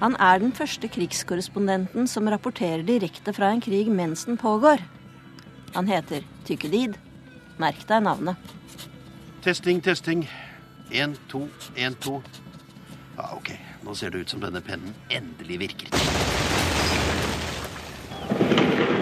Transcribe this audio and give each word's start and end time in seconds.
Han 0.00 0.16
er 0.20 0.42
den 0.42 0.52
første 0.52 0.88
krigskorrespondenten 0.92 2.08
som 2.10 2.28
rapporterer 2.28 2.84
direkte 2.84 3.32
fra 3.32 3.48
en 3.52 3.62
krig 3.64 3.88
mens 3.88 4.26
den 4.28 4.36
pågår. 4.36 4.82
Han 5.74 5.88
heter 5.88 6.24
Tykkedid. 6.44 6.98
Merk 7.56 7.86
deg 7.88 8.04
navnet. 8.04 8.52
Testing, 9.44 9.80
testing. 9.80 10.26
Én, 10.92 11.16
to, 11.28 11.46
én, 11.76 11.96
to. 12.00 12.20
Ja, 13.16 13.30
OK. 13.36 13.54
Nå 13.86 13.94
ser 13.96 14.12
det 14.12 14.26
ut 14.26 14.34
som 14.34 14.42
denne 14.42 14.60
pennen 14.60 14.92
endelig 15.08 15.60
virker. 15.64 15.92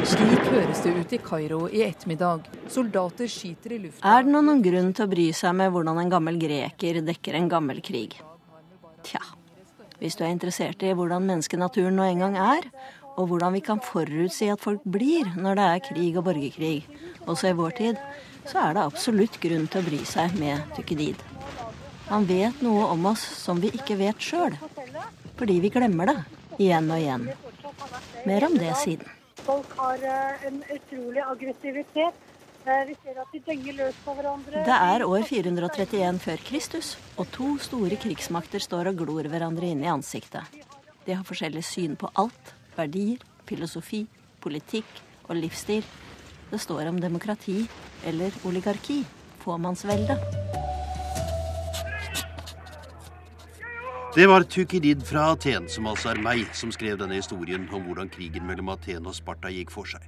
Slik 0.05 0.43
høres 0.53 0.83
det 0.85 0.93
ut 0.95 1.13
i 1.17 1.19
Kairo 1.25 1.63
i 1.73 1.81
ettermiddag. 1.87 2.47
Soldater 2.71 3.31
skyter 3.31 3.73
i 3.75 3.79
lufta 3.87 4.05
Er 4.05 4.27
det 4.27 4.35
noen 4.35 4.61
grunn 4.63 4.93
til 4.95 5.09
å 5.09 5.11
bry 5.11 5.31
seg 5.35 5.57
med 5.57 5.73
hvordan 5.75 6.03
en 6.03 6.13
gammel 6.13 6.39
greker 6.39 7.01
dekker 7.03 7.41
en 7.41 7.49
gammel 7.51 7.81
krig? 7.85 8.19
Tja, 9.05 9.23
hvis 10.01 10.19
du 10.19 10.25
er 10.25 10.33
interessert 10.35 10.83
i 10.83 10.93
hvordan 10.97 11.27
menneskenaturen 11.29 11.97
nå 11.97 12.07
en 12.09 12.25
gang 12.25 12.39
er, 12.41 12.69
og 13.15 13.29
hvordan 13.31 13.55
vi 13.55 13.63
kan 13.63 13.83
forutsi 13.83 14.49
at 14.51 14.63
folk 14.63 14.83
blir 14.85 15.31
når 15.39 15.59
det 15.59 15.67
er 15.71 15.85
krig 15.89 16.19
og 16.19 16.27
borgerkrig, 16.29 16.87
også 17.27 17.53
i 17.53 17.59
vår 17.59 17.77
tid, 17.79 18.01
så 18.45 18.67
er 18.67 18.77
det 18.77 18.85
absolutt 18.85 19.39
grunn 19.41 19.69
til 19.71 19.81
å 19.81 19.89
bry 19.89 20.01
seg 20.09 20.35
med 20.41 20.65
Tykkedid. 20.77 21.23
Han 22.11 22.27
vet 22.29 22.61
noe 22.65 22.91
om 22.93 23.07
oss 23.15 23.23
som 23.41 23.63
vi 23.63 23.71
ikke 23.73 23.97
vet 24.01 24.21
sjøl, 24.21 24.57
fordi 25.39 25.61
vi 25.63 25.73
glemmer 25.73 26.11
det 26.11 26.19
igjen 26.59 26.91
og 26.91 27.01
igjen. 27.01 27.29
Mer 28.29 28.49
om 28.49 28.59
det 28.59 28.75
siden. 28.83 29.09
Folk 29.45 29.73
har 29.77 30.01
eh, 30.09 30.45
en 30.49 30.63
utrolig 30.73 31.21
aggressivitet. 31.21 32.24
Eh, 32.67 32.87
Vi 32.89 32.95
ser 33.03 33.19
at 33.21 33.33
de 33.33 33.41
denger 33.45 33.77
løs 33.77 33.97
på 34.05 34.15
hverandre. 34.17 34.63
Det 34.65 34.77
er 34.77 35.05
år 35.05 35.25
431 35.29 36.19
før 36.19 36.45
Kristus, 36.49 36.95
og 37.21 37.29
to 37.33 37.59
store 37.61 37.99
krigsmakter 38.01 38.63
står 38.63 38.89
og 38.89 39.03
glor 39.03 39.29
hverandre 39.29 39.69
inn 39.69 39.85
i 39.85 39.91
ansiktet. 39.93 40.49
De 41.05 41.13
har 41.13 41.25
forskjellig 41.29 41.65
syn 41.65 41.97
på 42.01 42.09
alt. 42.17 42.55
Verdier, 42.77 43.21
filosofi, 43.45 44.07
politikk 44.41 44.89
og 45.29 45.37
livsstil. 45.37 45.85
Det 46.51 46.61
står 46.61 46.89
om 46.89 47.01
demokrati 47.01 47.67
eller 48.09 48.33
oligarki. 48.49 49.05
Fåmannsvelde. 49.45 50.17
Det 54.15 54.27
var 54.31 54.45
Tukidid 54.49 55.03
fra 55.05 55.33
Aten, 55.35 55.69
som 55.69 55.89
altså 55.91 56.15
er 56.15 56.21
meg, 56.23 56.47
som 56.55 56.73
skrev 56.73 56.97
denne 56.97 57.19
historien 57.19 57.69
om 57.75 57.83
hvordan 57.85 58.09
krigen 58.09 58.47
mellom 58.47 58.71
Aten 58.73 59.05
og 59.11 59.17
Sparta 59.17 59.51
gikk 59.53 59.75
for 59.75 59.91
seg. 59.91 60.07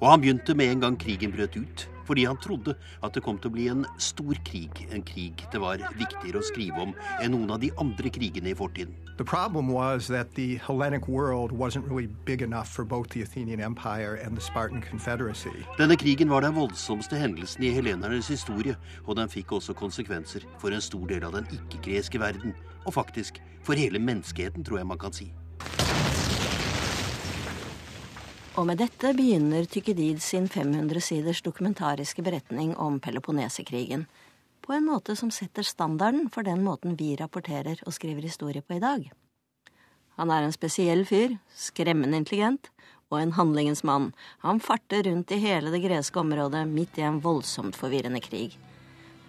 Og 0.00 0.08
han 0.08 0.20
begynte 0.22 0.54
med 0.56 0.70
en 0.72 0.80
gang 0.80 0.94
krigen 0.96 1.32
brøt 1.34 1.56
ut, 1.60 1.82
fordi 2.08 2.24
han 2.24 2.38
trodde 2.40 2.72
at 3.04 3.12
det 3.14 3.20
kom 3.22 3.36
til 3.38 3.50
å 3.50 3.54
bli 3.54 3.66
en 3.68 3.82
stor 4.00 4.38
krig, 4.48 4.86
en 4.90 5.04
krig 5.04 5.44
det 5.52 5.60
var 5.60 5.82
viktigere 5.98 6.40
å 6.40 6.46
skrive 6.48 6.86
om 6.86 6.94
enn 7.20 7.34
noen 7.34 7.52
av 7.52 7.60
de 7.60 7.68
andre 7.78 8.10
krigene 8.10 8.50
i 8.50 8.56
fortiden. 8.56 8.94
The 9.20 9.26
problem 9.28 9.68
was 9.68 10.08
that 10.08 10.32
the 10.34 10.56
Hellenic 10.64 11.06
world 11.06 11.52
wasn't 11.52 11.84
really 11.86 12.08
big 12.24 12.40
enough 12.40 12.68
for 12.68 12.84
both 12.84 13.10
the 13.10 13.20
Athenian 13.22 13.60
Empire 13.60 14.14
and 14.24 14.34
the 14.34 14.40
Spartan 14.40 14.80
Confederacy. 14.80 15.52
Denne 15.76 15.98
krigen 16.00 16.32
var 16.32 16.40
den 16.40 16.56
voldsomste 16.56 17.20
hendelsen 17.20 17.68
i 17.68 17.74
helenernes 17.76 18.32
historie, 18.32 18.78
og 19.04 19.20
den 19.20 19.28
fikk 19.28 19.52
også 19.52 19.76
konsekvenser 19.76 20.48
for 20.58 20.72
en 20.72 20.80
stor 20.80 21.04
del 21.12 21.28
av 21.28 21.36
den 21.36 21.52
ikke-greske 21.60 22.22
verden, 22.24 22.56
og 22.86 22.96
faktisk 22.96 23.42
for 23.62 23.76
hele 23.76 24.00
menneskeheten, 24.00 24.64
tror 24.64 24.80
jeg 24.80 24.88
man 24.88 24.98
kan 25.04 25.12
si. 25.12 25.28
Og 28.58 28.66
med 28.66 28.80
dette 28.82 29.12
begynner 29.14 29.68
Tykkedid 29.70 30.18
sin 30.24 30.48
500 30.50 30.98
siders 31.06 31.38
dokumentariske 31.46 32.22
beretning 32.26 32.72
om 32.74 32.98
Peloponnesekrigen. 33.00 34.08
På 34.66 34.74
en 34.74 34.88
måte 34.90 35.14
som 35.16 35.30
setter 35.30 35.62
standarden 35.62 36.26
for 36.34 36.42
den 36.42 36.64
måten 36.66 36.96
vi 36.98 37.12
rapporterer 37.16 37.78
og 37.86 37.94
skriver 37.94 38.26
historie 38.26 38.62
på 38.62 38.74
i 38.74 38.82
dag. 38.82 39.06
Han 40.18 40.34
er 40.34 40.42
en 40.42 40.56
spesiell 40.56 41.06
fyr, 41.06 41.38
skremmende 41.54 42.18
intelligent 42.18 42.72
og 43.10 43.20
en 43.20 43.36
handlingens 43.38 43.84
mann. 43.86 44.10
Han 44.42 44.58
farter 44.60 45.06
rundt 45.06 45.30
i 45.30 45.38
hele 45.38 45.70
det 45.70 45.84
greske 45.86 46.18
området 46.18 46.66
midt 46.68 46.98
i 46.98 47.06
en 47.06 47.22
voldsomt 47.22 47.78
forvirrende 47.78 48.20
krig. 48.20 48.58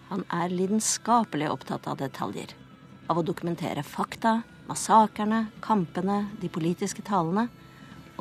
Han 0.10 0.26
er 0.34 0.50
lidenskapelig 0.50 1.54
opptatt 1.54 1.86
av 1.88 2.02
detaljer. 2.02 2.58
Av 3.06 3.22
å 3.22 3.26
dokumentere 3.26 3.86
fakta, 3.86 4.42
massakrene, 4.66 5.46
kampene, 5.62 6.24
de 6.42 6.50
politiske 6.50 7.06
talene. 7.06 7.52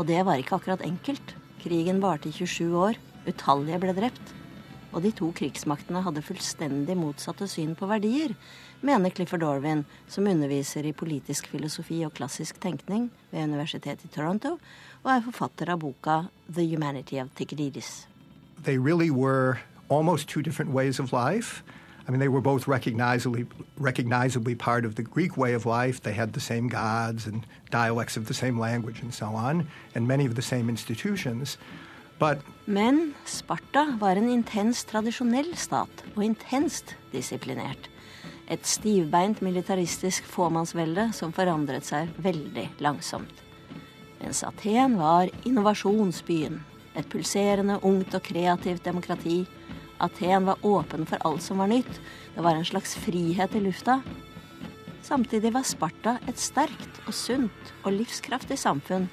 Og 0.00 0.06
det 0.08 0.22
var 0.24 0.40
ikke 0.40 0.56
akkurat 0.56 0.80
enkelt. 0.80 1.34
Krigen 1.60 1.98
varte 2.00 2.30
i 2.30 2.32
27 2.32 2.72
år, 2.72 2.96
utallige 3.28 3.80
ble 3.82 3.92
drept. 3.92 4.30
Og 4.96 5.04
de 5.04 5.10
to 5.12 5.28
krigsmaktene 5.36 6.00
hadde 6.02 6.22
fullstendig 6.24 6.96
motsatte 6.96 7.44
syn 7.46 7.74
på 7.76 7.86
verdier, 7.90 8.32
mener 8.80 9.12
Clifford 9.12 9.44
Orwin, 9.44 9.84
som 10.08 10.26
underviser 10.26 10.88
i 10.88 10.94
politisk 10.96 11.50
filosofi 11.52 12.00
og 12.06 12.14
klassisk 12.16 12.56
tenkning 12.64 13.10
ved 13.30 13.44
Universitetet 13.52 14.08
i 14.08 14.14
Toronto, 14.14 14.56
og 15.04 15.12
er 15.12 15.26
forfatter 15.28 15.74
av 15.74 15.84
boka 15.84 16.22
The 16.48 16.64
Humanity 16.64 17.20
of 17.20 17.28
Tikridis. 17.36 18.08
They 18.64 18.78
really 18.78 19.10
were 19.10 19.60
almost 19.90 20.28
two 20.28 20.40
different 20.40 20.72
ways 20.72 20.98
of 20.98 21.12
life. 21.12 21.62
I 22.06 22.10
mean, 22.10 22.20
they 22.20 22.28
were 22.28 22.40
both 22.40 22.66
recognizably, 22.66 23.46
recognizably 23.78 24.54
part 24.54 24.84
of 24.84 24.94
the 24.94 25.02
Greek 25.02 25.36
way 25.36 25.54
of 25.54 25.66
life. 25.66 26.02
They 26.02 26.12
had 26.12 26.32
the 26.32 26.40
same 26.40 26.68
gods 26.68 27.26
and 27.26 27.46
dialects 27.70 28.16
of 28.16 28.26
the 28.26 28.34
same 28.34 28.58
language 28.58 29.00
and 29.02 29.14
so 29.14 29.26
on, 29.26 29.68
and 29.94 30.08
many 30.08 30.26
of 30.26 30.34
the 30.34 30.42
same 30.42 30.68
institutions. 30.68 31.58
But 32.18 32.38
Men 32.66 33.14
Sparta 33.24 33.96
var 33.98 34.16
en 34.16 34.28
intens 34.28 34.84
tradisjonell 34.84 35.56
stat, 35.56 36.04
og 36.16 36.24
intenst 36.24 36.96
disiplinert. 37.12 37.88
Et 38.50 38.66
stivbeint 38.66 39.42
militaristisk 39.42 40.26
fåmannsvelde 40.28 41.08
som 41.16 41.32
forandret 41.32 41.86
seg 41.86 42.10
veldig 42.18 42.66
langsomt. 42.78 43.44
Mens 44.20 44.42
Aten 44.44 44.98
var 44.98 45.30
innovasjonsbyen, 45.48 46.60
et 46.98 47.08
pulserende, 47.08 47.78
ungt 47.82 48.14
og 48.14 48.22
kreativt 48.26 48.84
demokrati. 48.84 49.46
Aten 50.00 50.46
var 50.48 50.58
åpen 50.66 51.06
for 51.06 51.20
alt 51.26 51.42
som 51.42 51.60
var 51.60 51.68
nytt. 51.70 52.00
Det 52.34 52.42
var 52.44 52.56
en 52.56 52.64
slags 52.64 52.94
frihet 52.96 53.54
i 53.54 53.60
lufta. 53.60 54.00
Samtidig 55.02 55.52
var 55.52 55.64
Sparta 55.66 56.18
et 56.28 56.38
sterkt 56.38 57.00
og 57.06 57.14
sunt 57.16 57.72
og 57.84 57.92
livskraftig 57.96 58.58
samfunn, 58.60 59.08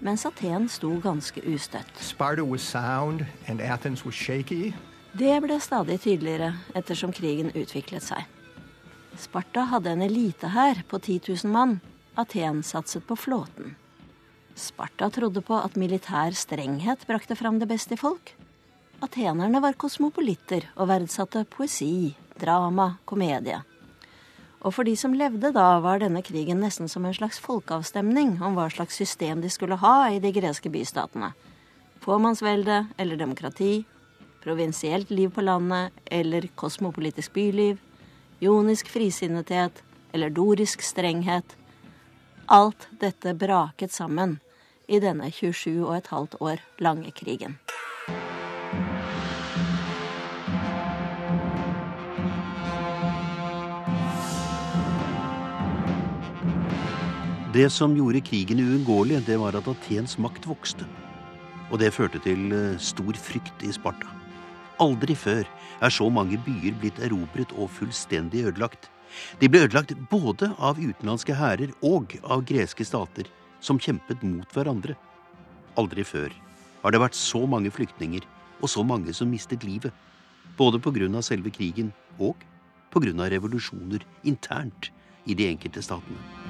mens 0.00 0.26
Aten 0.28 0.68
sto 0.70 0.92
ganske 1.02 1.42
ustøtt. 1.48 1.92
Sparta 2.00 2.44
was 2.44 2.62
sound 2.62 3.26
and 3.48 3.60
Athens 3.60 4.04
was 4.06 4.14
shaky. 4.14 4.72
Det 5.12 5.34
ble 5.44 5.58
stadig 5.60 5.98
tydeligere 6.00 6.54
ettersom 6.78 7.12
krigen 7.12 7.52
utviklet 7.52 8.04
seg. 8.04 8.24
Sparta 9.20 9.66
hadde 9.68 9.92
en 9.92 10.04
elitehær 10.06 10.84
på 10.88 11.00
10 11.00 11.20
000 11.44 11.52
mann. 11.52 11.80
Aten 12.16 12.62
satset 12.64 13.04
på 13.08 13.16
flåten. 13.16 13.74
Sparta 14.54 15.08
trodde 15.12 15.40
på 15.44 15.56
at 15.56 15.76
militær 15.80 16.32
strenghet 16.36 17.06
brakte 17.08 17.36
fram 17.36 17.60
det 17.60 17.68
beste 17.68 17.96
i 17.96 18.00
folk. 18.00 18.34
Atenerne 19.02 19.58
var 19.58 19.74
kosmopolitter 19.74 20.68
og 20.78 20.86
verdsatte 20.86 21.40
poesi, 21.50 22.12
drama, 22.38 23.00
komedie. 23.04 23.56
Og 24.62 24.76
for 24.76 24.86
de 24.86 24.94
som 24.94 25.16
levde 25.18 25.50
da, 25.56 25.80
var 25.82 25.98
denne 25.98 26.22
krigen 26.22 26.62
nesten 26.62 26.86
som 26.86 27.02
en 27.08 27.16
slags 27.16 27.40
folkeavstemning 27.42 28.36
om 28.46 28.54
hva 28.54 28.68
slags 28.70 29.00
system 29.00 29.42
de 29.42 29.50
skulle 29.50 29.80
ha 29.82 29.96
i 30.06 30.20
de 30.22 30.30
greske 30.36 30.70
bystatene. 30.70 31.32
Fåmannsvelde 32.02 32.84
eller 32.94 33.18
demokrati, 33.18 33.82
provinsielt 34.42 35.10
liv 35.10 35.34
på 35.34 35.42
landet 35.42 35.90
eller 36.06 36.46
kosmopolitisk 36.54 37.34
byliv, 37.34 37.82
jonisk 38.38 38.86
frisinnethet 38.90 39.82
eller 40.14 40.30
dorisk 40.30 40.82
strenghet. 40.86 41.58
Alt 42.46 42.86
dette 43.02 43.34
braket 43.34 43.90
sammen 43.90 44.38
i 44.86 45.02
denne 45.02 45.30
27 45.34 45.80
og 45.82 45.96
et 45.98 46.14
halvt 46.14 46.38
år 46.38 46.62
lange 46.78 47.10
krigen. 47.18 47.58
Det 57.52 57.66
som 57.68 57.92
gjorde 57.92 58.22
krigen 58.24 58.60
uunngåelig, 58.64 59.18
det 59.26 59.34
var 59.36 59.52
at 59.58 59.66
Atens 59.68 60.14
makt 60.16 60.46
vokste. 60.48 60.86
Og 61.68 61.82
det 61.82 61.90
førte 61.92 62.16
til 62.24 62.46
eh, 62.48 62.78
stor 62.80 63.12
frykt 63.12 63.64
i 63.66 63.72
Sparta. 63.76 64.08
Aldri 64.80 65.12
før 65.12 65.44
er 65.84 65.92
så 65.92 66.06
mange 66.08 66.38
byer 66.46 66.78
blitt 66.80 67.00
erobret 67.04 67.52
og 67.52 67.68
fullstendig 67.74 68.46
ødelagt. 68.48 68.88
De 69.42 69.50
ble 69.52 69.66
ødelagt 69.66 69.92
både 70.08 70.48
av 70.56 70.80
utenlandske 70.80 71.36
hærer 71.36 71.74
og 71.84 72.16
av 72.24 72.40
greske 72.48 72.86
stater 72.88 73.28
som 73.60 73.76
kjempet 73.76 74.24
mot 74.24 74.48
hverandre. 74.56 74.96
Aldri 75.76 76.06
før 76.08 76.32
har 76.86 76.96
det 76.96 77.02
vært 77.04 77.20
så 77.20 77.44
mange 77.44 77.74
flyktninger 77.74 78.24
og 78.62 78.72
så 78.72 78.80
mange 78.80 79.12
som 79.12 79.28
mistet 79.28 79.66
livet. 79.68 79.92
Både 80.56 80.80
av 80.80 81.20
selve 81.20 81.52
krigen 81.52 81.92
og 82.16 82.48
av 82.96 83.28
revolusjoner 83.28 84.08
internt 84.24 84.88
i 85.26 85.36
de 85.36 85.52
enkelte 85.52 85.84
statene. 85.84 86.41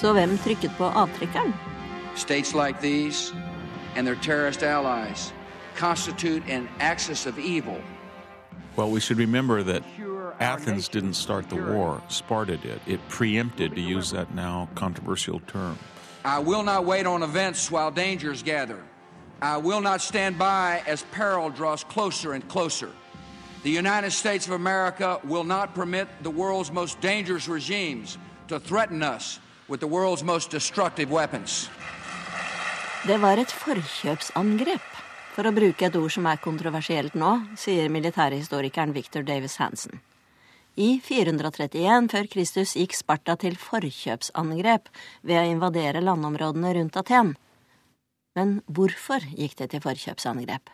Så 0.00 0.12
hvem 0.12 0.38
trykket 0.38 0.70
på 0.78 0.84
avtrekkeren? 0.84 1.54
States 2.14 2.54
like 2.54 2.80
these 2.80 3.34
and 3.96 4.06
their 4.06 4.16
terrorist 4.22 4.62
allies 4.62 5.32
constitute 5.76 6.42
an 6.48 6.68
axis 6.80 7.26
of 7.26 7.38
evil. 7.38 7.76
Well, 8.76 8.90
we 8.90 9.00
should 9.00 9.18
remember 9.18 9.62
that 9.64 9.82
Athens 10.40 10.88
didn't 10.88 11.14
start 11.14 11.48
the 11.48 11.56
war, 11.56 12.00
Sparta 12.08 12.56
did. 12.56 12.80
It 12.86 13.00
preempted, 13.08 13.74
to 13.74 13.80
use 13.80 14.10
that 14.12 14.34
now 14.34 14.68
controversial 14.74 15.40
term. 15.40 15.76
I 16.24 16.38
will 16.38 16.62
not 16.62 16.84
wait 16.84 17.06
on 17.06 17.22
events 17.22 17.70
while 17.70 17.90
dangers 17.90 18.42
gather. 18.42 18.78
I 19.42 19.56
will 19.56 19.80
not 19.80 20.00
stand 20.00 20.38
by 20.38 20.82
as 20.86 21.02
peril 21.10 21.50
draws 21.50 21.82
closer 21.84 22.34
and 22.34 22.48
closer. 22.48 22.90
The 23.64 23.70
United 23.70 24.12
States 24.12 24.46
of 24.46 24.52
America 24.52 25.18
will 25.24 25.44
not 25.44 25.74
permit 25.74 26.06
the 26.22 26.30
world's 26.30 26.70
most 26.70 27.00
dangerous 27.00 27.48
regimes 27.48 28.18
to 28.46 28.60
threaten 28.60 29.02
us 29.02 29.40
Det 33.04 33.18
var 33.20 33.36
et 33.36 33.50
forkjøpsangrep, 33.52 34.86
for 35.34 35.44
å 35.44 35.52
bruke 35.52 35.84
et 35.84 35.98
ord 36.00 36.14
som 36.14 36.24
er 36.30 36.40
kontroversielt 36.40 37.12
nå, 37.12 37.34
sier 37.60 37.92
militærhistorikeren 37.92 38.94
Victor 38.96 39.26
Davis 39.28 39.58
Hansen. 39.60 40.00
I 40.80 41.02
431 41.04 42.08
før 42.08 42.30
Kristus 42.32 42.72
gikk 42.80 42.96
Sparta 42.96 43.36
til 43.36 43.60
forkjøpsangrep 43.60 44.88
ved 45.26 45.36
å 45.36 45.46
invadere 45.52 46.00
landområdene 46.00 46.72
rundt 46.78 46.96
Aten. 46.96 47.34
Men 48.38 48.60
hvorfor 48.72 49.20
gikk 49.34 49.58
det 49.60 49.72
til 49.74 49.84
forkjøpsangrep? 49.84 50.72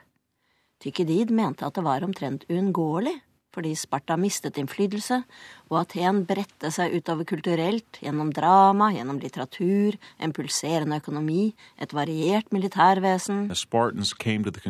Tykkedid 0.85 1.35
mente 1.35 1.67
at 1.67 1.75
det 1.75 1.82
var 1.82 2.06
omtrent 2.06 2.46
uunngåelig 2.46 3.19
fordi 3.55 3.75
Sparta 3.79 4.17
mistet 4.21 4.59
innflytelse, 4.61 5.23
og 5.71 5.79
Aten 5.81 6.25
bredte 6.29 6.71
seg 6.75 6.97
utover 6.99 7.27
kulturelt 7.29 8.01
gjennom 8.03 8.33
drama, 8.35 8.91
gjennom 8.95 9.21
litteratur, 9.23 9.99
en 10.19 10.35
pulserende 10.35 10.99
økonomi, 11.01 11.55
et 11.79 11.95
variert 11.95 12.51
militærvesen. 12.53 13.47
The 13.49 13.59
Spartans 13.59 14.12
came 14.12 14.45
to 14.45 14.51
the 14.51 14.61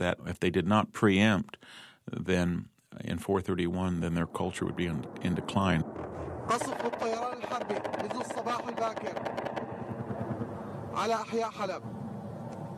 at 0.00 0.18
hvis 0.24 0.38
de 0.38 0.46
ikke 0.46 0.60
did 0.60 0.68
not 0.68 0.92
preempt, 0.92 1.56
431, 3.18 4.00
then 4.00 4.14
their 4.14 4.26
culture 4.26 4.64
would 4.64 4.76
be 4.76 4.86
in. 4.86 5.04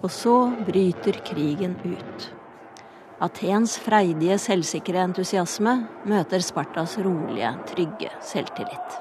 Og 0.02 0.10
så 0.10 0.52
bryter 0.66 1.20
krigen 1.26 1.76
ut. 1.84 2.37
Atens 3.18 3.72
freidige, 3.82 4.36
selvsikre 4.38 5.00
entusiasme 5.02 5.72
møter 6.06 6.42
Spartas 6.44 6.92
rolige, 7.02 7.50
trygge 7.66 8.12
selvtillit. 8.22 8.98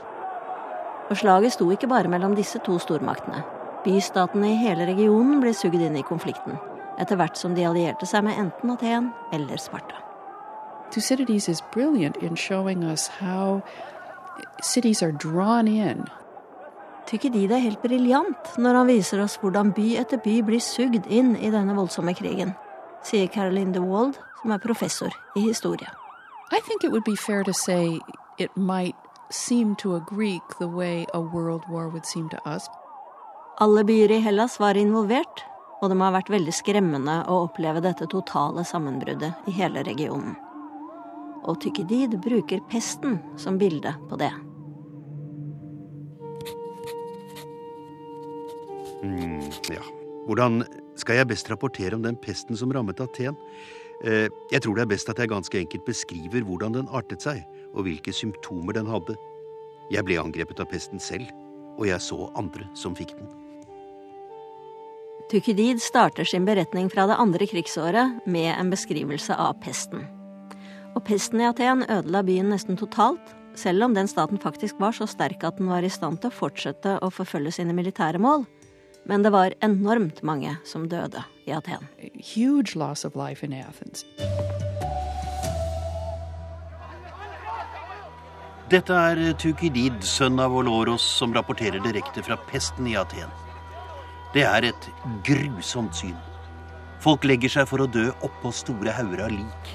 Og 1.11 1.19
slaget 1.21 1.53
sto 1.53 1.67
ikke 1.69 1.89
bare 1.91 2.09
mellom 2.09 2.33
disse 2.35 2.57
to 2.65 2.79
stormaktene. 2.81 3.43
Bystatene 3.85 4.55
i 4.55 4.57
hele 4.57 4.89
regionen 4.89 5.37
blir 5.43 5.53
sugd 5.53 5.77
inn 5.77 5.99
i 6.01 6.05
konflikten, 6.07 6.57
etter 6.97 7.21
hvert 7.21 7.37
som 7.37 7.53
de 7.53 7.69
allierte 7.69 8.09
seg 8.09 8.25
med 8.25 8.41
enten 8.41 8.73
Aten 8.73 9.13
eller 9.37 9.61
Sparta. 9.61 10.01
Thucydides 10.89 11.47
is 11.47 11.61
brilliant 11.71 12.17
in 12.17 12.35
showing 12.35 12.83
us 12.83 13.07
how 13.21 13.61
cities 14.63 15.03
are 15.03 15.13
drawn 15.13 15.67
in. 15.67 16.07
Tykkedid 17.05 17.53
er 17.53 17.61
helt 17.61 17.85
briljant 17.85 18.57
når 18.57 18.81
han 18.81 18.89
viser 18.89 19.21
oss 19.21 19.37
hvordan 19.39 19.75
by 19.77 19.93
etter 20.01 20.17
by 20.25 20.41
blir 20.47 20.63
sugd 20.63 21.05
inn 21.05 21.35
i 21.37 21.53
denne 21.53 21.77
voldsomme 21.77 22.17
krigen, 22.17 22.57
sier 23.03 23.27
Caroline 23.27 23.73
de 23.73 23.79
Wald, 23.79 24.17
som 24.41 24.51
er 24.51 24.63
professor 24.63 25.13
i 25.35 25.39
historie. 25.39 25.89
I 26.51 26.61
think 26.61 26.83
it 26.83 26.91
would 26.91 27.03
be 27.03 27.15
fair 27.15 27.44
to 27.44 27.53
say 27.53 27.99
it 28.38 28.55
might 28.55 28.95
seem 29.29 29.75
to 29.75 29.95
a 29.95 29.99
Greek 29.99 30.44
the 30.59 30.67
way 30.67 31.05
a 31.13 31.19
world 31.19 31.63
war 31.69 31.89
would 31.89 32.05
seem 32.05 32.29
to 32.29 32.38
us. 32.45 32.69
Alle 33.59 33.83
byer 33.83 34.11
i 34.11 34.19
Hellas 34.19 34.59
var 34.59 34.77
involvert, 34.77 35.44
og 35.81 35.89
det 35.89 35.97
må 35.97 36.07
ha 36.07 36.13
vært 36.13 36.29
veldig 36.29 36.53
skremmende 36.53 37.23
å 37.27 37.44
oppleve 37.47 37.81
dette 37.81 38.07
totale 38.09 38.63
sammenbruddet 38.65 39.49
i 39.49 39.55
hele 39.57 39.83
regionen. 39.83 40.35
Og 41.47 41.59
Tykkedid 41.63 42.17
bruker 42.21 42.61
pesten 42.69 43.19
som 43.38 43.57
bilde 43.57 43.94
på 44.09 44.19
det. 44.19 44.31
Mm, 49.03 49.41
ja. 49.71 49.83
Hvordan 50.27 50.63
skal 51.07 51.21
jeg 51.21 51.30
best 51.30 51.48
rapportere 51.48 51.95
om 51.95 52.04
den 52.04 52.18
pesten 52.19 52.57
som 52.59 52.71
rammet 52.75 53.00
Aten? 53.00 53.38
Eh, 54.04 54.27
jeg 54.51 54.59
tror 54.63 54.75
det 54.75 54.83
er 54.83 54.92
best 54.92 55.07
at 55.07 55.21
jeg 55.21 55.31
ganske 55.31 55.56
enkelt 55.56 55.86
beskriver 55.88 56.44
hvordan 56.44 56.75
den 56.75 56.89
artet 56.92 57.24
seg, 57.24 57.45
og 57.71 57.88
hvilke 57.88 58.12
symptomer 58.12 58.75
den 58.75 58.89
hadde. 58.92 59.15
Jeg 59.88 60.04
ble 60.04 60.18
angrepet 60.19 60.59
av 60.59 60.68
pesten 60.68 61.00
selv, 61.00 61.30
og 61.80 61.88
jeg 61.88 62.04
så 62.04 62.27
andre 62.36 62.68
som 62.75 62.98
fikk 62.98 63.15
den. 63.15 63.30
Tukedid 65.31 65.80
starter 65.83 66.27
sin 66.27 66.44
beretning 66.48 66.92
fra 66.92 67.07
det 67.07 67.15
andre 67.24 67.48
krigsåret 67.48 68.27
med 68.27 68.51
en 68.57 68.69
beskrivelse 68.71 69.31
av 69.31 69.56
pesten. 69.63 70.04
Og 70.92 71.06
pesten 71.07 71.39
i 71.39 71.48
Aten 71.48 71.88
ødela 71.88 72.25
byen 72.27 72.51
nesten 72.51 72.75
totalt, 72.75 73.31
selv 73.56 73.88
om 73.88 73.95
den 73.95 74.12
staten 74.12 74.44
faktisk 74.44 74.75
var 74.83 74.92
så 74.92 75.07
sterk 75.07 75.48
at 75.48 75.56
den 75.56 75.71
var 75.71 75.88
i 75.88 75.92
stand 75.92 76.19
til 76.19 76.33
å 76.33 76.39
fortsette 76.44 77.00
å 77.00 77.13
forfølge 77.15 77.62
sine 77.62 77.75
militære 77.75 78.19
mål. 78.19 78.44
Men 79.07 79.24
det 79.24 79.31
var 79.31 79.54
enormt 79.63 80.19
mange 80.21 80.57
som 80.68 80.89
døde 80.92 81.24
i 81.48 81.54
Aten. 81.56 81.88
Huge 82.36 82.75
loss 82.75 83.06
of 83.07 83.15
life 83.15 83.45
in 83.45 83.54
Athens. 83.56 84.04
Dette 88.68 88.92
er 88.92 89.21
Tukidid, 89.39 90.01
sønn 90.04 90.42
av 90.44 90.51
Oloros, 90.59 91.06
som 91.19 91.31
rapporterer 91.31 91.80
direkte 91.80 92.19
fra 92.19 92.36
pesten 92.50 92.89
i 92.92 92.98
Aten. 93.00 93.31
Det 94.36 94.44
er 94.44 94.68
et 94.74 94.89
grusomt 95.24 95.95
syn. 95.95 96.18
Folk 97.00 97.24
legger 97.24 97.54
seg 97.54 97.71
for 97.71 97.86
å 97.86 97.88
dø 97.88 98.09
oppå 98.27 98.51
store 98.51 98.92
hauger 98.92 99.24
av 99.24 99.31
lik. 99.31 99.74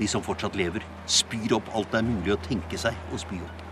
De 0.00 0.08
som 0.08 0.24
fortsatt 0.24 0.56
lever, 0.56 0.80
spyr 1.04 1.58
opp 1.58 1.68
alt 1.76 1.92
det 1.92 2.00
er 2.00 2.08
mulig 2.08 2.32
å 2.32 2.40
tenke 2.48 2.80
seg 2.80 2.96
å 3.12 3.20
spy 3.20 3.36
opp. 3.44 3.65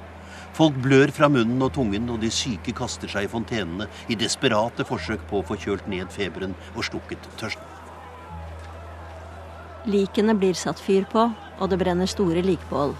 Folk 0.54 0.76
blør 0.78 1.10
fra 1.10 1.26
munnen 1.32 1.62
og 1.66 1.72
tungen, 1.74 2.06
og 2.14 2.20
de 2.22 2.30
syke 2.30 2.74
kaster 2.78 3.10
seg 3.10 3.26
i 3.26 3.30
fontenene 3.30 3.88
i 4.06 4.14
desperate 4.18 4.86
forsøk 4.86 5.24
på 5.30 5.40
å 5.40 5.46
få 5.48 5.58
kjølt 5.58 5.88
ned 5.90 6.12
feberen 6.14 6.54
og 6.76 6.86
slukket 6.86 7.26
tørsten. 7.40 7.70
Likene 9.90 10.36
blir 10.38 10.54
satt 10.56 10.78
fyr 10.80 11.04
på, 11.10 11.26
og 11.58 11.70
det 11.70 11.80
brenner 11.82 12.08
store 12.08 12.42
likbål. 12.46 12.94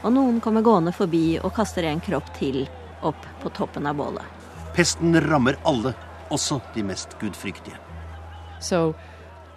Og 0.00 0.14
noen 0.16 0.40
kommer 0.40 0.64
gående 0.64 0.94
forbi 0.96 1.36
og 1.38 1.52
kaster 1.54 1.84
en 1.86 2.00
kropp 2.00 2.32
til 2.38 2.64
opp 3.04 3.28
på 3.42 3.52
toppen 3.56 3.86
av 3.86 4.00
bålet. 4.00 4.24
Pesten 4.74 5.14
rammer 5.28 5.60
alle, 5.68 5.92
også 6.32 6.62
de 6.74 6.84
mest 6.86 7.18
gudfryktige. 7.20 7.76
So 8.60 8.94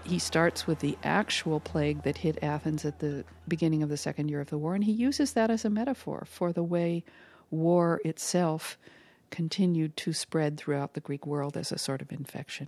he 0.06 0.20
starts 0.20 0.68
with 0.68 0.80
the 0.80 0.98
actual 1.04 1.60
plague 1.60 2.04
that 2.04 2.18
hit 2.18 2.44
Athens 2.44 2.86
at 2.86 3.00
the 3.00 3.24
beginning 3.48 3.84
of 3.84 3.90
the 3.90 3.98
second 3.98 4.30
year 4.30 4.42
of 4.42 4.50
the 4.50 4.58
war, 4.58 4.76
and 4.76 4.84
he 4.84 4.92
uses 4.92 5.34
that 5.34 5.50
as 5.50 5.66
a 5.66 5.70
metaphor 5.70 6.26
for 6.26 6.52
the 6.52 6.64
way 6.64 7.04
war 7.52 8.02
itself 8.06 8.78
continued 9.32 9.96
to 9.98 10.14
spread 10.14 10.58
throughout 10.58 10.94
the 10.94 11.02
Greek 11.02 11.26
world 11.26 11.58
as 11.58 11.72
a 11.72 11.78
sort 11.78 12.02
of 12.02 12.12
infection. 12.12 12.68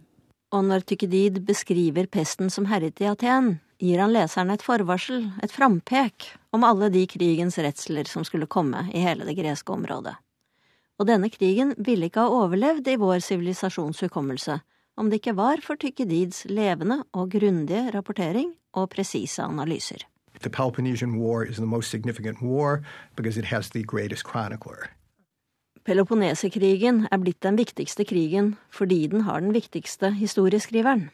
Og 0.51 0.63
når 0.63 0.79
Tykkedid 0.79 1.39
beskriver 1.45 2.05
pesten 2.05 2.49
som 2.49 2.65
herjet 2.65 3.01
i 3.01 3.07
Aten, 3.09 3.59
gir 3.81 3.99
han 3.99 4.13
leseren 4.13 4.53
et 4.53 4.63
forvarsel, 4.63 5.31
et 5.43 5.51
frampek, 5.51 6.29
om 6.53 6.63
alle 6.63 6.89
de 6.93 7.07
krigens 7.07 7.57
redsler 7.59 8.07
som 8.07 8.23
skulle 8.23 8.47
komme 8.47 8.85
i 8.93 9.01
hele 9.03 9.25
det 9.25 9.35
greske 9.35 9.73
området. 9.73 10.15
Og 10.99 11.09
denne 11.09 11.29
krigen 11.29 11.73
ville 11.77 12.07
ikke 12.07 12.23
ha 12.23 12.31
overlevd 12.45 12.87
i 12.87 12.95
vår 13.01 13.19
sivilisasjons 13.25 13.99
hukommelse 14.05 14.61
om 14.97 15.09
det 15.09 15.21
ikke 15.21 15.35
var 15.37 15.61
for 15.63 15.79
Tykkedids 15.79 16.45
levende 16.49 17.03
og 17.13 17.31
grundige 17.35 17.91
rapportering 17.95 18.53
og 18.73 18.89
presise 18.89 19.43
analyser. 19.43 20.05
The 20.41 20.49
Peloponnesian 20.49 21.15
War 21.19 21.43
is 21.43 21.57
the 21.57 21.65
most 21.65 21.89
significant 21.89 22.41
war 22.41 22.83
because 23.15 23.39
it 23.39 23.45
has 23.45 23.69
the 23.69 23.83
greatest 23.83 24.25
chronicler. 24.27 24.89
Peloponneserkrigen 25.85 27.07
er 27.11 27.21
blitt 27.21 27.43
den 27.45 27.59
viktigste 27.59 28.05
krigen 28.09 28.55
fordi 28.73 29.05
den 29.07 29.21
har 29.21 29.39
den 29.39 29.53
viktigste 29.53 30.09
historieskriveren. 30.17 31.09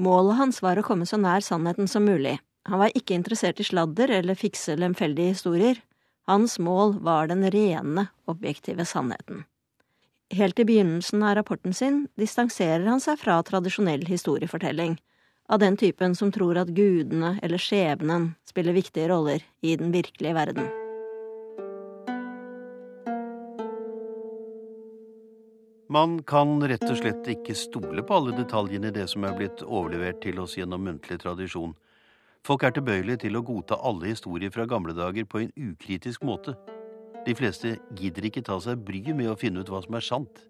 Målet 0.00 0.38
hans 0.38 0.62
var 0.64 0.80
å 0.80 0.84
komme 0.86 1.06
så 1.06 1.18
nær 1.20 1.44
sannheten 1.44 1.88
som 1.88 2.06
mulig. 2.08 2.38
Han 2.64 2.80
var 2.80 2.94
ikke 2.96 3.14
interessert 3.18 3.60
i 3.60 3.66
sladder 3.66 4.10
eller 4.10 4.38
fikse 4.38 4.78
lemfeldige 4.78 5.34
historier. 5.34 5.82
Hans 6.30 6.58
mål 6.58 6.96
var 7.04 7.28
den 7.28 7.44
rene, 7.52 8.06
objektive 8.30 8.86
sannheten. 8.88 9.44
Helt 10.32 10.58
i 10.58 10.64
begynnelsen 10.64 11.22
av 11.22 11.34
rapporten 11.34 11.74
sin 11.74 12.06
distanserer 12.16 12.86
han 12.88 13.00
seg 13.04 13.18
fra 13.20 13.34
tradisjonell 13.44 14.06
historiefortelling, 14.08 14.94
av 15.52 15.60
den 15.60 15.76
typen 15.76 16.14
som 16.16 16.30
tror 16.32 16.56
at 16.56 16.72
gudene 16.72 17.34
eller 17.44 17.60
skjebnen 17.60 18.30
spiller 18.48 18.72
viktige 18.72 19.10
roller 19.12 19.44
i 19.60 19.76
den 19.76 19.92
virkelige 19.92 20.32
verden. 20.32 20.70
Man 25.92 26.22
kan 26.24 26.56
rett 26.64 26.88
og 26.88 26.96
slett 26.96 27.28
ikke 27.28 27.52
stole 27.52 28.00
på 28.00 28.16
alle 28.16 28.32
detaljene 28.32 28.88
i 28.88 28.96
det 28.96 29.10
som 29.12 29.28
er 29.28 29.36
blitt 29.36 29.60
overlevert 29.60 30.22
til 30.24 30.40
oss 30.40 30.56
gjennom 30.56 30.88
muntlig 30.88 31.20
tradisjon. 31.20 31.76
Folk 32.40 32.64
er 32.64 32.72
tilbøyelige 32.72 33.26
til 33.26 33.36
å 33.36 33.44
godta 33.44 33.76
alle 33.84 34.14
historier 34.14 34.48
fra 34.54 34.64
gamle 34.64 34.96
dager 34.96 35.28
på 35.28 35.44
en 35.44 35.52
ukritisk 35.60 36.24
måte. 36.24 36.56
De 37.22 37.34
fleste 37.38 37.76
gidder 37.94 38.26
ikke 38.26 38.42
ta 38.42 38.56
seg 38.62 38.80
bryet 38.82 39.14
med 39.14 39.30
å 39.30 39.38
finne 39.38 39.62
ut 39.62 39.68
hva 39.70 39.82
som 39.84 39.94
er 39.94 40.02
sant. 40.02 40.40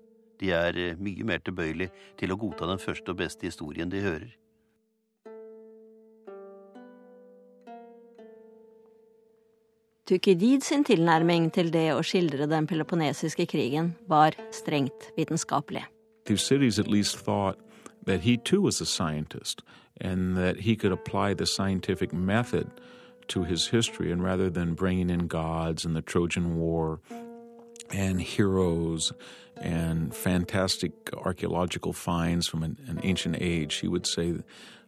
De 0.41 0.49
er 0.57 0.79
eh, 0.81 0.95
mye 0.97 1.27
mer 1.29 1.43
tilbøyelige 1.45 1.93
til 2.21 2.33
å 2.33 2.39
godta 2.41 2.69
den 2.71 2.81
første 2.81 3.13
og 3.13 3.19
beste 3.21 3.45
historien 3.45 3.93
de 3.93 4.01
hører. 4.01 4.31
Tukidid 10.09 10.65
sin 10.67 10.83
tilnærming 10.85 11.51
til 11.55 11.71
det 11.73 11.93
å 11.95 12.01
skildre 12.05 12.49
den 12.51 12.67
peloponnesiske 12.67 13.47
krigen 13.53 13.93
var 14.09 14.35
strengt 14.53 15.13
vitenskapelig. 15.17 15.85
Thucydides 16.27 16.81
at 16.81 16.89
least 16.89 17.21
thought 17.21 17.61
that 18.07 18.25
he 18.25 18.37
too 18.37 18.61
was 18.63 18.81
a 18.81 18.87
scientist 18.87 19.63
and 20.01 20.37
that 20.37 20.65
he 20.65 20.75
could 20.75 20.93
apply 20.93 21.35
the 21.35 21.47
scientific 21.47 22.13
method 22.13 22.67
to 23.29 23.45
his 23.45 23.69
history, 23.69 24.13
and 24.13 24.23
rather 24.23 24.51
than 24.51 24.75
bringing 24.75 25.11
in 25.11 25.27
gods 25.27 25.85
and 25.85 25.97
the 25.97 26.03
Trojan 26.03 26.57
War 26.57 27.01
and 27.91 28.21
heroes 28.21 29.13
and 29.57 30.15
fantastic 30.15 30.93
archaeological 31.13 31.93
finds 31.93 32.49
from 32.49 32.63
an, 32.63 32.77
an 32.89 33.01
ancient 33.03 33.37
age, 33.41 33.77
he 33.77 33.89
would 33.89 34.07
say, 34.07 34.35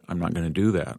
I'm 0.08 0.18
not 0.18 0.34
going 0.34 0.44
to 0.44 0.62
do 0.62 0.72
that. 0.72 0.98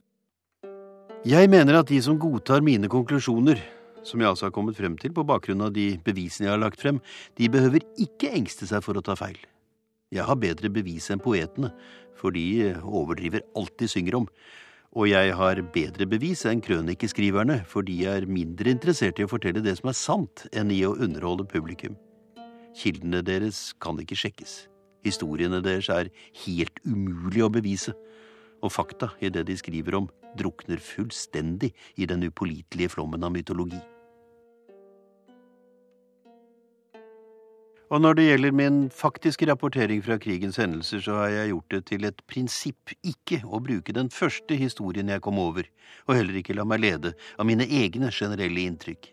Jeg 1.25 1.50
mener 1.50 1.80
at 1.80 1.89
de 1.89 2.01
som 2.01 2.20
godtar 2.20 2.62
mine 2.62 2.88
konklusjoner, 2.88 3.58
som 4.04 4.22
jeg 4.22 4.30
altså 4.30 4.46
har 4.46 4.51
kommet 4.54 4.77
frem 4.77 4.98
til 4.98 5.10
på 5.13 5.24
bakgrunn 5.25 5.63
av 5.65 5.72
de 5.74 5.98
bevisene 6.06 6.46
jeg 6.46 6.54
har 6.54 6.62
lagt 6.62 6.82
frem, 6.82 7.00
de 7.38 7.50
behøver 7.50 7.82
ikke 7.98 8.30
engste 8.30 8.70
seg 8.70 8.84
for 8.86 8.94
å 8.94 9.01
ta 9.01 9.15
feil. 9.18 9.39
Jeg 10.13 10.27
har 10.27 10.38
bedre 10.38 10.70
bevis 10.70 11.10
enn 11.10 11.24
poetene, 11.24 11.72
for 12.13 12.30
de 12.36 12.75
overdriver 12.86 13.42
alt 13.58 13.74
de 13.82 13.89
synger 13.89 14.20
om, 14.22 14.27
og 14.96 15.10
jeg 15.12 15.34
har 15.36 15.60
bedre 15.75 16.08
bevis 16.08 16.46
enn 16.48 16.62
krønikeskriverne, 16.64 17.60
for 17.68 17.84
de 17.84 17.98
er 18.08 18.28
mindre 18.32 18.72
interessert 18.72 19.20
i 19.20 19.25
å 19.25 19.32
fortelle 19.32 19.64
det 19.64 19.75
som 19.82 19.92
er 19.92 19.98
sant, 20.00 20.46
enn 20.56 20.72
i 20.72 20.80
å 20.88 20.94
underholde 20.96 21.44
publikum. 21.52 21.98
Kildene 22.75 23.20
deres 23.24 23.74
kan 23.84 24.00
ikke 24.00 24.16
sjekkes. 24.20 24.54
Historiene 25.06 25.60
deres 25.64 25.90
er 25.92 26.12
helt 26.46 26.80
umulig 26.88 27.44
å 27.44 27.52
bevise, 27.52 27.92
og 28.64 28.72
fakta 28.72 29.12
i 29.20 29.30
det 29.30 29.44
de 29.50 29.58
skriver 29.60 30.00
om, 30.00 30.08
drukner 30.40 30.80
fullstendig 30.82 31.74
i 32.00 32.08
den 32.08 32.24
upålitelige 32.25 32.96
flommen 32.96 33.24
av 33.28 33.36
mytologi. 33.36 33.82
Og 37.94 38.01
når 38.01 38.15
det 38.18 38.24
gjelder 38.25 38.54
min 38.56 38.77
faktiske 38.89 39.46
rapportering 39.46 40.00
fra 40.01 40.18
krigens 40.18 40.58
hendelser, 40.58 41.04
så 41.06 41.20
har 41.20 41.30
jeg 41.30 41.51
gjort 41.51 41.74
det 41.74 41.82
til 41.92 42.08
et 42.08 42.24
prinsipp 42.25 42.96
ikke 43.06 43.44
å 43.46 43.60
bruke 43.62 43.94
den 43.94 44.10
første 44.10 44.58
historien 44.58 45.12
jeg 45.13 45.22
kom 45.22 45.38
over, 45.38 45.70
og 46.10 46.18
heller 46.18 46.39
ikke 46.39 46.56
la 46.58 46.65
meg 46.65 46.82
lede 46.82 47.13
av 47.38 47.46
mine 47.46 47.68
egne 47.70 48.10
generelle 48.10 48.65
inntrykk. 48.65 49.12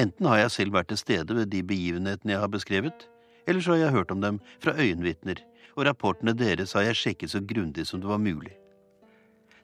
Enten 0.00 0.30
har 0.30 0.40
jeg 0.40 0.56
selv 0.56 0.78
vært 0.78 0.94
til 0.94 1.02
stede 1.02 1.36
ved 1.36 1.52
de 1.52 1.60
begivenhetene 1.60 2.34
jeg 2.34 2.44
har 2.46 2.52
beskrevet, 2.56 3.06
eller 3.44 3.60
så 3.60 3.76
har 3.76 3.84
jeg 3.84 3.96
hørt 3.98 4.16
om 4.16 4.24
dem 4.24 4.40
fra 4.64 4.72
øyenvitner, 4.80 5.44
og 5.76 5.84
rapportene 5.84 6.32
deres 6.32 6.72
har 6.72 6.88
jeg 6.88 7.02
sjekket 7.02 7.36
så 7.36 7.44
grundig 7.44 7.84
som 7.84 8.00
det 8.00 8.08
var 8.08 8.22
mulig. 8.22 8.56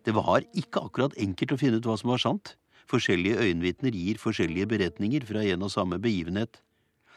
Det 0.05 0.13
var 0.13 0.45
ikke 0.53 0.85
akkurat 0.91 1.17
enkelt 1.17 1.57
å 1.57 1.61
finne 1.61 1.81
ut 1.81 1.89
hva 1.89 1.97
som 1.97 2.13
var 2.13 2.21
sant. 2.21 2.59
Forskjellige 2.91 3.41
øyenvitner 3.41 3.97
gir 3.97 4.21
forskjellige 4.21 4.69
beretninger 4.69 5.25
fra 5.25 5.45
en 5.47 5.65
og 5.65 5.73
samme 5.73 5.97
begivenhet 6.03 6.61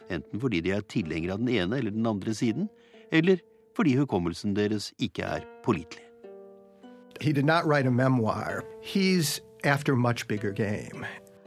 enten 0.10 0.42
fordi 0.42 0.62
de 0.66 0.74
er 0.76 0.86
tilhengere 0.90 1.38
av 1.38 1.44
den 1.44 1.52
ene 1.54 1.80
eller 1.80 1.94
den 1.94 2.08
andre 2.08 2.34
siden, 2.36 2.70
eller 3.12 3.42
fordi 3.78 3.96
hukommelsen 3.98 4.56
deres 4.58 4.92
ikke 5.02 5.24
er 5.38 5.46
pålitelig. 5.66 6.04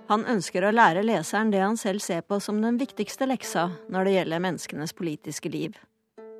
Han 0.06 0.22
ønsker 0.30 0.62
å 0.62 0.70
lære 0.70 1.02
leseren 1.02 1.50
det 1.50 1.60
han 1.60 1.76
selv 1.76 2.00
ser 2.04 2.22
på 2.22 2.38
som 2.40 2.62
den 2.62 2.78
viktigste 2.78 3.26
leksa 3.26 3.68
når 3.90 4.06
det 4.06 4.14
gjelder 4.16 4.44
menneskenes 4.44 4.94
politiske 4.96 5.50
liv. 5.50 5.74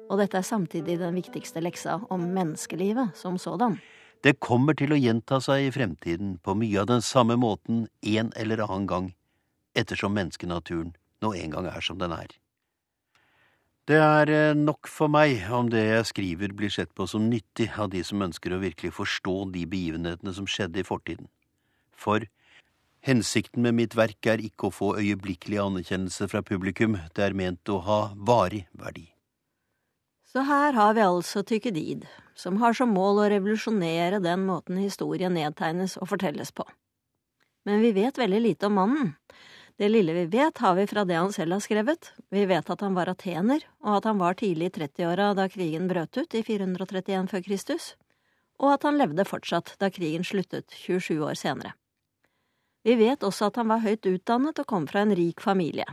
Og 0.06 0.20
dette 0.22 0.38
er 0.38 0.46
samtidig 0.46 1.00
den 1.00 1.18
viktigste 1.18 1.60
leksa 1.64 1.98
om 2.14 2.28
menneskelivet 2.34 3.18
som 3.18 3.38
sådan. 3.42 3.80
Det 4.22 4.38
kommer 4.40 4.74
til 4.78 4.94
å 4.94 4.98
gjenta 4.98 5.40
seg 5.42 5.66
i 5.66 5.72
fremtiden 5.74 6.36
på 6.42 6.54
mye 6.56 6.78
av 6.80 6.88
den 6.88 7.02
samme 7.04 7.36
måten 7.36 7.88
en 8.06 8.30
eller 8.38 8.62
annen 8.64 8.86
gang, 8.90 9.10
ettersom 9.76 10.14
menneskenaturen 10.16 10.94
nå 11.26 11.34
en 11.36 11.56
gang 11.58 11.70
er 11.70 11.84
som 11.84 11.98
den 12.00 12.14
er. 12.16 12.30
Det 13.86 13.98
er 14.02 14.30
eh, 14.34 14.56
nok 14.58 14.88
for 14.90 15.10
meg 15.12 15.44
om 15.54 15.68
det 15.70 15.84
jeg 15.84 16.06
skriver 16.08 16.54
blir 16.58 16.72
sett 16.74 16.90
på 16.98 17.06
som 17.06 17.28
nyttig 17.30 17.68
av 17.78 17.92
de 17.92 18.02
som 18.06 18.24
ønsker 18.24 18.54
å 18.54 18.62
virkelig 18.62 18.96
forstå 18.96 19.34
de 19.54 19.62
begivenhetene 19.70 20.32
som 20.34 20.48
skjedde 20.50 20.82
i 20.82 20.86
fortiden. 20.86 21.28
For 21.94 22.26
hensikten 23.06 23.62
med 23.62 23.76
mitt 23.78 23.94
verk 23.94 24.26
er 24.26 24.42
ikke 24.42 24.68
å 24.68 24.74
få 24.74 24.88
øyeblikkelig 24.98 25.60
anerkjennelse 25.62 26.26
fra 26.32 26.42
publikum, 26.42 26.98
det 27.14 27.28
er 27.28 27.38
ment 27.38 27.70
å 27.70 27.78
ha 27.86 28.00
varig 28.18 28.64
verdi. 28.74 29.06
Så 30.26 30.42
her 30.44 30.74
har 30.74 30.96
vi 30.98 31.04
altså 31.06 31.44
Tykkedid, 31.46 32.02
som 32.34 32.58
har 32.60 32.74
som 32.74 32.90
mål 32.92 33.22
å 33.22 33.28
revolusjonere 33.30 34.18
den 34.20 34.42
måten 34.48 34.82
historien 34.82 35.38
nedtegnes 35.38 35.94
og 36.00 36.10
fortelles 36.10 36.50
på. 36.50 36.66
Men 37.64 37.80
vi 37.86 37.94
vet 37.94 38.18
veldig 38.18 38.42
lite 38.42 38.66
om 38.66 38.76
mannen. 38.82 39.14
Det 39.76 39.88
lille 39.88 40.12
vi 40.12 40.24
vet, 40.32 40.58
har 40.58 40.74
vi 40.74 40.86
fra 40.86 41.04
det 41.04 41.14
han 41.14 41.32
selv 41.32 41.52
har 41.52 41.60
skrevet. 41.60 42.12
Vi 42.32 42.46
vet 42.48 42.70
at 42.70 42.80
han 42.80 42.94
var 42.96 43.10
atener, 43.12 43.60
og 43.84 43.98
at 43.98 44.06
han 44.08 44.18
var 44.18 44.38
tidlig 44.40 44.70
i 44.70 44.74
30-åra 44.78 45.34
da 45.36 45.44
krigen 45.52 45.88
brøt 45.90 46.16
ut 46.16 46.34
i 46.34 46.40
431 46.42 47.28
før 47.28 47.44
Kristus, 47.44 47.90
og 48.56 48.72
at 48.72 48.86
han 48.88 48.96
levde 48.96 49.28
fortsatt 49.28 49.74
da 49.82 49.90
krigen 49.92 50.24
sluttet 50.24 50.72
27 50.72 51.20
år 51.20 51.36
senere. 51.36 51.74
Vi 52.88 52.96
vet 52.96 53.24
også 53.26 53.50
at 53.50 53.60
han 53.60 53.68
var 53.68 53.84
høyt 53.84 54.08
utdannet 54.08 54.62
og 54.62 54.68
kom 54.70 54.86
fra 54.88 55.02
en 55.04 55.12
rik 55.18 55.44
familie. 55.44 55.86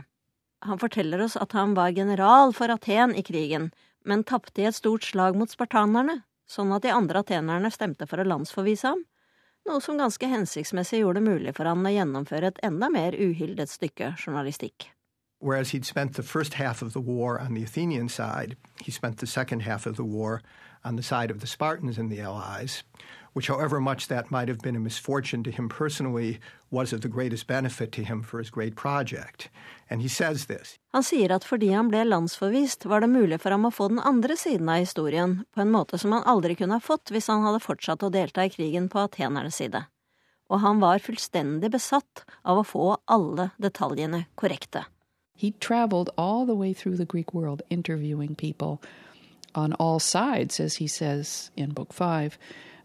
Han 0.64 0.80
forteller 0.80 1.20
oss 1.20 1.36
at 1.36 1.52
han 1.52 1.74
var 1.76 1.92
general 1.92 2.54
for 2.56 2.72
Aten 2.72 3.12
i 3.12 3.24
krigen, 3.26 3.68
men 4.04 4.24
tapte 4.24 4.62
i 4.62 4.68
et 4.70 4.78
stort 4.78 5.04
slag 5.04 5.36
mot 5.36 5.50
spartanerne, 5.52 6.22
sånn 6.48 6.72
at 6.72 6.86
de 6.86 6.94
andre 6.94 7.20
atenerne 7.20 7.68
stemte 7.74 8.08
for 8.08 8.22
å 8.22 8.28
landsforvise 8.30 8.94
ham, 8.94 9.04
noe 9.68 9.80
som 9.80 9.98
ganske 9.98 10.28
hensiktsmessig 10.28 11.00
gjorde 11.00 11.20
det 11.20 11.30
mulig 11.30 11.54
for 11.56 11.68
han 11.68 11.86
å 11.86 11.92
gjennomføre 11.94 12.52
et 12.52 12.60
enda 12.66 12.90
mer 12.92 13.16
uhyldet 13.16 13.72
stykke 13.72 14.14
journalistikk. 14.18 14.90
Whereas 15.40 15.70
he'd 15.70 15.84
spent 15.84 16.14
the 16.14 16.22
first 16.22 16.54
half 16.54 16.80
of 16.80 16.92
the 16.92 17.00
war 17.00 17.38
on 17.38 17.54
the 17.54 17.62
Athenian 17.62 18.08
side, 18.08 18.56
he 18.80 18.90
spent 18.90 19.18
the 19.18 19.26
second 19.26 19.60
half 19.60 19.86
of 19.86 19.96
the 19.96 20.04
war 20.04 20.40
on 20.84 20.96
the 20.96 21.02
side 21.02 21.30
of 21.30 21.40
the 21.40 21.46
Spartans 21.46 21.98
and 21.98 22.10
the 22.10 22.20
Allies, 22.20 22.82
which, 23.34 23.48
however 23.48 23.80
much 23.80 24.08
that 24.08 24.30
might 24.30 24.48
have 24.48 24.62
been 24.62 24.76
a 24.76 24.80
misfortune 24.80 25.42
to 25.44 25.50
him 25.50 25.68
personally, 25.68 26.40
was 26.70 26.92
of 26.92 27.02
the 27.02 27.08
greatest 27.08 27.46
benefit 27.46 27.92
to 27.92 28.02
him 28.02 28.22
for 28.22 28.38
his 28.38 28.48
great 28.48 28.74
project. 28.76 29.50
And 29.90 30.00
he 30.00 30.08
says 30.08 30.46
this. 30.46 30.78
Han 30.94 31.02
sier 31.02 31.34
at 31.34 31.44
fordi 31.44 31.72
han 31.74 31.90
ble 31.90 32.04
landsforvist, 32.06 32.86
var 32.86 33.02
det 33.02 33.10
mulig 33.10 33.40
for 33.42 33.50
ham 33.50 33.66
å 33.66 33.74
få 33.74 33.90
den 33.90 33.98
andre 33.98 34.38
siden 34.38 34.70
av 34.70 34.80
historien, 34.86 35.42
på 35.54 35.60
en 35.60 35.74
måte 35.74 35.98
som 35.98 36.14
han 36.14 36.24
aldri 36.30 36.54
kunne 36.54 36.78
ha 36.78 36.82
fått 36.82 37.10
hvis 37.10 37.28
han 37.28 37.44
hadde 37.44 37.62
fortsatt 37.62 38.06
å 38.06 38.12
delta 38.14 38.46
i 38.46 38.54
krigen 38.54 38.88
på 38.88 39.02
atenernes 39.02 39.58
side. 39.58 39.84
Og 40.48 40.60
han 40.62 40.78
var 40.78 41.02
fullstendig 41.02 41.72
besatt 41.74 42.22
av 42.44 42.62
å 42.62 42.68
få 42.68 42.88
alle 43.10 43.50
detaljene 43.58 44.26
korrekte. 44.38 44.86
He 45.36 45.50
traveled 45.58 46.10
all 46.16 46.46
the 46.46 46.54
way 46.54 46.72
through 46.72 46.96
the 46.96 47.04
Greek 47.04 47.34
world 47.34 47.62
interviewing 47.68 48.36
people 48.36 48.80
on 49.54 49.72
all 49.74 49.98
sides, 49.98 50.60
as 50.60 50.76
he 50.76 50.86
says 50.86 51.50
in 51.56 51.70
Book 51.70 51.92
Five, 51.92 52.38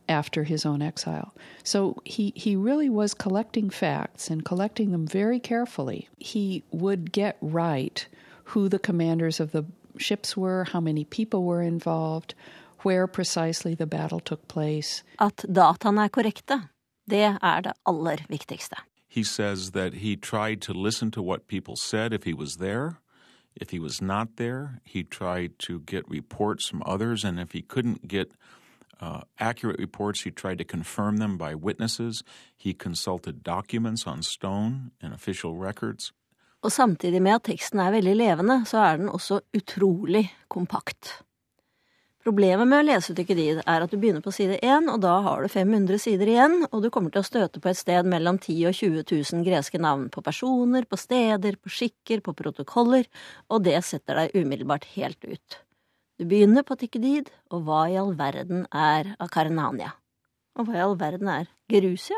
after 0.10 0.44
his 0.44 0.66
own 0.66 0.82
exile. 0.82 1.34
So 1.64 2.02
he, 2.04 2.34
he 2.36 2.56
really 2.56 2.90
was 2.90 3.14
collecting 3.14 3.70
facts 3.70 4.30
and 4.30 4.44
collecting 4.44 4.92
them 4.92 5.08
very 5.08 5.40
carefully. 5.40 6.10
He 6.18 6.64
would 6.72 7.12
get 7.12 7.38
right 7.42 8.06
who 8.46 8.68
the 8.68 8.80
commanders 8.80 9.40
of 9.40 9.52
the 9.52 9.64
ships 9.98 10.36
were, 10.36 10.66
how 10.66 10.80
many 10.80 11.06
people 11.06 11.44
were 11.44 11.62
involved, 11.62 12.34
where 12.80 13.08
precisely 13.08 13.76
the 13.76 13.86
battle 13.86 14.20
took 14.20 14.48
place. 14.48 15.04
At 15.20 15.46
dataene 15.48 16.06
er 16.06 16.10
korrekte, 16.10 16.70
det 17.10 17.38
er 17.44 17.62
det 17.62 17.74
aller 17.86 18.18
viktigste. 18.30 18.76
He 19.08 19.24
says 19.24 19.72
that 19.72 19.94
he 19.96 20.16
tried 20.16 20.62
to 20.62 20.74
listen 20.74 21.12
to 21.12 21.22
what 21.22 21.48
people 21.48 21.76
said 21.76 22.14
if 22.14 22.24
he 22.24 22.34
was 22.34 22.58
there. 22.58 23.00
If 23.56 23.72
he 23.72 23.80
was 23.80 24.02
not 24.02 24.38
there, 24.38 24.80
he 24.84 25.04
tried 25.04 25.58
to 25.60 25.80
get 25.80 26.08
reports 26.08 26.70
from 26.70 26.84
others, 26.86 27.26
and 27.26 27.40
if 27.40 27.52
he 27.52 27.62
couldn't 27.62 28.08
get 28.08 28.32
uh, 29.02 29.22
accurate 29.40 29.80
reports, 29.80 30.22
he 30.22 30.32
tried 30.32 30.58
to 30.58 30.66
confirm 30.66 31.18
them 31.18 31.38
by 31.38 31.56
witnesses. 31.56 32.24
He 32.56 32.74
consulted 32.74 33.44
documents 33.44 34.08
on 34.08 34.24
stone 34.24 34.92
and 35.02 35.14
official 35.14 35.56
records. 35.56 36.12
Og 36.62 36.72
samtidig 36.72 37.22
med 37.24 37.38
at 37.40 37.48
teksten 37.48 37.80
er 37.80 37.94
veldig 37.96 38.16
levende, 38.20 38.62
så 38.68 38.78
er 38.84 38.98
den 39.00 39.10
også 39.10 39.40
utrolig 39.56 40.26
kompakt. 40.52 41.22
Problemet 42.20 42.68
med 42.68 42.82
å 42.82 42.88
lese 42.90 43.14
Tykkedid 43.16 43.62
er 43.64 43.86
at 43.86 43.94
du 43.94 43.96
begynner 43.96 44.20
på 44.20 44.34
side 44.36 44.58
1, 44.60 44.90
og 44.92 45.00
da 45.06 45.14
har 45.24 45.40
du 45.40 45.48
500 45.54 46.02
sider 46.04 46.28
igjen, 46.28 46.58
og 46.68 46.84
du 46.84 46.90
kommer 46.92 47.14
til 47.16 47.24
å 47.24 47.28
støte 47.30 47.62
på 47.64 47.72
et 47.72 47.80
sted 47.80 48.10
mellom 48.12 48.36
10 48.42 48.68
og 48.68 48.76
20 48.76 49.06
000 49.08 49.46
greske 49.48 49.80
navn 49.80 50.10
på 50.12 50.24
personer, 50.26 50.84
på 50.84 51.00
steder, 51.00 51.56
på 51.56 51.72
skikker, 51.72 52.20
på 52.26 52.36
protokoller, 52.36 53.08
og 53.48 53.64
det 53.64 53.80
setter 53.88 54.20
deg 54.20 54.36
umiddelbart 54.36 54.92
helt 54.98 55.24
ut. 55.24 55.62
Du 56.20 56.26
begynner 56.28 56.66
på 56.68 56.76
Tikkedid, 56.76 57.30
og 57.56 57.64
hva 57.64 57.86
i 57.88 57.96
all 57.96 58.10
verden 58.20 58.66
er 58.76 59.14
Akarnania? 59.24 59.94
Og 60.60 60.68
hva 60.68 60.76
i 60.76 60.82
all 60.84 60.98
verden 61.00 61.30
er 61.32 61.48
Gerusia? 61.72 62.18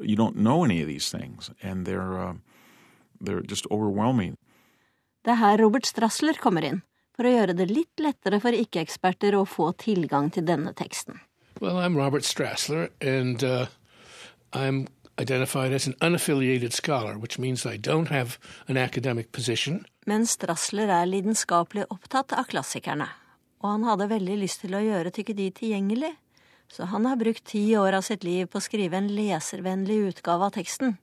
You 0.00 0.16
don't 0.16 0.36
know 0.36 0.64
any 0.64 0.80
of 0.80 0.88
these 0.88 1.10
things, 1.10 1.50
and 1.60 1.84
they're, 1.84 2.16
uh, 2.16 2.34
they're 3.20 3.44
just 3.44 3.66
overwhelming. 3.70 4.38
Det 5.24 5.34
er 5.34 5.42
her 5.42 5.58
Robert 5.60 5.84
Strassler 5.84 6.40
kommer 6.40 6.64
inn 6.64 6.80
for 7.12 7.28
å 7.28 7.34
gjøre 7.34 7.58
det 7.58 7.68
litt 7.68 8.00
lettere 8.00 8.40
for 8.40 8.56
ikke-eksperter 8.56 9.36
å 9.36 9.44
få 9.44 9.74
tilgang 9.76 10.30
til 10.32 10.46
denne 10.48 10.72
teksten. 10.72 11.20
Well, 11.60 11.76
I'm 11.76 11.98
Robert 11.98 12.24
Strassler, 12.24 12.88
and 13.02 13.44
uh, 13.44 13.66
I'm 14.54 14.86
identified 15.20 15.72
as 15.72 15.86
an 15.86 15.96
unaffiliated 16.00 16.72
scholar, 16.72 17.18
which 17.18 17.38
means 17.38 17.66
I 17.66 17.76
don't 17.76 18.08
have 18.08 18.38
an 18.68 18.78
academic 18.78 19.32
position. 19.32 19.84
Men 20.08 20.24
Strassler 20.24 20.88
er 20.88 21.08
lidenskapelig 21.08 21.84
opptatt 21.92 22.32
av 22.32 22.46
klassikerne, 22.48 23.10
og 23.60 23.74
han 23.74 23.82
hadde 23.84 24.06
veldig 24.08 24.38
lyst 24.40 24.62
til 24.62 24.76
å 24.78 24.80
gjøre 24.80 25.12
tykkedi 25.12 25.50
tilgjengelig, 25.58 26.14
så 26.72 26.86
han 26.88 27.04
har 27.08 27.18
brukt 27.20 27.44
ti 27.50 27.64
år 27.76 27.98
av 27.98 28.06
sitt 28.06 28.24
liv 28.24 28.46
på 28.48 28.56
å 28.60 28.64
skrive 28.64 28.96
en 28.96 29.10
leservennlig 29.12 29.98
utgave 30.12 30.48
av 30.48 30.54
teksten. 30.56 30.96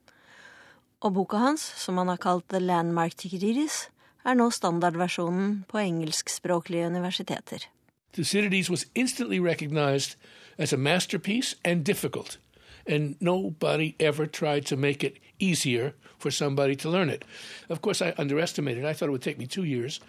Og 1.05 1.13
boka 1.19 1.37
hans, 1.37 1.61
som 1.77 1.99
han 2.01 2.09
har 2.09 2.21
kalt 2.21 2.47
The 2.49 2.61
Landmark 2.63 3.13
Tykkedidis, 3.19 3.89
er 4.25 4.39
nå 4.39 4.49
standardversjonen 4.49 5.65
på 5.69 5.83
engelskspråklige 5.83 6.89
universiteter. 6.89 7.67
Thucydides 8.15 8.71
was 8.71 8.87
instantly 8.95 9.39
recognized 9.39 10.15
as 10.57 10.73
a 10.73 10.77
masterpiece 10.77 11.55
and 11.63 11.85
difficult, 11.85 12.39
and 12.87 13.21
nobody 13.21 13.93
ever 13.99 14.25
tried 14.25 14.65
to 14.65 14.77
make 14.77 15.05
it 15.05 15.21
easier 15.37 15.93
for 16.17 16.31
somebody 16.31 16.75
to 16.75 16.89
learn 16.89 17.09
it. 17.09 17.25
Of 17.69 17.81
course, 17.81 18.01
I 18.01 18.13
underestimated. 18.17 18.85
I 18.85 18.93
thought 18.93 19.07
it 19.07 19.11
would 19.11 19.21
take 19.21 19.37
me 19.37 19.47
two 19.47 19.63
years, 19.63 19.99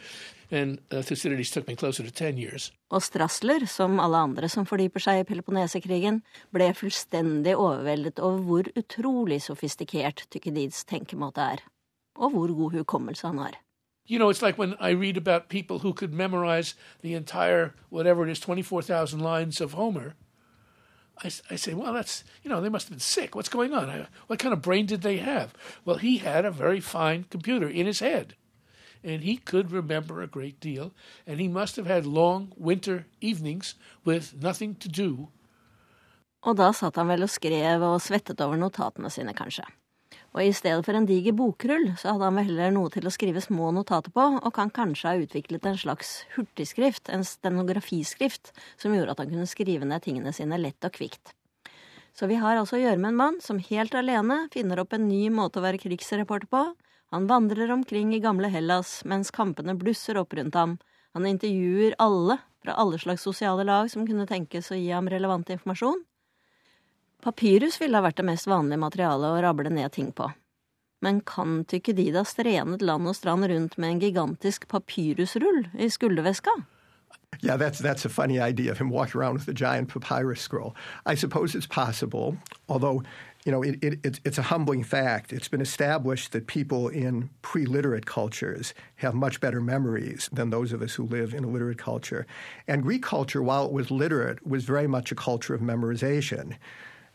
and 0.50 0.78
uh, 0.90 1.02
Thucydides 1.02 1.50
took 1.50 1.68
me 1.68 1.76
closer 1.76 2.02
to 2.02 2.10
ten 2.10 2.38
years. 2.38 2.72
Og 2.90 3.02
Strassler, 3.02 3.66
som 3.66 4.00
alle 4.00 4.16
andre 4.16 4.48
som 4.48 4.66
fordyper 4.66 5.02
seg 5.02 5.20
i 5.20 5.28
Peloponnesekrigen, 5.28 6.22
ble 6.54 6.72
fullstendig 6.74 7.56
overveldet 7.56 8.20
over 8.22 8.42
hvor 8.42 8.72
utrolig 8.76 9.42
sofistikert 9.42 10.26
Tykkedids 10.30 10.84
tenkemåte 10.84 11.40
er, 11.40 11.64
og 12.16 12.30
hvor 12.30 12.54
god 12.54 12.78
hukommelse 12.80 13.26
han 13.26 13.38
har. 13.38 13.62
You 14.08 14.18
know, 14.18 14.30
it's 14.30 14.40
like 14.40 14.56
when 14.56 14.76
I 14.78 14.90
read 14.90 15.16
about 15.16 15.48
people 15.48 15.80
who 15.80 15.92
could 15.92 16.12
memorize 16.14 16.76
the 17.02 17.14
entire, 17.14 17.74
whatever 17.90 18.24
it 18.24 18.30
is, 18.30 18.38
24,000 18.38 19.18
lines 19.20 19.60
of 19.60 19.72
Homer. 19.72 20.14
I, 21.24 21.30
I, 21.50 21.56
say, 21.56 21.72
well, 21.74 21.94
that's, 21.94 22.24
you 22.42 22.50
know, 22.50 22.60
they 22.60 22.68
must 22.68 22.88
have 22.88 22.92
been 22.92 23.00
sick. 23.00 23.34
What's 23.34 23.48
going 23.48 23.72
on? 23.72 23.88
I, 23.88 24.06
what 24.26 24.38
kind 24.38 24.52
of 24.52 24.62
brain 24.62 24.86
did 24.86 25.02
they 25.02 25.16
have? 25.16 25.54
Well, 25.84 25.96
he 25.96 26.18
had 26.18 26.44
a 26.44 26.50
very 26.50 26.80
fine 26.80 27.24
computer 27.30 27.68
in 27.68 27.86
his 27.86 28.00
head. 28.00 28.34
And 29.02 29.22
he 29.22 29.36
could 29.36 29.70
remember 29.70 30.20
a 30.20 30.26
great 30.26 30.60
deal. 30.60 30.92
And 31.26 31.40
he 31.40 31.48
must 31.48 31.76
have 31.76 31.86
had 31.86 32.04
long 32.06 32.52
winter 32.56 33.06
evenings 33.20 33.74
with 34.04 34.34
nothing 34.42 34.74
to 34.76 34.88
do. 34.88 35.28
Og 36.46 36.54
da 36.56 36.70
satt 36.76 36.96
han 37.00 37.08
vel 37.10 37.26
og 37.26 37.30
skrev 37.32 37.82
og 37.82 37.98
svettet 38.02 38.40
over 38.44 38.58
notatene 38.60 39.10
sine, 39.10 39.34
kanskje. 39.34 39.64
Og 40.36 40.44
i 40.44 40.52
stedet 40.52 40.84
for 40.84 40.92
en 40.92 41.06
diger 41.08 41.32
bokrull, 41.32 41.86
så 41.96 42.12
hadde 42.12 42.26
han 42.28 42.36
vel 42.36 42.50
heller 42.50 42.74
noe 42.74 42.90
til 42.92 43.08
å 43.08 43.12
skrive 43.14 43.40
små 43.40 43.70
notater 43.72 44.12
på, 44.12 44.24
og 44.36 44.52
kan 44.52 44.68
kanskje 44.68 45.08
ha 45.08 45.22
utviklet 45.22 45.64
en 45.64 45.78
slags 45.80 46.10
hurtigskrift, 46.34 47.08
en 47.08 47.24
stenografiskrift, 47.24 48.52
som 48.76 48.92
gjorde 48.92 49.14
at 49.14 49.22
han 49.22 49.30
kunne 49.32 49.48
skrive 49.48 49.88
ned 49.88 50.04
tingene 50.04 50.34
sine 50.36 50.58
lett 50.60 50.84
og 50.84 50.92
kvikt. 50.98 51.32
Så 52.16 52.28
vi 52.28 52.36
har 52.40 52.56
altså 52.56 52.76
å 52.76 52.82
gjøre 52.82 53.00
med 53.00 53.14
en 53.14 53.20
mann 53.22 53.38
som 53.44 53.62
helt 53.64 53.96
alene 53.96 54.42
finner 54.52 54.80
opp 54.80 54.92
en 54.96 55.08
ny 55.08 55.30
måte 55.32 55.60
å 55.60 55.64
være 55.64 55.80
krigsreporter 55.80 56.48
på. 56.52 56.62
Han 57.16 57.28
vandrer 57.30 57.72
omkring 57.72 58.12
i 58.12 58.20
gamle 58.20 58.50
Hellas 58.52 58.98
mens 59.08 59.32
kampene 59.32 59.76
blusser 59.76 60.20
opp 60.20 60.36
rundt 60.36 60.56
ham. 60.56 60.76
Han 61.16 61.28
intervjuer 61.28 61.96
alle 62.02 62.38
fra 62.60 62.76
alle 62.76 63.00
slags 63.00 63.24
sosiale 63.24 63.64
lag 63.64 63.88
som 63.92 64.04
kunne 64.08 64.28
tenkes 64.28 64.68
å 64.72 64.76
gi 64.76 64.92
ham 64.92 65.08
relevant 65.12 65.52
informasjon. 65.52 66.02
Papyrus 67.26 67.80
ville 67.80 67.98
ha 67.98 68.04
vært 68.04 68.20
det 68.20 68.24
mest 68.28 68.46
vanlige 68.46 68.78
materialet 68.78 69.32
å 69.34 69.38
rable 69.42 69.70
ned 69.74 69.90
ting 69.96 70.12
på. 70.14 70.28
Men 71.02 71.18
kan 71.26 71.64
Tykedida 71.66 72.22
strenet 72.22 72.84
land 72.86 73.10
og 73.10 73.16
strand 73.18 73.48
rundt 73.50 73.74
med 73.82 73.96
en 73.96 74.02
gigantisk 74.04 74.68
papyrusrull 74.70 75.64
i 75.74 75.90
skulderveska? 75.90 76.54
Yeah, 77.42 77.56
that's 77.56 77.80
that's 77.80 78.04
a 78.04 78.08
funny 78.08 78.38
idea 78.38 78.70
of 78.70 78.78
him 78.78 78.90
walking 78.90 79.20
around 79.20 79.34
with 79.34 79.48
a 79.48 79.52
giant 79.52 79.88
papyrus 79.88 80.40
scroll. 80.40 80.76
I 81.04 81.16
suppose 81.16 81.56
it's 81.56 81.66
possible, 81.66 82.36
although 82.68 83.02
you 83.44 83.50
know 83.50 83.62
it, 83.62 83.82
it, 83.82 84.20
it's 84.24 84.38
a 84.38 84.42
humbling 84.54 84.84
fact. 84.84 85.32
It's 85.32 85.48
been 85.48 85.60
established 85.60 86.30
that 86.30 86.46
people 86.46 86.88
in 86.88 87.28
pre-literate 87.42 88.06
cultures 88.06 88.72
have 88.96 89.14
much 89.14 89.40
better 89.40 89.60
memories 89.60 90.30
than 90.32 90.50
those 90.50 90.72
of 90.72 90.80
us 90.80 90.94
who 90.94 91.04
live 91.04 91.34
in 91.34 91.42
a 91.42 91.48
literate 91.48 91.78
culture. 91.78 92.24
And 92.68 92.84
Greek 92.84 93.02
culture, 93.02 93.42
while 93.42 93.66
it 93.66 93.72
was 93.72 93.90
literate, 93.90 94.46
was 94.46 94.64
very 94.64 94.86
much 94.86 95.10
a 95.10 95.16
culture 95.16 95.54
of 95.54 95.60
memorization. 95.60 96.56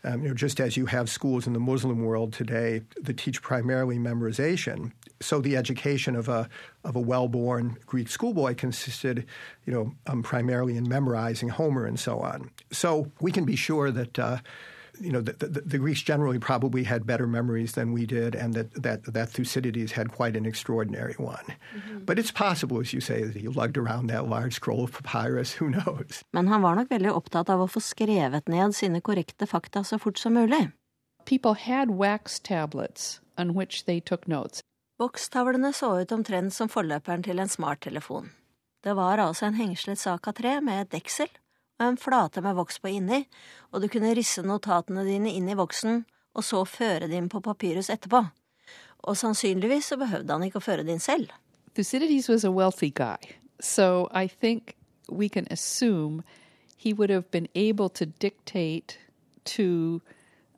Um, 0.04 0.22
you 0.22 0.28
know, 0.28 0.34
just 0.34 0.60
as 0.60 0.76
you 0.76 0.86
have 0.86 1.08
schools 1.08 1.46
in 1.46 1.52
the 1.52 1.60
Muslim 1.60 2.04
world 2.04 2.32
today 2.32 2.82
that 3.00 3.16
teach 3.16 3.40
primarily 3.40 3.98
memorization, 3.98 4.92
so 5.20 5.40
the 5.40 5.56
education 5.56 6.16
of 6.16 6.28
a 6.28 6.48
of 6.84 6.96
a 6.96 7.00
well-born 7.00 7.76
Greek 7.86 8.08
schoolboy 8.08 8.54
consisted, 8.56 9.26
you 9.64 9.72
know, 9.72 9.94
um, 10.08 10.22
primarily 10.22 10.76
in 10.76 10.88
memorizing 10.88 11.50
Homer 11.50 11.86
and 11.86 12.00
so 12.00 12.18
on. 12.18 12.50
So 12.72 13.12
we 13.20 13.30
can 13.30 13.44
be 13.44 13.56
sure 13.56 13.90
that. 13.90 14.18
Uh, 14.18 14.38
you 15.02 15.12
know, 15.12 15.20
the, 15.20 15.32
the, 15.32 15.60
the, 15.60 15.78
Greeks 15.78 16.02
generally 16.02 16.38
probably 16.38 16.84
had 16.84 17.06
better 17.06 17.26
memories 17.26 17.72
than 17.72 17.92
we 17.92 18.06
did, 18.06 18.34
and 18.34 18.54
that, 18.54 18.82
that, 18.82 19.04
that 19.12 19.28
Thucydides 19.30 19.92
had 19.92 20.12
quite 20.12 20.36
an 20.36 20.46
extraordinary 20.46 21.14
one. 21.18 21.44
Mm-hmm. 21.46 22.04
But 22.04 22.18
it's 22.18 22.30
possible, 22.30 22.80
as 22.80 22.92
you 22.92 23.00
say, 23.00 23.24
that 23.24 23.36
he 23.36 23.48
lugged 23.48 23.76
around 23.76 24.06
that 24.06 24.28
large 24.28 24.54
scroll 24.54 24.84
of 24.84 24.92
papyrus. 24.92 25.52
Who 25.52 25.70
knows? 25.70 26.22
Men 26.32 26.48
han 26.48 26.62
var 26.62 26.74
nok 26.74 26.88
veldig 26.90 27.12
opptatt 27.12 27.50
av 27.50 27.60
å 27.60 27.70
få 27.70 27.80
skrevet 27.80 28.48
ned 28.48 28.74
sine 28.74 29.00
korrekte 29.00 29.46
fakta 29.46 29.84
så 29.84 29.98
fort 29.98 30.18
som 30.18 30.34
mulig. 30.34 30.70
People 31.24 31.54
had 31.54 31.90
wax 31.90 32.40
tablets 32.40 33.20
on 33.38 33.54
which 33.54 33.84
they 33.84 34.00
took 34.00 34.28
notes. 34.28 34.62
Vokstavlene 34.98 35.72
så 35.72 36.00
ut 36.00 36.12
omtrent 36.12 36.54
som 36.54 36.68
forløperen 36.68 37.22
til 37.22 37.42
en 37.42 37.48
smarttelefon. 37.48 38.30
Det 38.84 38.94
var 38.96 39.18
altså 39.18 39.46
en 39.46 39.58
hengslet 39.58 39.98
sak 39.98 40.26
av 40.28 40.36
tre 40.38 40.60
med 40.60 40.86
et 40.86 40.92
deksel 40.98 41.30
og 41.82 41.94
en 41.94 42.00
flate 42.00 42.42
med 42.44 42.56
voks 42.58 42.78
på 42.80 42.90
inni, 42.92 43.24
og 43.72 43.82
du 43.82 43.88
kunne 43.92 44.14
risse 44.16 44.42
notatene 44.42 45.04
dine 45.06 45.32
inn 45.32 45.48
i 45.50 45.58
voksen 45.58 46.04
og 46.34 46.44
så 46.44 46.64
føre 46.64 47.08
dem 47.08 47.28
på 47.28 47.40
papyrus 47.40 47.90
etterpå. 47.90 48.24
Og 49.02 49.16
sannsynligvis 49.16 49.90
så 49.92 49.98
behøvde 50.00 50.32
han 50.32 50.44
ikke 50.46 50.60
å 50.62 50.64
føre 50.64 50.86
dem 50.86 50.98
selv. 51.02 51.32
Thucydides 51.74 52.28
was 52.28 52.44
a 52.44 52.50
wealthy 52.50 52.90
guy, 52.90 53.36
so 53.60 54.08
I 54.12 54.26
think 54.28 54.76
we 55.08 55.28
can 55.28 55.46
assume 55.50 56.22
he 56.76 56.92
would 56.92 57.10
have 57.10 57.30
been 57.30 57.48
able 57.54 57.88
to 57.88 58.06
dictate 58.06 58.98
to 59.44 60.00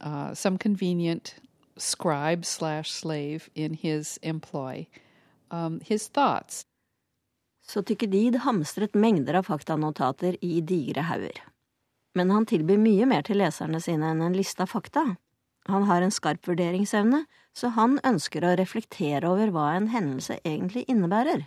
uh, 0.00 0.34
some 0.34 0.58
convenient 0.58 1.36
scribe 1.76 2.44
slash 2.44 2.90
slave 2.90 3.48
in 3.54 3.74
his 3.74 4.18
employ 4.22 4.86
um, 5.50 5.80
his 5.80 6.08
thoughts. 6.08 6.66
Så 7.66 7.82
Tykkedid 7.82 8.42
hamstret 8.44 8.94
mengder 8.94 9.40
av 9.40 9.48
faktanotater 9.48 10.36
i 10.44 10.60
digre 10.60 11.06
hauger. 11.08 11.40
Men 12.14 12.30
han 12.30 12.46
tilbyr 12.46 12.78
mye 12.78 13.06
mer 13.10 13.24
til 13.26 13.40
leserne 13.40 13.80
sine 13.82 14.12
enn 14.12 14.22
en 14.22 14.36
liste 14.36 14.62
av 14.62 14.70
fakta. 14.70 15.16
Han 15.66 15.88
har 15.88 16.04
en 16.04 16.12
skarp 16.12 16.46
vurderingsevne, 16.46 17.24
så 17.56 17.72
han 17.74 17.98
ønsker 18.04 18.44
å 18.44 18.54
reflektere 18.60 19.26
over 19.30 19.50
hva 19.54 19.72
en 19.74 19.88
hendelse 19.94 20.38
egentlig 20.44 20.84
innebærer. 20.88 21.46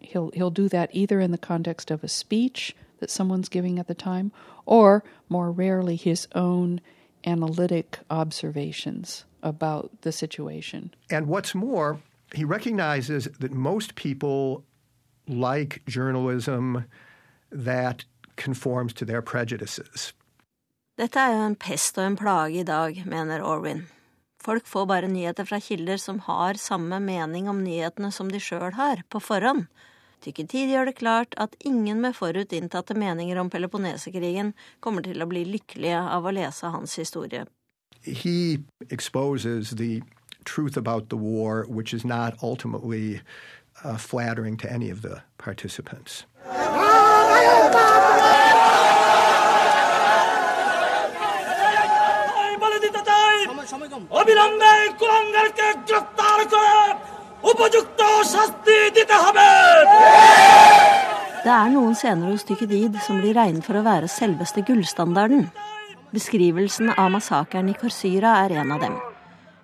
He'll, 0.00 0.30
he'll 0.34 0.54
do 0.54 0.68
that 0.68 0.94
either 0.94 1.20
in 1.20 1.32
the 1.32 1.38
context 1.38 1.90
of 1.90 2.04
a 2.04 2.08
speech 2.08 2.74
that 3.00 3.10
someone's 3.10 3.48
giving 3.48 3.78
at 3.78 3.88
the 3.88 3.94
time, 3.94 4.30
or 4.64 5.02
more 5.28 5.50
rarely 5.50 5.96
his 5.96 6.28
own 6.34 6.80
analytic 7.24 7.98
observations 8.08 9.24
about 9.42 9.90
the 10.02 10.12
situation. 10.12 10.94
And 11.10 11.26
what's 11.26 11.54
more, 11.54 11.98
he 12.34 12.44
recognizes 12.44 13.28
that 13.40 13.52
most 13.52 13.94
people 13.94 14.64
like 15.30 15.82
journalism 15.86 16.82
that 17.50 18.04
conforms 18.36 18.94
to 18.94 19.04
their 19.04 19.22
prejudices. 19.22 20.12
Dette 20.98 21.16
er 21.16 21.32
jo 21.32 21.46
en 21.46 21.56
pest 21.56 21.96
og 21.98 22.04
en 22.04 22.16
plage 22.18 22.60
i 22.60 22.66
dag, 22.66 22.98
mener 23.08 23.40
Orwin. 23.40 23.86
Folk 24.40 24.66
får 24.68 24.86
bare 24.88 25.08
nyheter 25.08 25.44
fra 25.48 25.60
kilder 25.60 25.96
som 26.00 26.18
har 26.26 26.60
samme 26.60 27.00
mening 27.00 27.48
om 27.48 27.62
nyhetene 27.64 28.10
som 28.12 28.28
de 28.32 28.40
sjøl 28.40 28.72
har, 28.76 29.04
på 29.08 29.20
forhånd. 29.20 29.66
Tykketid 30.20 30.72
gjør 30.72 30.90
det 30.90 30.98
klart 30.98 31.36
at 31.40 31.56
ingen 31.64 32.00
med 32.04 32.16
forut 32.16 32.52
inntatte 32.52 32.96
meninger 32.96 33.38
om 33.40 33.48
Peloponnesekrigen 33.52 34.52
kommer 34.84 35.04
til 35.04 35.22
å 35.22 35.28
bli 35.28 35.46
lykkelige 35.48 36.00
av 36.00 36.28
å 36.28 36.32
lese 36.36 36.68
hans 36.72 36.98
historie. 37.00 37.46
He 38.04 38.60
exposes 38.90 39.70
the 39.76 40.02
truth 40.44 40.76
about 40.76 41.08
the 41.08 41.16
war, 41.16 41.64
which 41.68 41.94
is 41.94 42.04
not 42.04 42.36
ultimately 42.42 43.20
uh, 43.84 43.96
flattering 43.96 44.56
to 44.58 44.72
any 44.72 44.90
of 44.90 45.02
the 45.02 45.22
participants. 45.38 46.24
Det 61.40 61.52
er 61.56 61.70
noen 61.72 61.94
scener 61.96 62.28
hos 62.28 62.44
Tykkedid 62.44 62.98
som 63.00 63.20
blir 63.22 63.34
regnet 63.34 63.64
for 63.64 63.78
å 63.78 63.84
være 63.86 64.10
selveste 64.12 64.60
gullstandarden. 64.66 65.46
Beskrivelsen 66.12 66.92
av 66.92 67.08
massakren 67.14 67.70
i 67.70 67.76
Korsyra 67.78 68.36
er 68.44 68.58
en 68.60 68.74
av 68.74 68.84
dem. 68.84 68.98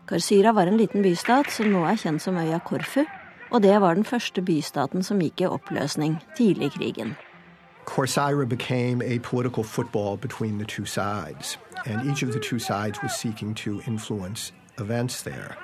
Korsyra 0.08 0.54
var 0.56 0.70
en 0.70 0.78
liten 0.80 1.04
bystat 1.04 1.50
som 1.52 1.68
nå 1.72 1.84
er 1.90 1.98
kjent 2.00 2.22
som 2.22 2.38
øya 2.40 2.62
Korfu, 2.64 3.04
og 3.50 3.62
det 3.62 3.80
var 3.80 3.94
den 3.94 4.04
første 4.04 4.42
bystaten 4.42 5.02
som 5.02 5.20
gikk 5.20 5.40
i 5.40 5.46
oppløsning 5.46 6.18
tidlig 6.36 6.66
i 6.66 6.78
krigen. 6.78 7.16
Corsaira 7.86 8.44
became 8.44 9.00
a 9.02 9.18
political 9.18 9.64
football 9.64 10.16
between 10.16 10.58
the 10.58 10.66
two 10.66 10.84
sides, 10.84 11.58
and 11.86 12.10
each 12.10 12.22
of 12.22 12.32
the 12.32 12.40
two 12.40 12.58
sides 12.58 13.02
was 13.02 13.12
seeking 13.12 13.54
to 13.54 13.80
influence 13.86 14.52
events 14.78 15.22
there. 15.22 15.56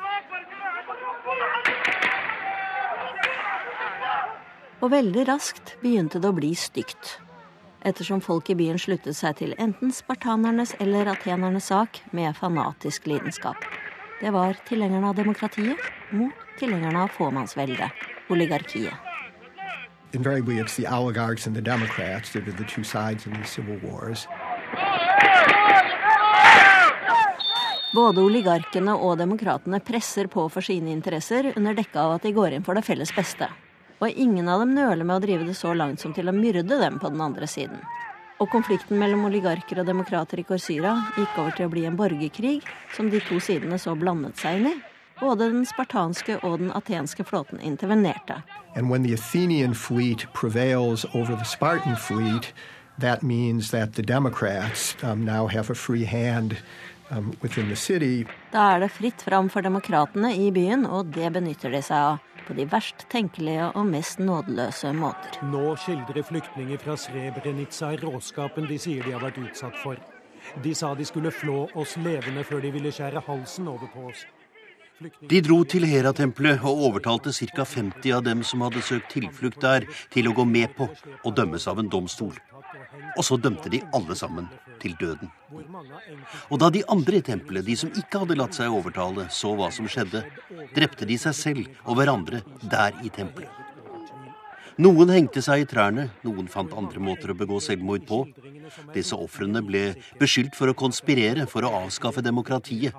Og 4.83 4.90
veldig 4.90 5.29
raskt 5.29 5.77
begynte 5.83 6.18
det 6.18 6.31
å 6.31 6.35
bli 6.35 6.55
stygt. 6.59 7.18
Ettersom 7.87 8.21
folk 8.23 8.51
i 8.51 8.57
byen 8.59 8.79
sluttet 8.79 9.14
seg 9.18 9.37
til 9.38 9.55
enten 9.59 9.92
spartanernes 9.95 10.75
eller 10.83 11.11
atenernes 11.11 11.71
sak 11.71 12.01
med 12.11 12.35
fanatisk 12.38 13.07
lidenskap. 13.11 13.59
Det 14.23 14.31
var 14.35 14.59
tilhengerne 14.66 15.11
av 15.11 15.18
demokratiet 15.18 15.79
mot 16.11 16.41
tilhengerne 16.59 17.03
av 17.03 17.09
fåmannsveldet, 17.09 17.91
oligarkiet. 18.29 18.95
Invariably, 20.12 20.59
it's 20.59 20.77
the 20.77 20.87
oligarchs 20.87 21.47
and 21.47 21.57
the 21.57 21.62
Democrats 21.62 22.33
that 22.33 22.47
are 22.47 22.53
the 22.53 22.65
two 22.65 22.85
sides 22.85 23.27
in 23.27 23.33
these 23.33 23.49
civil 23.49 23.79
wars. 23.83 24.29
Både 27.93 28.23
oligarkene 28.25 28.95
og 28.97 29.19
demokratene 29.21 29.81
presser 29.85 30.29
på 30.33 30.47
for 30.53 30.65
sine 30.65 30.88
interesser 30.95 31.51
under 31.57 31.77
dekke 31.77 31.99
av 32.01 32.15
at 32.15 32.25
de 32.25 32.33
går 32.33 32.57
inn 32.57 32.65
for 32.65 32.77
det 32.77 32.85
felles 32.87 33.12
beste. 33.12 33.49
Og 34.01 34.09
ingen 34.09 34.49
av 34.49 34.62
dem 34.65 34.73
nøler 34.75 35.05
med 35.05 35.19
å 35.19 35.25
drive 35.25 35.45
det 35.49 35.57
så 35.59 35.75
langt 35.77 36.01
som 36.01 36.15
til 36.17 36.29
å 36.29 36.37
myrde 36.37 36.81
dem 36.81 36.97
på 37.01 37.12
den 37.12 37.21
andre 37.21 37.49
siden. 37.49 37.83
Og 38.41 38.49
konflikten 38.51 38.99
mellom 38.99 39.29
oligarker 39.29 39.83
og 39.83 39.87
demokrater 39.87 40.41
i 40.41 40.47
Korsyra 40.49 40.97
gikk 41.19 41.37
over 41.38 41.53
til 41.57 41.69
å 41.69 41.73
bli 41.73 41.85
en 41.87 41.99
borgerkrig 42.01 42.59
som 42.97 43.12
de 43.12 43.21
to 43.29 43.38
sidene 43.45 43.79
så 43.79 43.95
blandet 43.97 44.41
seg 44.41 44.61
inn 44.61 44.73
i. 44.73 44.75
Både 45.23 45.47
den 45.53 45.67
spartanske 45.67 46.41
og 46.43 46.59
den 46.59 46.73
atenske 46.75 47.23
flåten 47.25 47.61
intervenerte. 47.61 48.43
And 48.75 48.91
when 48.91 49.05
the 49.05 49.15
Athenian 49.15 49.75
fleet 49.75 50.27
prevails 50.35 51.05
over 51.15 51.37
the 51.37 51.45
Spartan 51.45 51.97
fleet, 51.97 52.53
that 52.99 53.23
means 53.23 53.71
that 53.71 53.95
the 53.95 54.03
Democrats 54.03 54.97
um, 55.03 55.25
now 55.25 55.47
have 55.47 55.71
a 55.71 55.75
free 55.75 56.05
hand 56.05 56.57
um, 57.11 57.37
within 57.41 57.69
the 57.69 57.77
city. 57.77 58.27
Da 58.51 58.75
er 58.75 58.81
det 58.81 58.89
fritt 58.89 59.23
fram 59.23 59.49
for 59.49 59.63
demokratene 59.63 60.35
i 60.35 60.51
byen, 60.51 60.87
og 60.87 61.15
det 61.15 61.33
benytter 61.33 61.71
de 61.71 61.83
seg 61.83 61.97
av. 61.97 62.19
På 62.43 62.57
de 62.59 62.67
verst 62.67 63.07
tenkelige 63.11 63.71
og 63.79 63.87
mest 63.87 64.19
nådeløse 64.19 64.91
måter. 64.93 65.39
Nå 65.47 65.77
skildrer 65.79 66.27
flyktninger 66.27 66.83
fra 66.83 66.97
Srebrenica 66.99 67.95
råskapen 68.03 68.67
de 68.67 68.79
sier 68.83 69.07
de 69.07 69.15
har 69.15 69.23
vært 69.23 69.39
utsatt 69.39 69.79
for. 69.85 70.03
De 70.65 70.75
sa 70.75 70.97
de 70.99 71.07
skulle 71.07 71.31
flå 71.31 71.69
oss 71.79 71.95
levende 72.03 72.43
før 72.43 72.65
de 72.65 72.73
ville 72.75 72.91
skjære 72.91 73.23
halsen 73.29 73.71
over 73.71 73.87
på 73.95 74.09
oss. 74.11 74.27
De 75.29 75.41
dro 75.45 75.59
til 75.69 75.87
Heratempelet 75.88 76.62
og 76.69 76.83
overtalte 76.88 77.33
ca. 77.33 77.65
50 77.65 78.17
av 78.17 78.25
dem 78.27 78.43
som 78.47 78.62
hadde 78.65 78.83
søkt 78.85 79.11
tilflukt 79.15 79.61
der, 79.62 79.87
til 80.12 80.29
å 80.29 80.35
gå 80.37 80.45
med 80.49 80.75
på 80.77 80.88
å 81.25 81.35
dømmes 81.35 81.67
av 81.71 81.81
en 81.83 81.91
domstol. 81.93 82.35
Og 83.17 83.25
så 83.27 83.38
dømte 83.41 83.73
de 83.73 83.83
alle 83.97 84.17
sammen 84.19 84.49
til 84.83 84.95
døden. 85.01 85.31
Og 86.51 86.61
da 86.62 86.71
de 86.73 86.85
andre 86.93 87.21
i 87.21 87.27
tempelet, 87.27 87.67
de 87.67 87.77
som 87.79 87.93
ikke 87.99 88.23
hadde 88.23 88.38
latt 88.38 88.57
seg 88.59 88.73
overtale, 88.73 89.29
så 89.31 89.55
hva 89.59 89.71
som 89.75 89.88
skjedde, 89.91 90.25
drepte 90.77 91.09
de 91.09 91.19
seg 91.21 91.37
selv 91.37 91.85
og 91.85 91.99
hverandre 91.99 92.43
der 92.62 92.97
i 93.05 93.12
tempelet. 93.12 93.72
Noen 94.81 95.11
hengte 95.13 95.43
seg 95.45 95.63
i 95.63 95.67
trærne, 95.69 96.07
noen 96.25 96.49
fant 96.49 96.73
andre 96.77 97.01
måter 97.03 97.33
å 97.33 97.37
begå 97.37 97.59
selvmord 97.61 98.07
på. 98.09 98.23
Disse 98.95 99.17
ofrene 99.19 99.61
ble 99.65 99.83
beskyldt 100.21 100.57
for 100.57 100.73
å 100.73 100.77
konspirere 100.79 101.45
for 101.51 101.67
å 101.67 101.75
avskaffe 101.83 102.25
demokratiet. 102.25 102.97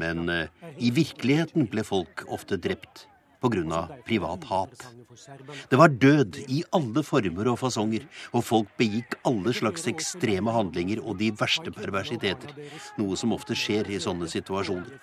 Men 0.00 0.28
eh, 0.32 0.46
i 0.80 0.94
virkeligheten 0.94 1.68
ble 1.68 1.84
folk 1.84 2.24
ofte 2.32 2.56
drept 2.56 3.08
pga. 3.44 3.88
privat 4.04 4.44
hat. 4.44 4.86
Det 5.70 5.76
var 5.76 5.88
død 5.88 6.38
i 6.48 6.62
alle 6.72 7.02
former 7.04 7.50
og 7.52 7.58
fasonger, 7.60 8.06
og 8.32 8.44
folk 8.44 8.70
begikk 8.80 9.18
alle 9.28 9.52
slags 9.54 9.86
ekstreme 9.90 10.52
handlinger 10.54 11.02
og 11.04 11.18
de 11.20 11.30
verste 11.30 11.70
perversiteter, 11.74 12.54
noe 12.98 13.16
som 13.16 13.34
ofte 13.36 13.54
skjer 13.58 13.90
i 13.92 14.00
sånne 14.02 14.28
situasjoner. 14.32 14.98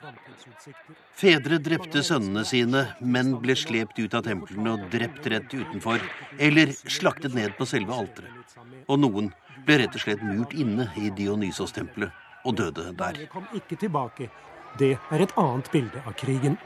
Fedre 1.22 1.60
drepte 1.62 2.02
sønnene 2.04 2.44
sine, 2.48 2.86
menn 3.00 3.36
ble 3.44 3.56
slept 3.56 4.00
ut 4.02 4.18
av 4.18 4.26
templene 4.26 4.74
og 4.74 4.90
drept 4.94 5.28
rett 5.32 5.54
utenfor, 5.54 6.02
eller 6.40 6.74
slaktet 6.82 7.38
ned 7.38 7.56
på 7.60 7.68
selve 7.70 7.94
alteret. 7.94 8.58
Og 8.88 9.00
noen 9.00 9.30
ble 9.66 9.84
rett 9.84 9.96
og 9.96 10.02
slett 10.04 10.24
murt 10.26 10.56
inne 10.58 10.90
i 10.98 11.12
Dionysos-tempelet 11.14 12.12
og 12.46 12.58
døde 12.58 12.90
der. 12.98 13.26
Kom 13.32 13.46
ikke 13.56 13.78
tilbake. 13.78 14.32
Det 14.80 14.96
er 14.98 15.24
et 15.24 15.34
annet 15.38 15.68
bilde 15.72 16.02
av 16.08 16.16
krigen. 16.18 16.58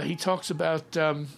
He 0.00 0.16
talks 0.16 0.50
about 0.50 0.96
um, 0.96 1.28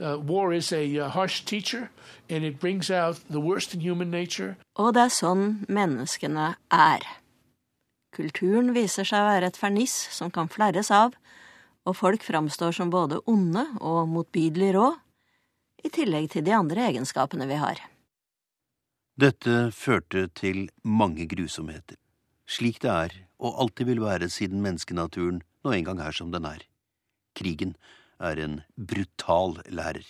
uh, 0.00 0.18
war 0.18 0.52
is 0.52 0.72
a 0.72 0.98
uh, 0.98 1.08
harsh 1.08 1.44
teacher, 1.44 1.90
and 2.28 2.44
it 2.44 2.60
brings 2.60 2.90
out 2.90 3.20
the 3.30 3.40
worst 3.40 3.74
in 3.74 3.80
human 3.80 4.10
nature. 4.10 4.56
Og 4.76 4.94
det 4.94 5.06
er 5.06 5.14
sånn 5.14 5.44
menneskene 5.68 6.54
er. 6.72 7.06
Kulturen 8.14 8.74
viser 8.74 9.06
seg 9.06 9.22
å 9.22 9.30
være 9.30 9.50
et 9.50 9.58
ferniss 9.58 9.94
som 10.14 10.30
kan 10.30 10.50
flerres 10.50 10.90
av, 10.94 11.16
og 11.84 11.96
folk 11.98 12.22
framstår 12.24 12.76
som 12.76 12.92
både 12.92 13.20
onde 13.30 13.64
og 13.80 14.08
motbydelig 14.12 14.70
rå, 14.76 14.92
i 15.84 15.90
tillegg 15.92 16.30
til 16.32 16.46
de 16.46 16.54
andre 16.56 16.86
egenskapene 16.88 17.48
vi 17.50 17.58
har. 17.60 17.82
Dette 19.20 19.68
førte 19.70 20.26
til 20.34 20.68
mange 20.82 21.26
grusomheter, 21.30 21.98
slik 22.48 22.80
det 22.82 22.90
er 22.90 23.18
og 23.44 23.60
alltid 23.60 23.90
vil 23.90 24.00
være 24.02 24.30
siden 24.32 24.62
menneskenaturen 24.64 25.42
nå 25.64 25.74
engang 25.76 26.00
er 26.00 26.16
som 26.16 26.32
den 26.32 26.46
er. 26.48 26.64
Krigen 27.34 27.76
er 28.20 28.38
en 28.44 28.60
brutal 28.88 29.62
lærer. 29.66 30.02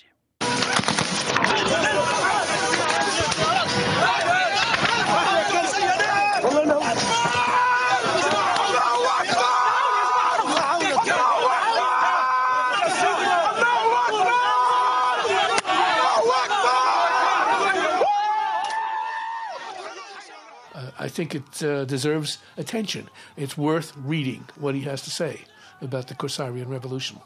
I 20.96 21.08
think 21.08 21.34
it 21.34 21.62
uh, 21.62 21.84
deserves 21.84 22.38
attention. 22.56 23.10
It's 23.37 23.58
worth 23.58 23.92
reading 23.96 24.46
what 24.56 24.74
he 24.74 24.80
has 24.82 25.02
to 25.02 25.10
say 25.10 25.44
about 25.80 26.06
the 26.06 26.14
Corsarian 26.14 26.68
Revolution. 26.68 27.18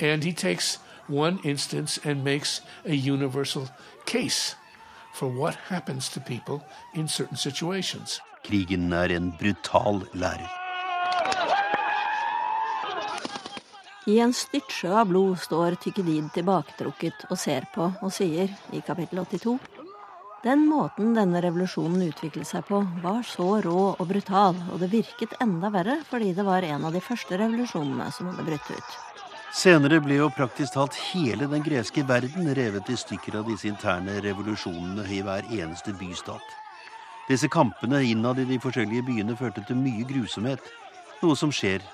And 0.00 0.24
he 0.24 0.32
takes 0.32 0.78
one 1.06 1.38
instance 1.44 1.98
and 2.04 2.24
makes 2.24 2.60
a 2.84 2.94
universal 2.94 3.68
case 4.06 4.54
for 5.14 5.28
what 5.28 5.54
happens 5.54 6.08
to 6.10 6.20
people 6.20 6.64
in 6.94 7.08
certain 7.08 7.36
situations. 7.36 8.20
Krigen 8.44 8.92
er 8.92 9.16
en 9.16 9.32
brutal 9.38 10.02
lærer. 10.12 10.60
I 14.06 14.18
en 14.20 14.34
styrtsjø 14.36 14.90
av 15.00 15.08
blod 15.08 15.38
står 15.40 15.78
Tykkedin 15.80 16.26
tilbaketrukket 16.34 17.24
og 17.30 17.38
ser 17.40 17.64
på 17.72 17.86
og 18.02 18.12
sier 18.12 18.52
i 18.76 18.82
kapittel 18.84 19.22
82 19.24 19.73
den 20.44 20.66
måten 20.68 21.14
denne 21.16 21.40
revolusjonen 21.40 22.02
utviklet 22.10 22.48
seg 22.48 22.66
på, 22.68 22.82
var 23.00 23.22
så 23.24 23.46
rå 23.64 23.94
og 23.94 24.04
brutal, 24.10 24.58
og 24.68 24.82
det 24.82 24.90
virket 24.92 25.32
enda 25.40 25.70
verre 25.72 26.02
fordi 26.08 26.34
det 26.36 26.44
var 26.44 26.66
en 26.68 26.84
av 26.84 26.92
de 26.92 27.00
første 27.04 27.38
revolusjonene 27.40 28.10
som 28.12 28.28
hadde 28.28 28.44
brutt 28.46 28.72
ut. 28.74 28.98
Senere 29.54 30.00
ble 30.04 30.18
jo 30.18 30.28
praktisk 30.34 30.74
talt 30.74 30.98
hele 31.12 31.46
den 31.48 31.62
greske 31.64 32.02
verden 32.08 32.50
revet 32.58 32.90
i 32.90 32.96
stykker 32.98 33.38
av 33.40 33.46
disse 33.48 33.68
interne 33.70 34.18
revolusjonene 34.24 35.06
i 35.14 35.22
hver 35.24 35.46
eneste 35.46 35.94
bystat. 35.96 36.58
Disse 37.30 37.48
kampene 37.48 38.02
innad 38.04 38.42
i 38.42 38.48
de 38.48 38.58
forskjellige 38.60 39.06
byene 39.06 39.36
førte 39.38 39.64
til 39.64 39.78
mye 39.80 40.04
grusomhet, 40.10 40.74
noe 41.24 41.38
som 41.40 41.54
skjer, 41.54 41.86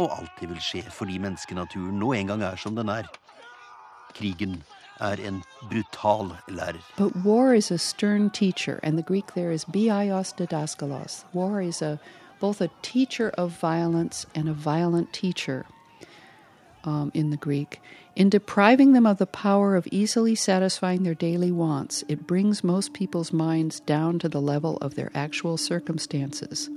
og 0.00 0.12
alltid 0.18 0.52
vil 0.52 0.60
skje 0.64 0.82
fordi 0.92 1.16
menneskenaturen 1.22 1.96
nå 2.00 2.12
en 2.18 2.32
gang 2.34 2.44
er 2.44 2.60
som 2.60 2.76
den 2.76 2.92
er. 2.92 3.08
Krigen 4.12 4.64
er 5.00 5.16
en 5.28 5.42
brutal 5.70 6.36
lærer. 6.48 6.80
But 6.96 7.24
war 7.24 7.54
is 7.54 7.70
a 7.70 7.78
stern 7.78 8.30
teacher, 8.30 8.80
and 8.82 8.96
the 8.98 9.02
Greek 9.02 9.34
there 9.34 9.52
is 9.52 9.64
bios 9.64 10.32
didaskalos. 10.32 11.24
War 11.32 11.60
is 11.60 11.82
a 11.82 11.98
both 12.40 12.60
a 12.60 12.68
teacher 12.82 13.30
of 13.38 13.60
violence 13.60 14.26
and 14.34 14.48
a 14.48 14.52
violent 14.52 15.12
teacher 15.12 15.64
um, 16.84 17.10
in 17.14 17.30
the 17.30 17.36
Greek. 17.36 17.80
In 18.16 18.30
depriving 18.30 18.92
them 18.92 19.06
of 19.06 19.18
the 19.18 19.26
power 19.26 19.76
of 19.76 19.86
easily 19.92 20.34
satisfying 20.34 21.02
their 21.02 21.14
daily 21.14 21.52
wants, 21.52 22.04
it 22.08 22.26
brings 22.26 22.64
most 22.64 22.92
people's 22.92 23.32
minds 23.32 23.80
down 23.80 24.18
to 24.18 24.28
the 24.28 24.40
level 24.40 24.78
of 24.80 24.94
their 24.94 25.10
actual 25.14 25.56
circumstances. 25.56 26.68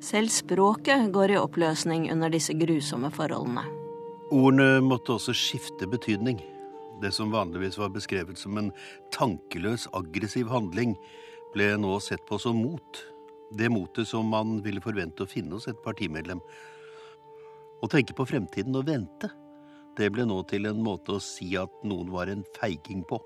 Selv 0.00 0.28
språket 0.28 1.12
går 1.12 1.30
i 1.30 1.36
oppløsning 1.36 2.12
under 2.12 2.28
disse 2.28 2.54
grusomme 2.54 3.10
forholdene. 3.10 3.64
Ordene 4.30 4.80
måtte 4.80 5.10
også 5.12 5.32
skifte 5.32 5.86
betydning. 5.86 6.40
Det 7.02 7.12
som 7.14 7.30
vanligvis 7.30 7.78
var 7.78 7.92
beskrevet 7.94 8.38
som 8.38 8.58
en 8.58 8.72
tankeløs, 9.14 9.86
aggressiv 9.94 10.50
handling, 10.50 10.96
ble 11.54 11.70
nå 11.78 11.98
sett 12.02 12.24
på 12.28 12.38
som 12.42 12.58
mot. 12.58 13.02
Det 13.54 13.70
motet 13.72 14.08
som 14.10 14.26
man 14.28 14.58
ville 14.64 14.82
forvente 14.84 15.24
å 15.24 15.30
finne 15.30 15.56
hos 15.56 15.68
et 15.70 15.78
partimedlem. 15.84 16.42
Å 17.78 17.88
tenke 17.88 18.16
på 18.18 18.26
fremtiden 18.26 18.74
og 18.76 18.88
vente, 18.90 19.30
det 19.98 20.10
ble 20.14 20.26
nå 20.26 20.42
til 20.50 20.68
en 20.70 20.82
måte 20.82 21.16
å 21.16 21.22
si 21.22 21.52
at 21.58 21.72
noen 21.86 22.10
var 22.14 22.30
en 22.30 22.44
feiging 22.58 23.04
på. 23.06 23.18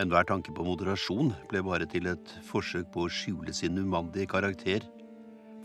Enhver 0.00 0.24
tanke 0.26 0.54
på 0.54 0.64
moderasjon 0.64 1.34
ble 1.50 1.60
bare 1.66 1.86
til 1.90 2.08
et 2.10 2.32
forsøk 2.48 2.88
på 2.94 3.04
å 3.04 3.12
skjule 3.12 3.52
sin 3.54 3.78
umandige 3.78 4.30
karakter. 4.30 4.86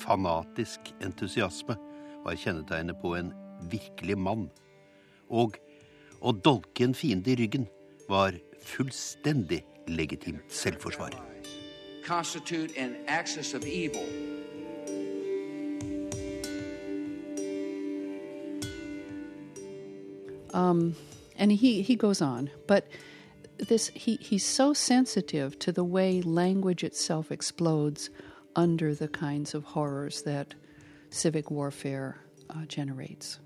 Fanatisk 0.03 0.91
entusiasme 1.05 1.77
var 2.25 2.37
kjennetegnet 2.41 2.99
på 3.01 3.13
en 3.15 3.31
virkelig 3.71 4.17
mann. 4.19 4.49
Og 5.31 5.55
å 6.21 6.31
dolke 6.31 6.83
en 6.83 6.95
fiende 6.95 7.31
i 7.31 7.39
ryggen 7.39 7.67
var 8.09 8.37
fullstendig 8.61 9.63
legitimt 9.87 10.45
selvforsvar. 10.49 11.15
Constitute 12.05 12.77
an 12.77 12.95
axis 13.07 13.53
of 13.53 13.65
evil 13.65 14.05
Um, 20.55 20.95
and 21.37 21.51
he, 21.51 21.81
he 21.81 21.97
goes 21.97 22.21
on, 22.21 22.49
but 22.65 22.87
this 23.57 23.89
he, 23.89 24.15
he's 24.21 24.45
so 24.45 24.73
sensitive 24.73 25.59
to 25.59 25.71
the 25.73 25.83
way 25.83 26.21
language 26.21 26.81
itself 26.81 27.29
explodes 27.29 28.09
under 28.55 28.95
the 28.95 29.09
kinds 29.09 29.53
of 29.53 29.65
horrors 29.65 30.21
that 30.21 30.55
civic 31.09 31.51
warfare 31.51 32.17
uh, 32.49 32.63
generates. 32.67 33.39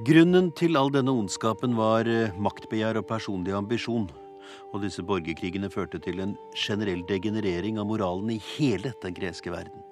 Grunnen 0.00 0.48
til 0.56 0.78
all 0.80 0.88
denne 0.88 1.12
ondskapen 1.12 1.74
var 1.76 2.08
eh, 2.08 2.32
maktbegjær 2.40 2.96
og 2.96 3.04
personlig 3.10 3.52
ambisjon. 3.52 4.06
Og 4.72 4.80
disse 4.80 5.04
borgerkrigene 5.04 5.68
førte 5.70 6.00
til 6.00 6.22
en 6.24 6.32
generell 6.56 7.02
degenerering 7.08 7.76
av 7.78 7.90
moralen 7.90 8.32
i 8.32 8.38
hele 8.54 8.94
den 9.04 9.14
greske 9.14 9.52
verden. 9.52 9.84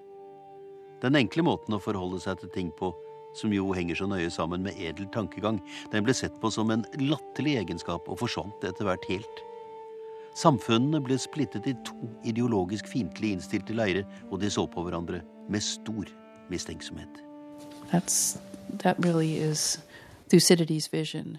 Den 1.05 1.19
enkle 1.21 1.45
måten 1.45 1.77
å 1.77 1.83
forholde 1.85 2.21
seg 2.21 2.41
til 2.41 2.53
ting 2.55 2.71
på 2.79 2.95
som 3.37 3.53
jo 3.55 3.69
henger 3.77 4.01
så 4.01 4.09
nøye 4.11 4.31
sammen 4.33 4.65
med 4.65 4.81
edel 4.81 5.07
tankegang, 5.15 5.61
den 5.93 6.03
ble 6.03 6.17
sett 6.17 6.35
på 6.43 6.51
som 6.51 6.73
en 6.73 6.83
latterlig 6.99 7.59
egenskap 7.61 8.09
og 8.11 8.19
forsvant 8.25 8.65
etter 8.67 8.89
hvert 8.89 9.05
helt. 9.07 9.45
Samfunnene 10.35 11.03
ble 11.05 11.19
splittet 11.21 11.69
i 11.69 11.77
to 11.87 12.09
ideologisk 12.27 12.89
fiendtlig 12.91 13.37
innstilte 13.37 13.77
leirer, 13.77 14.09
og 14.33 14.41
de 14.41 14.51
så 14.51 14.65
på 14.67 14.83
hverandre 14.87 15.21
med 15.53 15.63
stor 15.63 16.09
mistenksomhet. 16.51 17.23
That's, 17.93 18.39
that 18.83 18.99
really 19.05 19.37
is 19.37 19.79
Thucydides' 20.31 20.93
vision. 20.93 21.39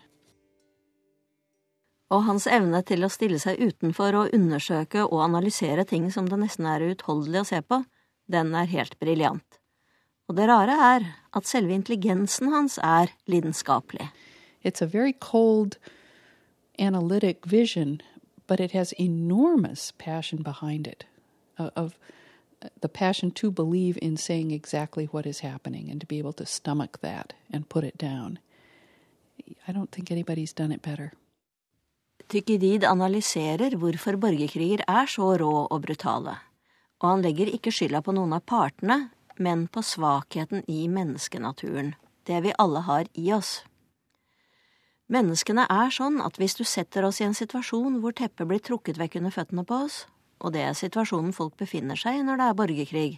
Og 2.11 2.25
hans 2.27 2.47
evne 2.47 2.81
til 2.83 3.05
å 3.05 3.09
stille 3.11 3.39
seg 3.39 3.61
utenfor 3.61 4.17
og 4.19 4.35
undersøke 4.35 5.05
og 5.05 5.23
analysere 5.23 5.85
ting 5.87 6.09
som 6.11 6.27
det 6.27 6.41
nesten 6.41 6.67
er 6.67 6.83
uutholdelig 6.83 7.41
å 7.41 7.49
se 7.53 7.61
på, 7.63 7.83
den 8.27 8.51
er 8.55 8.67
helt 8.67 8.97
briljant. 8.99 9.59
Og 10.27 10.35
det 10.35 10.47
rare 10.47 10.75
er 10.95 11.07
at 11.35 11.47
selve 11.47 11.73
intelligensen 11.75 12.51
hans 12.51 12.77
er 12.83 13.11
lidenskapelig. 13.27 14.09
It's 14.63 14.81
a 14.81 14.87
very 14.87 15.13
cold, 15.13 15.77
analytic 16.79 17.45
vision, 17.45 18.01
but 18.47 18.59
it 18.59 18.71
has 18.71 18.93
enormous 18.99 19.91
passion 19.97 20.43
behind 20.43 20.87
it 20.87 21.05
of 21.57 21.95
the 22.81 22.89
passion 22.89 23.31
to 23.31 23.51
believe 23.51 23.97
in 24.01 24.17
saying 24.17 24.51
exactly 24.51 25.05
what 25.05 25.25
is 25.25 25.39
happening 25.39 25.89
and 25.89 26.01
to 26.01 26.07
be 26.07 26.19
able 26.19 26.33
to 26.33 26.45
stomach 26.45 26.99
that 27.01 27.33
and 27.51 27.69
put 27.69 27.83
it 27.83 27.97
down. 27.97 28.39
I 29.67 29.71
don't 29.71 29.91
think 29.91 30.11
anybody's 30.11 30.53
done 30.53 30.73
it 30.73 30.81
better. 30.81 31.11
Tykidid 32.31 32.85
analyserer 32.87 33.75
hvorfor 33.75 34.15
borgerkriger 34.15 34.85
er 34.87 35.09
så 35.09 35.33
rå 35.41 35.65
og 35.65 35.81
brutale, 35.83 36.37
og 37.01 37.07
han 37.09 37.25
legger 37.25 37.49
ikke 37.51 37.73
skylda 37.75 37.99
på 38.05 38.13
noen 38.15 38.37
av 38.37 38.45
partene, 38.47 39.09
men 39.41 39.65
på 39.67 39.83
svakheten 39.83 40.63
i 40.71 40.85
menneskenaturen, 40.87 41.95
det 42.29 42.39
vi 42.45 42.53
alle 42.61 42.85
har 42.87 43.09
i 43.17 43.33
oss. 43.35 43.61
Menneskene 45.11 45.65
er 45.67 45.91
sånn 45.91 46.21
at 46.23 46.37
hvis 46.39 46.55
du 46.55 46.63
setter 46.63 47.03
oss 47.03 47.19
i 47.19 47.25
en 47.25 47.35
situasjon 47.35 47.99
hvor 47.99 48.15
teppet 48.15 48.47
blir 48.47 48.61
trukket 48.63 48.99
vekk 49.01 49.17
under 49.19 49.33
føttene 49.35 49.65
på 49.67 49.81
oss, 49.87 50.05
og 50.39 50.53
det 50.55 50.63
er 50.63 50.77
situasjonen 50.77 51.35
folk 51.35 51.57
befinner 51.59 51.99
seg 51.99 52.21
i 52.21 52.23
når 52.23 52.39
det 52.39 52.45
er 52.47 52.59
borgerkrig, 52.61 53.11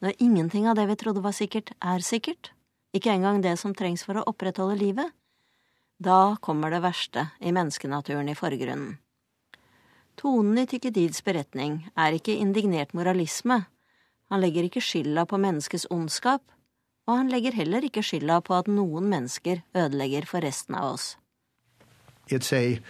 når 0.00 0.16
ingenting 0.24 0.70
av 0.70 0.78
det 0.78 0.86
vi 0.88 0.96
trodde 1.00 1.20
var 1.24 1.36
sikkert, 1.36 1.74
er 1.84 2.00
sikkert, 2.00 2.54
ikke 2.96 3.12
engang 3.12 3.42
det 3.44 3.58
som 3.60 3.74
trengs 3.76 4.06
for 4.06 4.16
å 4.16 4.24
opprettholde 4.30 4.78
livet, 4.80 5.12
da 5.98 6.36
kommer 6.40 6.70
det 6.70 6.82
verste 6.84 7.28
i 7.40 7.52
menneskenaturen 7.52 8.28
i 8.28 8.34
forgrunnen. 8.34 8.98
Tonen 10.14 10.58
i 10.58 10.66
Tykkedids 10.66 11.24
beretning 11.26 11.88
er 11.98 12.14
ikke 12.14 12.36
indignert 12.38 12.94
moralisme, 12.94 13.64
han 14.30 14.40
legger 14.40 14.66
ikke 14.66 14.82
skylda 14.82 15.26
på 15.28 15.38
menneskets 15.38 15.86
ondskap, 15.90 16.42
og 17.06 17.18
han 17.18 17.28
legger 17.30 17.52
heller 17.52 17.84
ikke 17.84 18.02
skylda 18.02 18.40
på 18.40 18.54
at 18.56 18.70
noen 18.70 19.10
mennesker 19.10 19.60
ødelegger 19.76 20.26
for 20.26 20.40
resten 20.40 20.74
av 20.74 20.94
oss. 20.94 21.16
It's 22.28 22.52
a, 22.52 22.80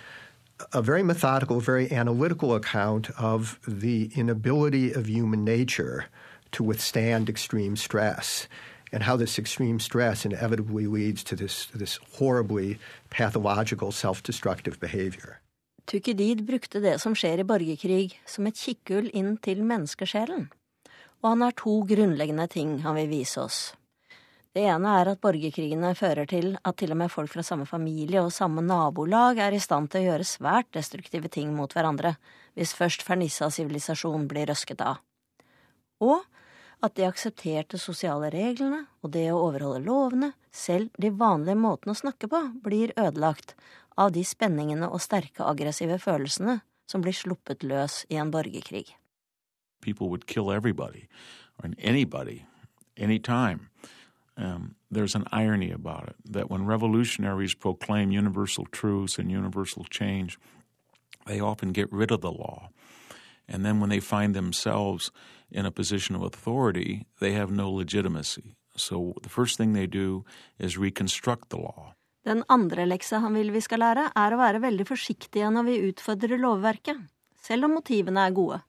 a 0.73 0.81
very 0.81 1.03
methodical, 1.03 1.61
very 1.61 1.89
analytical 1.91 2.55
account 2.55 3.11
of 3.19 3.59
the 3.67 4.11
inability 4.15 4.93
of 4.93 5.09
human 5.09 5.45
nature 5.45 6.05
to 6.53 6.63
withstand 6.63 7.29
extreme 7.29 7.77
stress 7.77 8.47
and 8.95 9.03
how 9.03 9.17
this 9.19 9.39
extreme 9.39 9.81
stress 9.81 10.25
inevitably 10.25 10.87
leads 10.87 11.25
to 11.25 11.37
this, 11.37 11.67
this 11.75 11.99
horribly 12.19 12.79
pathological 13.11 13.93
self-destructive 13.93 14.79
behavior. 14.81 15.41
Tukidid 15.87 16.47
brukte 16.47 16.81
det 16.81 17.01
som 17.03 17.13
skjer 17.13 17.43
i 17.43 17.45
borgerkrig 17.45 18.21
som 18.25 18.47
et 18.47 18.57
kikkhull 18.57 19.11
inn 19.13 19.37
til 19.43 19.61
menneskesjelen 19.67 20.49
og 21.25 21.31
han 21.33 21.47
har 21.47 21.57
to 21.57 21.79
grunnleggende 21.89 22.45
ting 22.53 22.77
han 22.85 22.99
vil 23.01 23.09
vise 23.09 23.41
oss. 23.41 23.61
Det 24.55 24.63
ene 24.69 24.91
er 25.01 25.09
at 25.11 25.23
borgerkrigene 25.25 25.95
fører 25.99 26.29
til 26.31 26.53
at 26.61 26.77
til 26.79 26.93
og 26.95 26.99
med 27.01 27.11
folk 27.11 27.33
fra 27.33 27.43
samme 27.43 27.65
familie 27.67 28.21
og 28.23 28.31
samme 28.31 28.63
nabolag 28.63 29.41
er 29.43 29.57
i 29.57 29.63
stand 29.63 29.89
til 29.91 30.05
å 30.05 30.11
gjøre 30.13 30.29
svært 30.29 30.69
destruktive 30.77 31.33
ting 31.33 31.57
mot 31.57 31.73
hverandre, 31.75 32.13
hvis 32.55 32.77
først 32.77 33.03
fernissa 33.03 33.49
sivilisasjon 33.51 34.29
blir 34.31 34.47
røsket 34.53 34.85
av. 34.85 35.01
Og 36.05 36.21
at 36.85 36.97
de 36.99 37.07
aksepterte 37.09 37.81
sosiale 37.81 38.29
reglene 38.35 38.85
og 39.03 39.15
det 39.17 39.29
å 39.33 39.41
overholde 39.47 39.85
lovene, 39.87 40.33
selv 40.53 40.93
de 41.01 41.11
vanlige 41.11 41.59
måtene 41.59 41.95
å 41.95 42.03
snakke 42.03 42.29
på, 42.31 42.43
blir 42.65 42.93
ødelagt 43.01 43.57
av 43.97 44.13
de 44.13 44.25
spenningene 44.27 44.91
og 44.91 45.03
sterke 45.03 45.47
aggressive 45.47 45.99
følelsene 46.03 46.61
som 46.91 47.01
blir 47.01 47.17
sluppet 47.17 47.65
løs 47.65 48.03
i 48.13 48.21
en 48.21 48.31
borgerkrig. 48.35 48.93
people 49.85 50.09
would 50.09 50.27
kill 50.27 50.51
everybody 50.51 51.09
or 51.63 51.71
anybody, 51.79 52.47
anytime. 52.97 53.69
Um, 54.37 54.75
there's 54.91 55.15
an 55.15 55.27
irony 55.31 55.71
about 55.71 56.09
it 56.09 56.17
that 56.25 56.51
when 56.51 56.67
revolutionaries 56.67 57.55
proclaim 57.55 58.11
universal 58.11 58.67
truths 58.73 59.19
and 59.19 59.31
universal 59.31 59.85
change, 59.85 60.39
they 61.27 61.39
often 61.39 61.71
get 61.73 61.93
rid 61.93 62.11
of 62.11 62.23
the 62.23 62.33
law. 62.33 62.71
And 63.47 63.65
then 63.65 63.79
when 63.79 63.91
they 63.91 64.01
find 64.01 64.35
themselves 64.35 65.13
in 65.55 65.67
a 65.67 65.71
position 65.71 66.17
of 66.17 66.23
authority, 66.23 67.07
they 67.21 67.33
have 67.33 67.51
no 67.51 67.71
legitimacy. 67.71 68.57
So 68.77 69.15
the 69.23 69.29
first 69.29 69.57
thing 69.57 69.73
they 69.73 69.87
do 69.87 70.25
is 70.59 70.77
reconstruct 70.77 71.51
the 71.51 71.57
law. 71.57 71.95
Den 72.25 72.43
andre 72.49 72.87
leksa 72.87 73.19
han 73.21 73.35
vil 73.35 73.53
vi 73.53 73.61
skal 73.61 73.83
lære, 73.85 74.09
er 74.17 74.35
å 74.35 74.41
være 74.41 74.63
veldig 74.65 74.87
forsiktige 74.89 75.51
når 75.53 75.67
vi 75.69 75.81
utfordrer 75.91 76.41
lovverket, 76.41 77.03
selv 77.45 77.69
om 77.69 77.77
motivene 77.77 78.25
er 78.27 78.35
gode. 78.35 78.61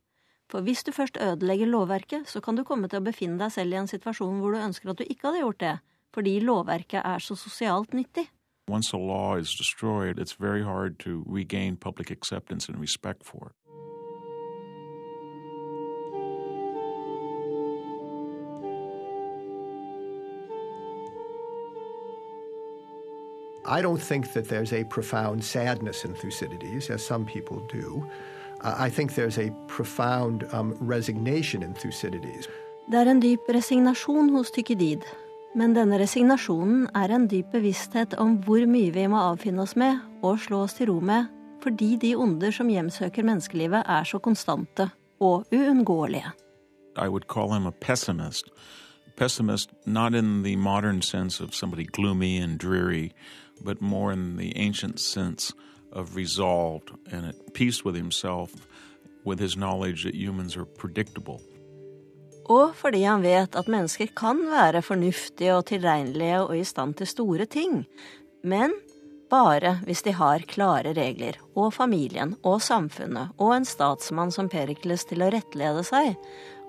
For 0.52 0.62
hvis 0.62 0.84
du 0.84 0.92
først 0.92 1.18
ødelegger 1.18 1.72
lovverket, 1.72 2.28
så 2.30 2.42
kan 2.44 2.56
du 2.56 2.64
komme 2.64 2.90
til 2.92 3.00
å 3.00 3.08
befinne 3.08 3.40
deg 3.42 3.54
selv 3.56 3.74
i 3.74 3.80
en 3.80 3.90
situasjon 3.90 4.42
hvor 4.44 4.54
du 4.54 4.62
ønsker 4.62 4.92
at 4.92 5.00
du 5.00 5.06
ikke 5.08 5.30
hadde 5.30 5.42
gjort 5.42 5.62
det, 5.64 5.76
fordi 6.14 6.40
lovverket 6.44 7.02
er 7.02 7.24
så 7.24 7.36
sosialt 7.40 7.96
nyttig. 7.96 8.28
Once 8.68 8.94
a 8.94 8.98
law 8.98 9.38
is 9.38 9.56
destroyed, 9.56 10.20
it's 10.20 10.34
very 10.40 10.64
hard 10.64 11.00
to 11.00 11.24
regain 11.26 11.78
public 11.78 12.12
acceptance 12.12 12.68
and 12.70 12.80
respect 12.82 13.24
for 13.24 13.50
it. 13.50 13.65
I 23.68 23.82
don't 23.82 24.02
think 24.02 24.34
that 24.34 24.48
there's 24.48 24.74
a 24.74 24.84
profound 24.84 25.44
sadness 25.44 26.06
in 26.06 26.14
Thucydides, 26.14 26.90
as 26.90 27.04
some 27.04 27.26
people 27.26 27.60
do. 27.72 28.06
Uh, 28.62 28.76
I 28.78 28.90
think 28.90 29.16
there's 29.16 29.40
a 29.40 29.52
profound 29.68 30.46
um, 30.52 30.78
resignation 30.80 31.64
in 31.64 31.74
Thucydides. 31.74 32.48
Det 32.92 33.00
er 33.02 33.10
en 33.10 33.20
dyp 33.20 33.48
resignasjon 33.50 34.30
hos 34.36 34.52
Tykidid, 34.54 35.02
men 35.58 35.74
denne 35.74 35.98
resignasjonen 35.98 36.84
er 36.94 37.10
en 37.16 37.26
dyp 37.28 37.50
bevissthet 37.56 38.14
om 38.22 38.36
hvor 38.46 38.62
mye 38.70 38.92
vi 38.94 39.08
må 39.10 39.18
avfinne 39.32 39.64
oss 39.64 39.74
med 39.76 39.98
og 40.22 40.38
slå 40.44 40.60
oss 40.68 40.78
til 40.78 40.92
ro 40.92 41.00
med, 41.02 41.26
fordi 41.66 41.96
de 41.98 42.14
onder 42.16 42.54
som 42.54 42.70
hjemsøker 42.70 43.26
menneskelivet, 43.26 43.82
er 43.90 44.04
så 44.06 44.20
konstante 44.22 44.92
og 45.20 45.48
uunngåelige. 45.50 46.30
I 46.98 47.08
would 47.10 47.28
call 47.28 47.54
him 47.54 47.66
a 47.66 47.72
pessimist. 47.72 48.46
Pessimist 49.18 49.72
not 49.86 50.14
in 50.14 50.44
the 50.44 50.56
modern 50.56 51.02
sense 51.02 51.44
of 51.44 51.56
somebody 51.56 51.86
gloomy 51.86 52.38
and 52.38 52.60
dreary, 52.60 53.12
but 53.64 53.82
more 53.82 54.14
in 54.14 54.38
the 54.38 54.54
ancient 54.56 55.00
sense 55.00 55.54
of 55.92 56.16
resolved 56.16 56.92
and 57.12 57.26
at 57.26 57.54
peace 57.54 57.86
with 57.86 57.96
himself 57.96 58.52
with 59.26 59.40
his 59.40 59.56
knowledge 59.56 60.04
that 60.04 60.16
humans 60.16 60.58
are 60.58 60.66
predictable. 60.66 61.40
Og 62.46 62.76
fordi 62.78 63.02
han 63.04 63.24
vet 63.26 63.56
at 63.58 63.68
mennesker 63.68 64.12
kan 64.14 64.44
være 64.52 64.84
fornuftige 64.86 65.56
og 65.56 65.66
tilregnelige 65.66 66.42
og 66.44 66.58
i 66.58 66.64
stand 66.64 66.94
til 67.00 67.08
store 67.10 67.46
ting, 67.50 67.86
men 68.44 68.76
bare 69.30 69.80
hvis 69.88 70.04
de 70.06 70.14
har 70.14 70.46
klare 70.46 70.94
regler, 70.94 71.40
og 71.56 71.74
familien 71.74 72.36
og 72.44 72.62
samfunnet 72.62 73.34
og 73.42 73.56
en 73.56 73.66
statsmann 73.66 74.32
som 74.32 74.50
Perikles 74.50 75.08
til 75.10 75.26
å 75.26 75.32
rettlede 75.34 75.82
seg, 75.88 76.14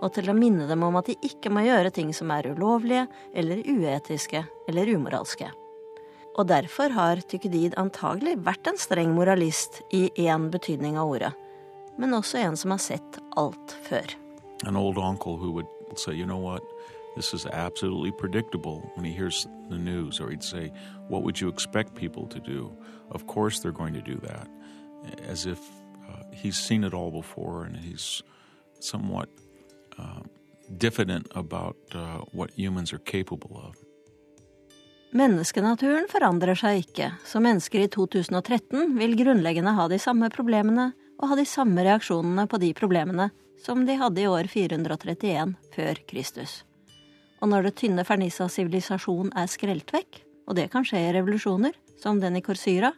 og 0.01 0.15
til 0.17 0.31
å 0.33 0.37
minne 0.37 0.65
dem 0.69 0.83
om 0.87 0.97
at 0.97 1.11
de 1.11 1.19
ikke 1.29 1.53
må 1.53 1.67
gjøre 1.67 1.93
ting 1.93 2.15
som 2.17 2.33
er 2.33 2.49
ulovlige 2.49 3.07
eller 3.37 3.61
uetiske 3.69 4.47
eller 4.69 4.97
umoralske. 4.97 5.53
Og 6.37 6.49
derfor 6.49 6.93
har 6.93 7.23
Tykkedid 7.25 7.79
antagelig 7.81 8.37
vært 8.45 8.69
en 8.69 8.77
streng 8.77 9.15
moralist 9.17 9.81
i 9.97 10.11
én 10.21 10.51
betydning 10.53 10.99
av 11.01 11.09
ordet, 11.15 11.33
men 11.97 12.13
også 12.13 12.43
en 12.43 12.57
som 12.61 12.75
har 12.75 12.83
sett 12.83 13.21
alt 13.41 13.73
før. 13.89 14.13
An 14.67 14.77
old 14.77 14.99
uncle 14.99 15.37
who 15.37 15.51
would 15.53 15.67
say, 15.97 16.13
you 16.13 16.27
know 16.27 16.37
what, 16.37 16.63
this 17.15 17.33
is 17.33 17.47
absolutely 17.47 18.11
predictable 18.11 18.83
when 18.95 19.05
he 19.05 19.13
hears 19.13 19.47
the 19.71 19.79
news, 19.79 20.21
or 20.21 20.29
he'd 20.31 20.45
say, 20.45 20.71
what 21.09 21.23
would 21.23 21.41
you 21.41 21.49
expect 21.49 21.95
people 21.95 22.27
to 22.27 22.39
do? 22.39 22.71
Of 23.11 23.27
course 23.27 23.61
they're 23.61 23.73
going 23.73 23.95
to 23.95 24.03
do 24.03 24.21
that. 24.29 24.49
As 25.27 25.47
if 25.47 25.59
uh, 26.09 26.25
he's 26.33 26.59
seen 26.59 26.85
it 26.85 26.93
all 26.93 27.11
before 27.11 27.65
and 27.65 27.77
he's 27.77 28.23
somewhat 28.81 29.31
uh, 29.99 30.21
diffident 30.77 31.29
about 31.35 31.77
uh, 31.95 32.19
what 32.33 32.51
humans 32.51 32.93
are 32.93 32.99
capable 32.99 33.57
of. 33.65 33.86
Menneskenaturen 35.17 36.11
forandrer 36.13 36.59
seg 36.59 36.83
ikke, 36.83 37.07
så 37.25 37.41
mennesker 37.41 37.87
i 37.87 37.89
2013 37.89 38.99
vil 38.99 39.15
grunnleggende 39.17 39.73
ha 39.79 39.87
de 39.89 39.97
samme 40.03 40.29
problemene 40.35 40.91
og 41.17 41.31
ha 41.31 41.39
de 41.39 41.47
samme 41.49 41.85
reaksjonene 41.87 42.45
på 42.51 42.61
de 42.61 42.75
problemene 42.77 43.31
som 43.63 43.87
de 43.89 43.97
hadde 43.97 44.21
i 44.21 44.27
år 44.29 44.51
431 44.53 45.55
før 45.73 46.01
Kristus. 46.11 46.59
Og 47.41 47.49
når 47.49 47.69
det 47.69 47.75
tynne 47.81 48.05
fernisset 48.05 48.45
av 48.45 48.53
sivilisasjon 48.53 49.33
er 49.33 49.49
skrelt 49.49 49.95
vekk, 49.95 50.21
og 50.51 50.59
det 50.61 50.69
kan 50.75 50.85
skje 50.85 51.01
i 51.07 51.15
revolusjoner, 51.17 51.73
som 52.03 52.21
den 52.21 52.37
i 52.37 52.45
Korsyra, 52.45 52.93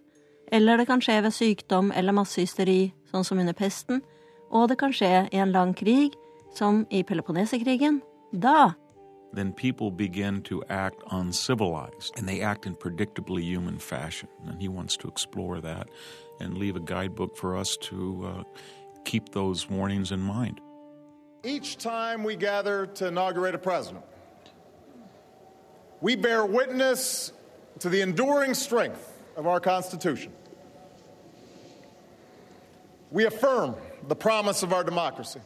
eller 0.51 0.81
det 0.81 0.89
kan 0.91 1.05
skje 1.05 1.21
ved 1.23 1.37
sykdom 1.37 1.93
eller 1.95 2.17
massehysteri, 2.19 2.81
sånn 3.13 3.27
som 3.29 3.39
under 3.39 3.55
pesten, 3.55 4.03
og 4.51 4.73
det 4.73 4.81
kan 4.83 4.91
skje 4.97 5.29
i 5.31 5.39
en 5.39 5.55
lang 5.55 5.77
krig, 5.77 6.19
som 6.57 6.83
i 6.91 7.05
Peloponnesekrigen, 7.07 8.03
da 8.33 8.73
then 9.33 9.53
people 9.53 9.91
begin 9.91 10.43
to 10.43 10.65
act 10.69 11.03
uncivilized 11.11 12.15
and 12.17 12.29
they 12.29 12.41
act 12.41 12.67
in 12.67 12.75
predictably 12.75 13.43
human 13.43 13.79
fashion. 13.79 14.29
And 14.47 14.61
he 14.61 14.69
wants 14.69 14.97
to 14.99 15.09
explore 15.09 15.61
that 15.61 15.89
and 16.41 16.57
leave 16.57 16.77
a 16.77 16.81
guidebook 16.81 17.37
for 17.37 17.57
us 17.57 17.77
to 17.83 18.27
uh, 18.27 18.43
keep 19.05 19.31
those 19.31 19.69
warnings 19.69 20.13
in 20.13 20.21
mind. 20.21 20.61
Each 21.45 21.77
time 21.77 22.25
we 22.25 22.37
gather 22.37 22.87
to 22.87 23.09
inaugurate 23.09 23.55
a 23.55 23.59
president, 23.59 24.05
we 26.01 26.17
bear 26.17 26.45
witness 26.45 27.33
to 27.81 27.89
the 27.89 28.01
enduring 28.01 28.55
strength 28.55 29.13
of 29.37 29.47
our 29.47 29.61
Constitution. 29.61 30.33
We 33.11 33.27
affirm 33.27 33.77
the 34.07 34.17
promise 34.17 34.63
of 34.63 34.73
our 34.73 34.85
democracy. 34.85 35.41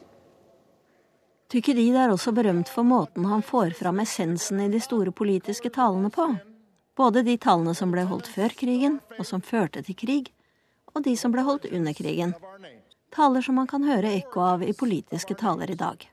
Tykkedid 1.52 1.92
er 2.00 2.08
også 2.08 2.32
berømt 2.32 2.70
for 2.72 2.80
måten 2.88 3.26
han 3.28 3.42
får 3.44 3.74
fram 3.76 3.98
essensen 4.00 4.60
i 4.64 4.70
de 4.72 4.78
store 4.80 5.12
politiske 5.12 5.68
talene 5.68 6.08
på. 6.08 6.30
Både 6.96 7.20
de 7.26 7.34
talene 7.36 7.74
som 7.76 7.90
ble 7.92 8.06
holdt 8.08 8.30
før 8.32 8.54
krigen, 8.56 8.94
og 9.18 9.26
som 9.28 9.44
førte 9.44 9.82
til 9.84 9.98
krig, 10.00 10.30
og 10.96 11.04
de 11.04 11.12
som 11.20 11.34
ble 11.34 11.44
holdt 11.44 11.66
under 11.68 11.92
krigen. 11.92 12.32
Taler 13.12 13.44
som 13.44 13.60
man 13.60 13.68
kan 13.68 13.84
høre 13.84 14.14
ekko 14.16 14.40
av 14.46 14.64
i 14.64 14.72
politiske 14.72 15.36
taler 15.36 15.74
i 15.74 15.76
dag. 15.76 16.06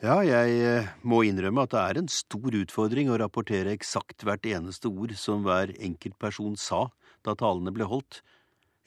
Ja, 0.00 0.22
jeg 0.24 0.60
eh, 0.64 0.88
må 1.04 1.26
innrømme 1.28 1.68
at 1.68 1.76
det 1.76 1.84
er 1.84 2.00
en 2.00 2.08
stor 2.08 2.56
utfordring 2.56 3.12
å 3.12 3.20
rapportere 3.20 3.76
eksakt 3.76 4.24
hvert 4.24 4.48
eneste 4.48 4.88
ord 4.88 5.12
som 5.20 5.44
hver 5.44 5.76
enkelt 5.76 6.16
person 6.22 6.56
sa 6.56 6.86
da 7.28 7.36
talene 7.38 7.74
ble 7.74 7.86
holdt. 7.88 8.22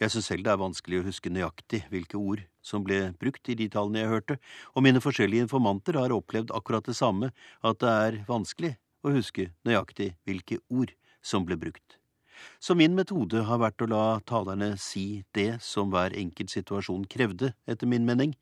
Jeg 0.01 0.15
synes 0.15 0.31
selv 0.31 0.45
det 0.47 0.49
er 0.55 0.61
vanskelig 0.61 0.99
å 0.99 1.05
huske 1.05 1.29
nøyaktig 1.29 1.83
hvilke 1.91 2.17
ord 2.17 2.41
som 2.65 2.81
ble 2.85 3.11
brukt 3.21 3.49
i 3.53 3.57
de 3.57 3.67
talene 3.69 4.01
jeg 4.01 4.09
hørte, 4.09 4.37
og 4.73 4.85
mine 4.85 5.01
forskjellige 5.03 5.45
informanter 5.45 5.99
har 6.01 6.13
opplevd 6.15 6.53
akkurat 6.57 6.89
det 6.89 6.97
samme, 6.97 7.29
at 7.61 7.81
det 7.83 7.91
er 8.07 8.21
vanskelig 8.29 8.75
å 9.05 9.13
huske 9.13 9.51
nøyaktig 9.67 10.15
hvilke 10.25 10.57
ord 10.73 10.93
som 11.21 11.45
ble 11.45 11.57
brukt. 11.61 12.01
Så 12.57 12.73
min 12.73 12.95
metode 12.97 13.43
har 13.45 13.61
vært 13.61 13.83
å 13.85 13.89
la 13.91 14.05
talerne 14.25 14.73
si 14.81 15.23
det 15.37 15.59
som 15.61 15.93
hver 15.93 16.15
enkelt 16.17 16.49
situasjon 16.49 17.05
krevde, 17.05 17.53
etter 17.69 17.89
min 17.89 18.07
mening, 18.07 18.33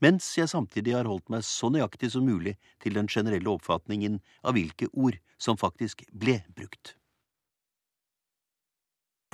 mens 0.00 0.26
jeg 0.38 0.50
samtidig 0.52 0.96
har 0.96 1.08
holdt 1.08 1.28
meg 1.32 1.44
så 1.44 1.68
nøyaktig 1.72 2.14
som 2.16 2.24
mulig 2.24 2.56
til 2.82 2.96
den 2.96 3.08
generelle 3.12 3.52
oppfatningen 3.52 4.20
av 4.42 4.56
hvilke 4.56 4.88
ord 4.92 5.20
som 5.36 5.60
faktisk 5.60 6.04
ble 6.12 6.40
brukt. 6.56 6.96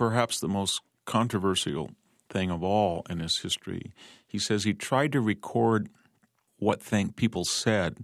Perhaps 0.01 0.41
the 0.41 0.49
most 0.49 0.81
controversial 1.05 1.91
thing 2.31 2.51
of 2.51 2.63
all 2.63 3.05
in 3.11 3.19
his 3.19 3.41
history. 3.41 3.93
He 4.27 4.39
says 4.39 4.65
he 4.65 4.73
tried 4.73 5.13
to 5.13 5.21
record 5.21 5.91
what 6.57 6.83
people 7.17 7.45
said, 7.45 7.99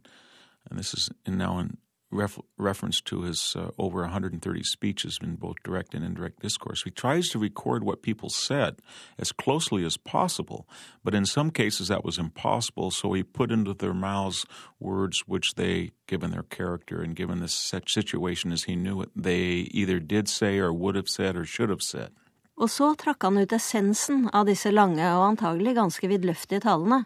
and 0.69 0.79
this 0.79 0.93
is 0.93 1.09
now 1.27 1.59
in 1.59 1.79
ref, 2.17 2.39
reference 2.59 3.01
to 3.03 3.23
his 3.23 3.55
uh, 3.57 3.71
over 3.79 4.01
130 4.01 4.63
speeches 4.63 5.19
in 5.23 5.37
both 5.37 5.57
direct 5.63 5.95
and 5.95 6.05
indirect 6.05 6.41
discourse. 6.41 6.83
He 6.83 6.91
tries 6.91 7.29
to 7.29 7.39
record 7.39 7.85
what 7.85 8.03
people 8.03 8.31
said 8.31 8.77
as 9.19 9.33
closely 9.33 9.85
as 9.85 9.97
possible, 9.97 10.67
but 11.05 11.15
in 11.15 11.27
some 11.27 11.51
cases 11.51 11.89
that 11.89 12.05
was 12.05 12.19
impossible, 12.19 12.91
so 12.91 13.13
he 13.13 13.23
put 13.23 13.51
into 13.51 13.75
their 13.75 13.95
mouths 13.95 14.47
words 14.81 15.21
which 15.27 15.55
they, 15.55 15.93
given 16.07 16.31
their 16.31 16.43
character 16.43 17.03
and 17.03 17.15
given 17.15 17.41
the 17.41 17.49
situation 17.49 18.53
as 18.53 18.65
he 18.65 18.77
knew 18.77 19.01
it, 19.03 19.11
they 19.15 19.69
either 19.81 20.01
did 20.01 20.29
say 20.29 20.59
or 20.59 20.73
would 20.73 20.95
have 20.95 21.09
said 21.09 21.37
or 21.37 21.45
should 21.45 21.71
have 21.71 21.83
said. 21.83 22.11
Og 22.57 22.71
så 22.73 22.95
trakk 22.97 23.27
han 23.27 23.37
ut 23.37 23.53
essensen 23.53 24.31
av 24.33 24.47
disse 24.49 24.71
lange 24.73 25.05
og 25.13 25.27
antagelig 25.27 25.75
ganske 25.77 26.09
vidløftige 26.09 26.63
talene. 26.65 27.03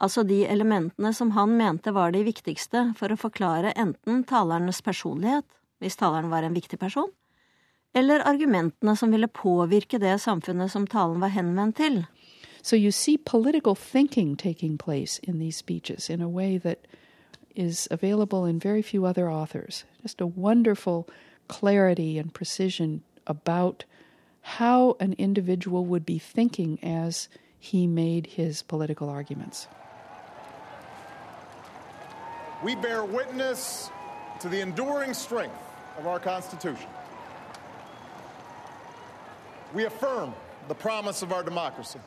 Altså 0.00 0.24
de 0.26 0.42
elementene 0.48 1.12
som 1.14 1.32
han 1.36 1.56
mente 1.56 1.92
var 1.92 2.12
de 2.12 2.24
viktigste 2.24 2.90
for 2.98 3.12
å 3.12 3.20
forklare 3.20 3.74
enten 3.76 4.24
talernes 4.28 4.80
personlighet, 4.82 5.46
hvis 5.80 5.96
taleren 6.00 6.30
var 6.32 6.44
en 6.44 6.56
viktig 6.56 6.78
person, 6.80 7.10
eller 7.94 8.24
argumentene 8.26 8.94
som 8.96 9.10
ville 9.12 9.28
påvirke 9.28 9.98
det 9.98 10.18
samfunnet 10.22 10.70
som 10.72 10.86
talen 10.86 11.20
var 11.20 11.34
henvendt 11.34 11.76
til. 11.80 12.04
So 12.62 12.76
you 12.76 12.92
see 12.92 13.16
political 13.16 13.74
thinking 13.74 14.36
taking 14.36 14.76
place 14.78 15.18
in 15.22 15.38
these 15.38 15.56
speeches 15.56 16.10
in 16.10 16.20
a 16.20 16.28
way 16.28 16.58
that 16.58 16.86
is 17.56 17.88
available 17.90 18.44
in 18.44 18.60
very 18.60 18.82
few 18.82 19.06
other 19.06 19.30
authors. 19.30 19.84
Just 20.02 20.20
a 20.20 20.26
wonderful 20.26 21.08
clarity 21.48 22.18
and 22.18 22.32
precision 22.32 23.02
about 23.26 23.84
how 24.42 24.96
an 25.00 25.14
individual 25.18 25.84
would 25.84 26.06
be 26.06 26.18
thinking 26.18 26.78
as 26.82 27.28
he 27.58 27.86
made 27.86 28.26
his 28.26 28.62
political 28.62 29.08
arguments. 29.08 29.66
We 32.62 32.76
bear 32.76 33.04
witness 33.04 33.90
to 34.40 34.48
the 34.48 34.60
enduring 34.60 35.14
strength 35.14 35.58
of 35.98 36.06
our 36.06 36.18
Constitution. 36.18 36.88
We 39.74 39.86
affirm 39.86 40.32
the 40.68 40.74
promise 40.74 41.22
of 41.22 41.32
our 41.32 41.42
democracy. 41.42 41.98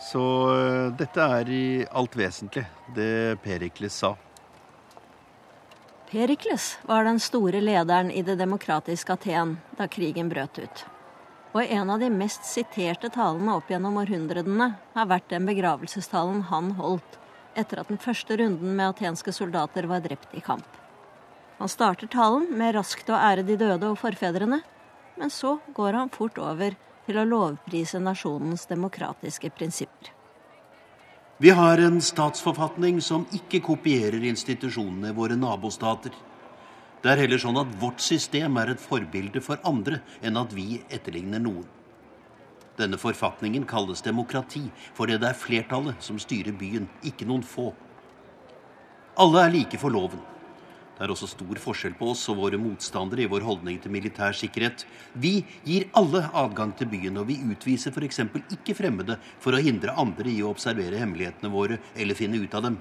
Så 0.00 0.20
uh, 0.20 0.96
dette 0.96 1.20
er 1.20 1.48
i 1.50 1.86
alt 1.90 2.16
vesentlig 2.16 2.64
det 2.94 3.40
Perikles 3.42 3.96
sa. 3.98 4.14
Perikles 6.10 6.78
var 6.82 7.04
den 7.04 7.18
store 7.20 7.60
lederen 7.60 8.10
i 8.10 8.22
det 8.22 8.38
demokratiske 8.38 9.12
Aten 9.12 9.56
da 9.76 9.88
krigen 9.90 10.30
brøt 10.30 10.58
ut. 10.58 10.84
Og 11.52 11.64
en 11.64 11.90
av 11.90 11.98
de 11.98 12.08
mest 12.14 12.46
siterte 12.46 13.10
talene 13.10 13.58
opp 13.58 13.68
gjennom 13.68 13.98
århundrene 13.98 14.70
har 14.94 15.10
vært 15.10 15.28
den 15.34 15.48
begravelsestalen 15.50 16.46
han 16.52 16.76
holdt 16.78 17.18
etter 17.58 17.82
at 17.82 17.90
den 17.90 18.00
første 18.00 18.36
runden 18.38 18.76
med 18.78 18.94
atenske 18.94 19.34
soldater 19.34 19.88
var 19.90 20.04
drept 20.04 20.34
i 20.38 20.42
kamp. 20.44 20.66
Han 21.58 21.70
starter 21.70 22.06
talen 22.10 22.46
med 22.58 22.76
raskt 22.76 23.10
å 23.10 23.18
ære 23.18 23.42
de 23.46 23.56
døde 23.58 23.88
og 23.90 23.98
forfedrene, 23.98 24.60
men 25.18 25.32
så 25.34 25.56
går 25.74 25.98
han 25.98 26.12
fort 26.14 26.38
over 26.38 26.76
til 27.08 27.18
å 27.18 27.26
lovprise 27.26 27.98
nasjonens 27.98 28.68
demokratiske 28.70 29.50
prinsipper. 29.56 30.12
Vi 31.38 31.50
har 31.54 31.78
en 31.78 32.00
statsforfatning 32.02 33.00
som 33.02 33.26
ikke 33.34 33.60
kopierer 33.62 34.22
institusjonene 34.26 35.12
våre 35.14 35.36
nabostater. 35.38 36.14
Det 37.02 37.10
er 37.12 37.22
heller 37.22 37.38
sånn 37.38 37.60
at 37.60 37.74
vårt 37.78 38.02
system 38.02 38.58
er 38.58 38.72
et 38.72 38.82
forbilde 38.82 39.42
for 39.42 39.62
andre 39.66 40.00
enn 40.18 40.38
at 40.40 40.54
vi 40.54 40.80
etterligner 40.90 41.42
noen. 41.42 41.66
Denne 42.78 42.98
forfatningen 43.00 43.66
kalles 43.66 44.04
demokrati 44.06 44.68
fordi 44.94 45.18
det 45.18 45.32
er 45.32 45.38
flertallet 45.38 46.02
som 46.04 46.18
styrer 46.22 46.54
byen, 46.54 46.86
ikke 47.02 47.26
noen 47.26 47.42
få. 47.42 47.72
Alle 49.18 49.42
er 49.42 49.54
like 49.54 49.80
for 49.82 49.90
loven. 49.90 50.20
Det 50.98 51.06
er 51.06 51.12
også 51.14 51.28
stor 51.30 51.58
forskjell 51.62 51.94
på 51.98 52.08
oss 52.10 52.24
og 52.30 52.40
våre 52.40 52.58
motstandere 52.58 53.22
i 53.22 53.30
vår 53.30 53.44
holdning 53.46 53.76
til 53.82 53.92
militær 53.94 54.34
sikkerhet. 54.34 54.82
Vi 55.14 55.44
gir 55.66 55.86
alle 55.98 56.24
adgang 56.34 56.72
til 56.78 56.90
byen, 56.90 57.20
og 57.20 57.28
vi 57.30 57.36
utviser 57.52 57.94
f.eks. 57.94 58.24
ikke 58.58 58.74
fremmede 58.74 59.18
for 59.38 59.54
å 59.54 59.62
hindre 59.62 59.94
andre 59.94 60.30
i 60.30 60.42
å 60.42 60.50
observere 60.50 60.98
hemmelighetene 60.98 61.54
våre 61.54 61.78
eller 61.94 62.18
finne 62.18 62.42
ut 62.42 62.54
av 62.58 62.66
dem. 62.66 62.80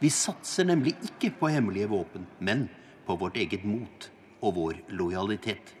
Vi 0.00 0.12
satser 0.12 0.68
nemlig 0.68 0.94
ikke 1.08 1.32
på 1.40 1.48
hemmelige 1.52 1.88
våpen, 1.88 2.28
men 2.40 2.68
på 3.08 3.16
vårt 3.20 3.40
eget 3.40 3.64
mot 3.64 4.10
og 4.40 4.56
vår 4.60 4.84
lojalitet. 4.96 5.79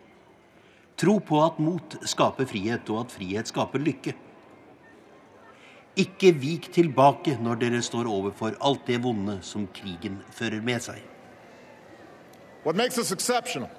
Tro 1.00 1.18
på 1.18 1.38
at 1.40 1.58
mot 1.58 1.94
skaper 2.04 2.44
frihet, 2.44 2.90
og 2.92 3.06
at 3.06 3.12
frihet 3.14 3.48
skaper 3.48 3.80
lykke. 3.80 4.12
Ikke 5.96 6.32
vik 6.36 6.68
tilbake 6.74 7.38
når 7.40 7.54
dere 7.62 7.80
står 7.82 8.08
overfor 8.08 8.58
alt 8.60 8.82
det 8.86 8.98
vonde 9.02 9.38
som 9.42 9.64
krigen 9.74 10.18
fører 10.30 10.60
med 10.60 10.84
seg. 10.84 11.00
What 12.64 12.76
makes 12.76 12.98
us 12.98 13.12
exceptional, 13.12 13.70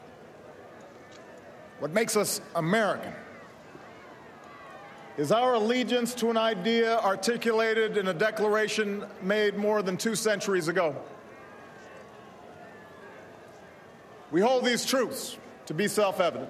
what 1.80 1.94
makes 1.94 2.16
us 2.16 2.42
American, 2.56 3.14
is 5.18 5.32
our 5.32 5.54
allegiance 5.54 6.16
to 6.16 6.32
an 6.32 6.38
idea 6.38 6.98
articulated 6.98 7.98
in 7.98 8.08
a 8.08 8.14
declaration 8.14 9.06
made 9.22 9.56
more 9.58 9.84
than 9.84 9.96
two 9.98 10.16
centuries 10.16 10.68
ago. 10.68 10.96
We 14.32 14.42
hold 14.42 14.66
these 14.66 14.86
truths 14.86 15.38
to 15.68 15.76
be 15.76 15.88
self 15.88 16.20
evident 16.20 16.50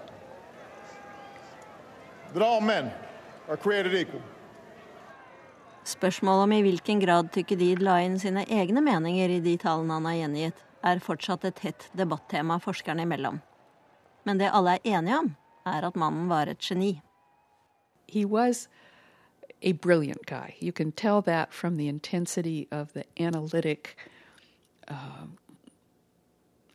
that 2.33 2.41
all 2.41 2.61
men 2.61 2.91
are 3.49 3.57
created 3.57 3.93
equal. 3.93 4.21
Spørsmålet 5.83 6.43
om 6.43 6.51
i 6.51 6.61
hvilken 6.61 6.99
grad 6.99 7.31
Tykkedid 7.33 7.81
la 7.81 7.97
inn 8.05 8.19
sine 8.19 8.45
egne 8.45 8.83
meninger 8.85 9.29
i 9.29 9.39
de 9.41 9.55
tallene 9.57 9.97
han 9.97 10.05
har 10.05 10.17
gjengitt, 10.19 10.59
er 10.85 11.01
fortsatt 11.01 11.45
et 11.45 11.59
hett 11.65 11.87
debattema 11.97 12.59
forskerne 12.61 13.05
imellom. 13.05 13.41
Men 14.23 14.37
det 14.37 14.51
alle 14.53 14.77
er 14.77 14.97
enige 14.97 15.17
om, 15.17 15.31
er 15.65 15.85
at 15.85 15.97
mannen 15.97 16.29
var 16.29 16.47
et 16.47 16.61
geni. 16.61 17.01
He 18.07 18.25
was 18.25 18.67
a 19.61 19.73
brilliant 19.73 20.25
guy. 20.25 20.55
You 20.59 20.71
can 20.71 20.91
tell 20.91 21.21
that 21.23 21.53
from 21.53 21.77
the 21.77 21.87
intensity 21.87 22.67
of 22.71 22.93
the 22.93 23.05
analytic 23.17 23.95
uh, 24.87 25.25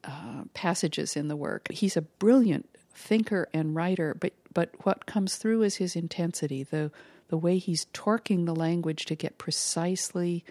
uh, 0.05 0.45
passages 0.55 1.17
in 1.17 1.29
the 1.29 1.37
work. 1.37 1.69
He's 1.71 1.97
a 1.97 2.03
brilliant 2.03 2.67
thinker 2.95 3.49
and 3.53 3.75
writer, 3.75 4.15
but, 4.15 4.33
but 4.57 4.71
what 4.85 5.05
comes 5.05 5.37
through 5.37 5.61
is 5.65 5.77
his 5.77 5.95
intensity, 5.95 6.63
the, 6.63 6.91
the 7.29 7.37
way 7.37 7.59
he's 7.59 7.85
torquing 7.93 8.47
the 8.47 8.57
language 8.57 9.05
to 9.05 9.15
get 9.15 9.37
precisely 9.37 10.47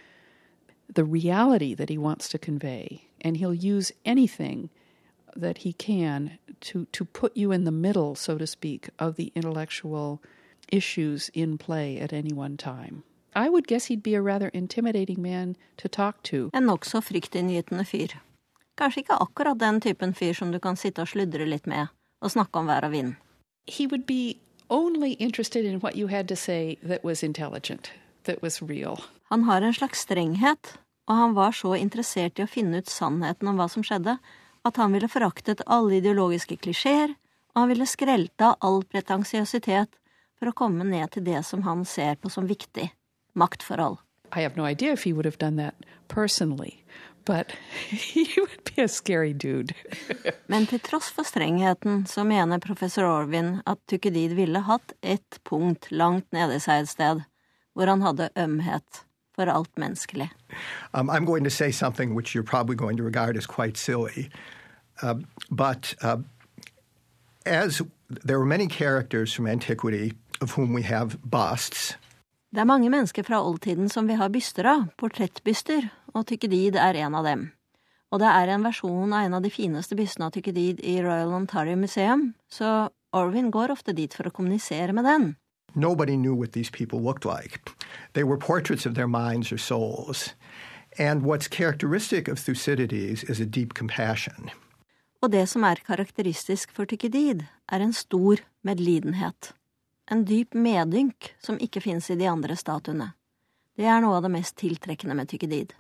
the 0.88 1.03
reality 1.03 1.74
that 1.74 1.89
he 1.89 1.97
wants 1.97 2.30
to 2.30 2.38
convey 2.38 3.08
and 3.22 3.38
he'll 3.38 3.51
use 3.51 3.91
anything 4.06 4.70
that 5.36 5.58
he 5.66 5.74
can 5.74 6.38
to, 6.62 6.86
to 6.91 7.03
put 7.03 7.36
you 7.36 7.51
in 7.51 7.64
the 7.64 7.72
middle, 7.72 8.14
so 8.14 8.38
to 8.38 8.45
speak, 8.45 8.91
of 8.99 9.16
the 9.16 9.32
intellectual 9.34 10.22
issues 10.72 11.32
in 11.34 11.58
play 11.58 11.97
at 11.97 12.14
any 12.14 12.32
one 12.32 12.58
time. 12.58 13.01
I 13.36 13.49
would 13.49 13.66
guess 13.66 13.86
he'd 13.86 14.03
be 14.03 14.14
a 14.14 14.22
rather 14.22 14.49
intimidating 14.49 15.20
man 15.20 15.58
to 15.78 15.89
talk 15.89 16.22
to. 16.30 16.51
En 16.53 16.68
nokså 16.68 17.01
fryktinngytende 17.01 17.86
fyr. 17.86 18.22
Kanskje 18.78 19.01
ikke 19.01 19.18
akkurat 19.18 19.60
den 19.60 19.82
typen 19.82 20.14
fyr 20.14 20.34
som 20.34 20.51
du 20.51 20.60
kan 20.60 20.78
sitte 20.78 21.01
og 21.01 21.08
sludre 21.08 21.49
litt 21.49 21.66
med 21.66 21.88
og 22.22 22.32
snakke 22.32 22.60
om 22.60 22.70
vær 22.70 22.86
og 22.86 22.91
vind. 22.91 23.16
He 23.68 23.88
would 23.88 24.05
be 24.05 24.38
only 24.70 25.13
interested 25.13 25.66
in 25.66 25.80
what 25.80 25.95
you 25.95 26.07
had 26.07 26.28
to 26.28 26.36
say 26.36 26.78
that 26.84 27.03
was 27.03 27.24
intelligent, 27.24 27.91
that 28.24 28.41
was 28.41 28.61
real. 28.61 28.99
Han 29.30 29.43
har 29.43 29.61
en 29.61 29.74
slags 29.74 29.99
strenghet 29.99 30.78
og 31.05 31.16
han 31.16 31.34
var 31.34 31.51
så 31.53 31.76
interessert 31.78 32.39
i 32.39 32.45
å 32.45 32.49
finne 32.49 32.82
ut 32.82 32.89
sannheten 32.89 33.49
om 33.49 33.59
hva 33.59 33.68
som 33.70 33.86
skjedde, 33.86 34.18
at 34.66 34.80
han 34.82 34.95
ville 34.95 35.09
foraktet 35.09 35.61
alle 35.70 35.99
ideologiske 35.99 36.57
klisjeer, 36.63 37.13
og 37.53 37.61
han 37.61 37.72
ville 37.72 37.88
skrelte 37.89 38.49
av 38.49 38.57
all 38.66 38.82
pretensiøsitet 38.89 39.99
for 40.36 40.49
å 40.49 40.57
komme 40.57 40.88
ned 40.88 41.13
til 41.13 41.26
det 41.28 41.43
som 41.45 41.63
han 41.68 41.86
ser 41.86 42.18
på 42.18 42.32
som 42.34 42.49
viktig 42.49 42.89
maktforhold. 43.38 43.99
I 44.36 44.41
have 44.41 44.57
no 44.57 44.66
idea 44.66 44.93
if 44.93 45.05
he 45.05 45.13
would 45.13 45.26
have 45.26 45.38
done 45.38 45.61
that 45.61 45.76
personally, 46.07 46.82
but 47.26 47.51
he 47.89 48.28
would 48.38 48.63
be 48.76 48.82
a 48.82 48.88
scary 48.88 49.34
dude. 49.34 49.73
Men 50.47 50.65
til 50.65 50.80
tross 50.80 51.09
for 51.11 51.23
strengheten 51.23 52.05
så 52.05 52.23
mener 52.23 52.59
professor 52.59 53.03
Orvin 53.03 53.61
at 53.65 53.80
Tukedid 53.89 54.34
ville 54.34 54.59
hatt 54.59 54.93
ett 55.01 55.39
punkt 55.43 55.91
langt 55.91 56.32
nede 56.32 56.55
i 56.55 56.63
seg 56.63 56.84
et 56.84 56.89
sted, 56.89 57.26
hvor 57.73 57.89
han 57.89 58.01
hadde 58.01 58.30
ømhet 58.38 59.05
for 59.36 59.51
alt 59.51 59.78
menneskelig. 59.78 60.30
Um, 60.93 61.09
I'm 61.09 61.26
going 61.26 61.43
to 61.43 61.49
say 61.49 61.71
something 61.71 62.15
which 62.15 62.36
you're 62.36 62.49
probably 62.51 62.76
going 62.76 62.97
to 62.97 63.03
regard 63.03 63.38
as 63.38 63.45
quite 63.45 63.78
silly, 63.78 64.30
uh, 65.01 65.15
but 65.51 65.95
uh, 66.01 66.17
as 67.45 67.82
there 68.26 68.39
were 68.39 68.45
many 68.45 68.67
characters 68.67 69.34
from 69.34 69.47
antiquity 69.47 70.13
of 70.41 70.57
whom 70.57 70.73
we 70.73 70.84
have 70.84 71.17
busts. 71.23 71.97
Det 72.55 72.61
er 72.61 72.65
mange 72.65 72.89
mennesker 72.89 73.23
fra 73.23 73.41
oldtiden 73.43 73.89
som 73.89 74.07
vi 74.07 74.15
har 74.15 74.30
byster 74.32 74.63
av, 74.63 74.86
portrettbyster, 74.97 75.89
og 76.16 76.26
Tykkedid 76.30 76.80
er 76.80 76.97
en 77.03 77.16
av 77.20 77.28
dem. 77.28 77.49
Og 78.13 78.22
det 78.22 78.32
er 78.32 78.53
en 78.53 78.63
versjon 78.63 79.13
av 79.13 79.26
en 79.26 79.38
av 79.38 79.43
de 79.43 79.51
fineste 79.51 79.97
bystene 79.99 80.30
av 80.30 80.36
Tykkedid 80.36 80.80
i 80.80 80.99
Royal 81.03 81.34
Ontario 81.36 81.76
Museum, 81.76 82.34
så 82.47 82.89
Orwin 83.16 83.51
går 83.51 83.74
ofte 83.74 83.95
dit 83.95 84.13
for 84.13 84.28
å 84.28 84.34
kommunisere 84.34 84.95
med 84.95 85.07
den. 85.07 85.34
Nobody 85.76 86.16
knew 86.16 86.34
what 86.34 86.53
these 86.53 86.70
people 86.72 87.01
looked 87.01 87.26
like. 87.26 87.59
They 88.13 88.24
were 88.24 88.38
portraits 88.38 88.86
of 88.86 88.95
their 88.95 89.07
minds 89.07 89.51
or 89.51 89.57
souls. 89.57 90.34
And 90.97 91.24
what's 91.24 91.49
characteristic 91.49 92.30
of 92.30 92.39
Thucydides 92.39 93.24
is 93.24 93.41
a 93.41 93.45
deep 93.45 93.74
compassion. 93.74 94.49
Og 95.22 95.32
det 95.32 95.49
som 95.49 95.63
er 95.63 95.82
karakteristisk 95.84 96.72
for 96.72 96.86
Tykkedid, 96.86 97.43
er 97.68 97.82
en 97.82 97.93
stor 97.93 98.39
medlidenhet. 98.63 99.51
En 100.11 100.24
dyp 100.24 100.53
medynk 100.53 101.34
som 101.41 101.57
ikke 101.59 101.82
finnes 101.82 102.07
i 102.13 102.16
de 102.20 102.30
andre 102.30 102.55
statuene. 102.55 103.11
Det 103.76 103.88
er 103.89 104.03
noe 104.03 104.20
av 104.20 104.28
det 104.28 104.32
mest 104.32 104.55
tiltrekkende 104.61 105.18
med 105.18 105.28
Tykkedid. 105.32 105.74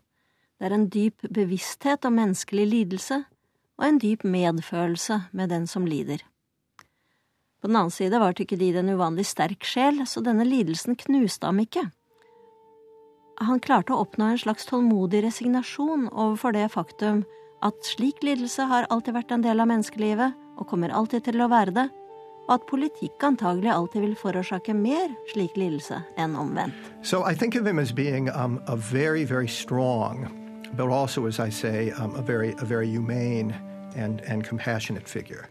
Det 0.55 0.69
er 0.69 0.75
en 0.75 0.87
dyp 0.89 1.25
bevissthet 1.35 2.05
om 2.07 2.15
menneskelig 2.15 2.65
lidelse, 2.71 3.23
og 3.75 3.87
en 3.87 3.99
dyp 3.99 4.23
medfølelse 4.23 5.25
med 5.35 5.51
den 5.51 5.67
som 5.67 5.87
lider. 5.87 6.23
På 7.61 7.67
den 7.67 7.75
annen 7.79 7.91
side 7.91 8.19
var 8.21 8.35
Tykkedid 8.37 8.77
en 8.79 8.93
uvanlig 8.93 9.25
sterk 9.27 9.65
sjel, 9.67 10.03
så 10.07 10.21
denne 10.23 10.45
lidelsen 10.47 10.95
knuste 10.95 11.49
ham 11.49 11.59
ikke. 11.63 11.89
Han 13.41 13.59
klarte 13.59 13.91
å 13.91 14.05
oppnå 14.05 14.29
en 14.31 14.39
slags 14.39 14.67
tålmodig 14.69 15.25
resignasjon 15.25 16.07
overfor 16.13 16.55
det 16.55 16.69
faktum 16.71 17.25
at 17.65 17.75
slik 17.83 18.23
lidelse 18.23 18.69
har 18.69 18.87
alltid 18.93 19.17
vært 19.17 19.33
en 19.35 19.43
del 19.43 19.59
av 19.59 19.67
menneskelivet, 19.71 20.37
og 20.55 20.69
kommer 20.69 20.93
alltid 20.93 21.25
til 21.27 21.41
å 21.41 21.49
være 21.51 21.75
det, 21.75 21.89
og 22.45 22.53
at 22.55 22.67
politikk 22.69 23.23
antagelig 23.25 23.73
alltid 23.73 24.05
vil 24.05 24.15
forårsake 24.19 24.77
mer 24.77 25.09
slik 25.33 25.57
lidelse 25.57 25.99
enn 26.21 26.37
omvendt. 26.39 26.77
So 27.01 27.25
I 27.25 27.33
think 27.33 27.55
of 27.55 27.65
him 27.65 27.79
as 27.79 27.91
being 27.91 28.29
um, 28.29 28.61
a 28.67 28.77
but 30.75 30.89
also, 30.89 31.25
as 31.25 31.39
I 31.39 31.49
say, 31.49 31.91
um, 31.91 32.15
a 32.15 32.21
very, 32.21 32.51
a 32.59 32.65
very 32.65 32.87
humane 32.87 33.55
and, 33.95 34.21
and 34.21 34.43
compassionate 34.43 35.07
figure. 35.07 35.49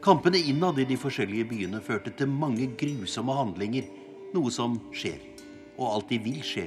Kampene 0.00 0.38
innad 0.38 0.78
i 0.80 0.86
de 0.88 0.96
forskjellige 0.96 1.44
byene 1.50 1.80
førte 1.84 2.12
til 2.16 2.30
mange 2.32 2.70
grusomme 2.80 3.34
handlinger, 3.36 3.84
noe 4.32 4.52
som 4.52 4.78
skjer, 4.96 5.20
og 5.76 5.90
alltid 5.90 6.24
vil 6.24 6.40
skje, 6.40 6.64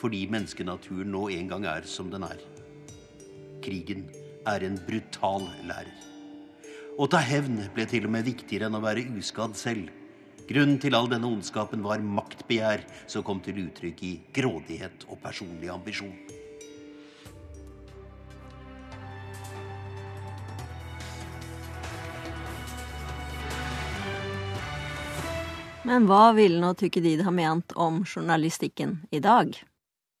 fordi 0.00 0.24
menneskenaturen 0.30 1.12
nå 1.14 1.28
en 1.30 1.52
gang 1.52 1.66
er 1.70 1.86
som 1.86 2.10
den 2.10 2.26
er. 2.26 2.42
Krigen 3.62 4.08
er 4.50 4.66
en 4.66 4.80
brutal 4.82 5.46
lærer. 5.68 5.94
Å 6.98 7.06
ta 7.06 7.22
hevn 7.22 7.62
ble 7.72 7.86
til 7.88 8.08
og 8.08 8.16
med 8.16 8.26
viktigere 8.26 8.66
enn 8.66 8.76
å 8.76 8.82
være 8.82 9.06
uskadd 9.14 9.54
selv. 9.56 9.86
Grunnen 10.52 10.76
til 10.76 10.92
all 10.92 11.06
denne 11.08 11.24
ondskapen 11.32 11.80
var 11.80 12.02
maktbegjær 12.04 12.82
som 13.08 13.22
kom 13.24 13.38
til 13.40 13.56
uttrykk 13.62 14.00
i 14.04 14.10
grådighet 14.36 15.06
og 15.08 15.16
personlig 15.22 15.70
ambisjon. 15.72 16.12
Men 25.88 26.04
hva 26.10 26.34
ville 26.36 26.60
nå 26.60 26.74
Tukkedid 26.76 27.24
ha 27.24 27.32
ment 27.32 27.72
om 27.72 28.02
journalistikken 28.04 28.98
i 29.08 29.24
dag? 29.24 29.56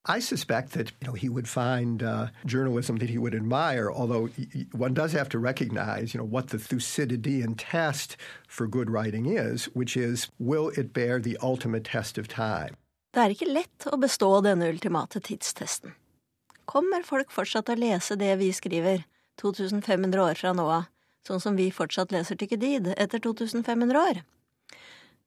I 0.06 0.18
suspect 0.18 0.72
that 0.72 0.90
you 1.00 1.06
know, 1.06 1.12
he 1.12 1.28
would 1.28 1.48
find 1.48 2.02
uh, 2.02 2.28
journalism 2.44 2.96
that 2.96 3.08
he 3.08 3.18
would 3.18 3.36
admire, 3.36 3.88
although 3.90 4.28
one 4.72 4.94
does 4.94 5.12
have 5.12 5.28
to 5.28 5.38
recognize 5.38 6.12
you 6.12 6.18
know, 6.18 6.24
what 6.24 6.48
the 6.48 6.58
Thucydidean 6.58 7.54
test 7.54 8.16
for 8.48 8.66
good 8.66 8.90
writing 8.90 9.26
is, 9.26 9.66
which 9.74 9.96
is 9.96 10.28
will 10.40 10.70
it 10.70 10.92
bear 10.92 11.20
the 11.20 11.36
ultimate 11.40 11.84
test 11.84 12.18
of 12.18 12.26
time? 12.26 12.76
Det 13.12 13.20
er 13.20 13.34
ikke 13.34 13.46
lett 13.52 13.86
å 13.92 13.98
bestå 14.00 14.40
denne 14.42 14.70
ultimate 14.72 15.20
tidstesten. 15.20 15.92
Kommer 16.64 17.04
folk 17.04 17.30
fortsatt 17.30 17.68
å 17.68 17.76
lese 17.76 18.16
det 18.16 18.32
vi 18.40 18.48
skriver, 18.56 19.04
2500 19.38 20.22
år 20.22 20.40
fra 20.40 20.54
nå 20.56 20.64
av, 20.80 20.88
sånn 21.26 21.42
som 21.44 21.58
vi 21.58 21.68
fortsatt 21.70 22.10
leser 22.14 22.40
Tykkedid 22.40 22.88
etter 22.96 23.20
2500 23.20 24.00
år? 24.00 24.22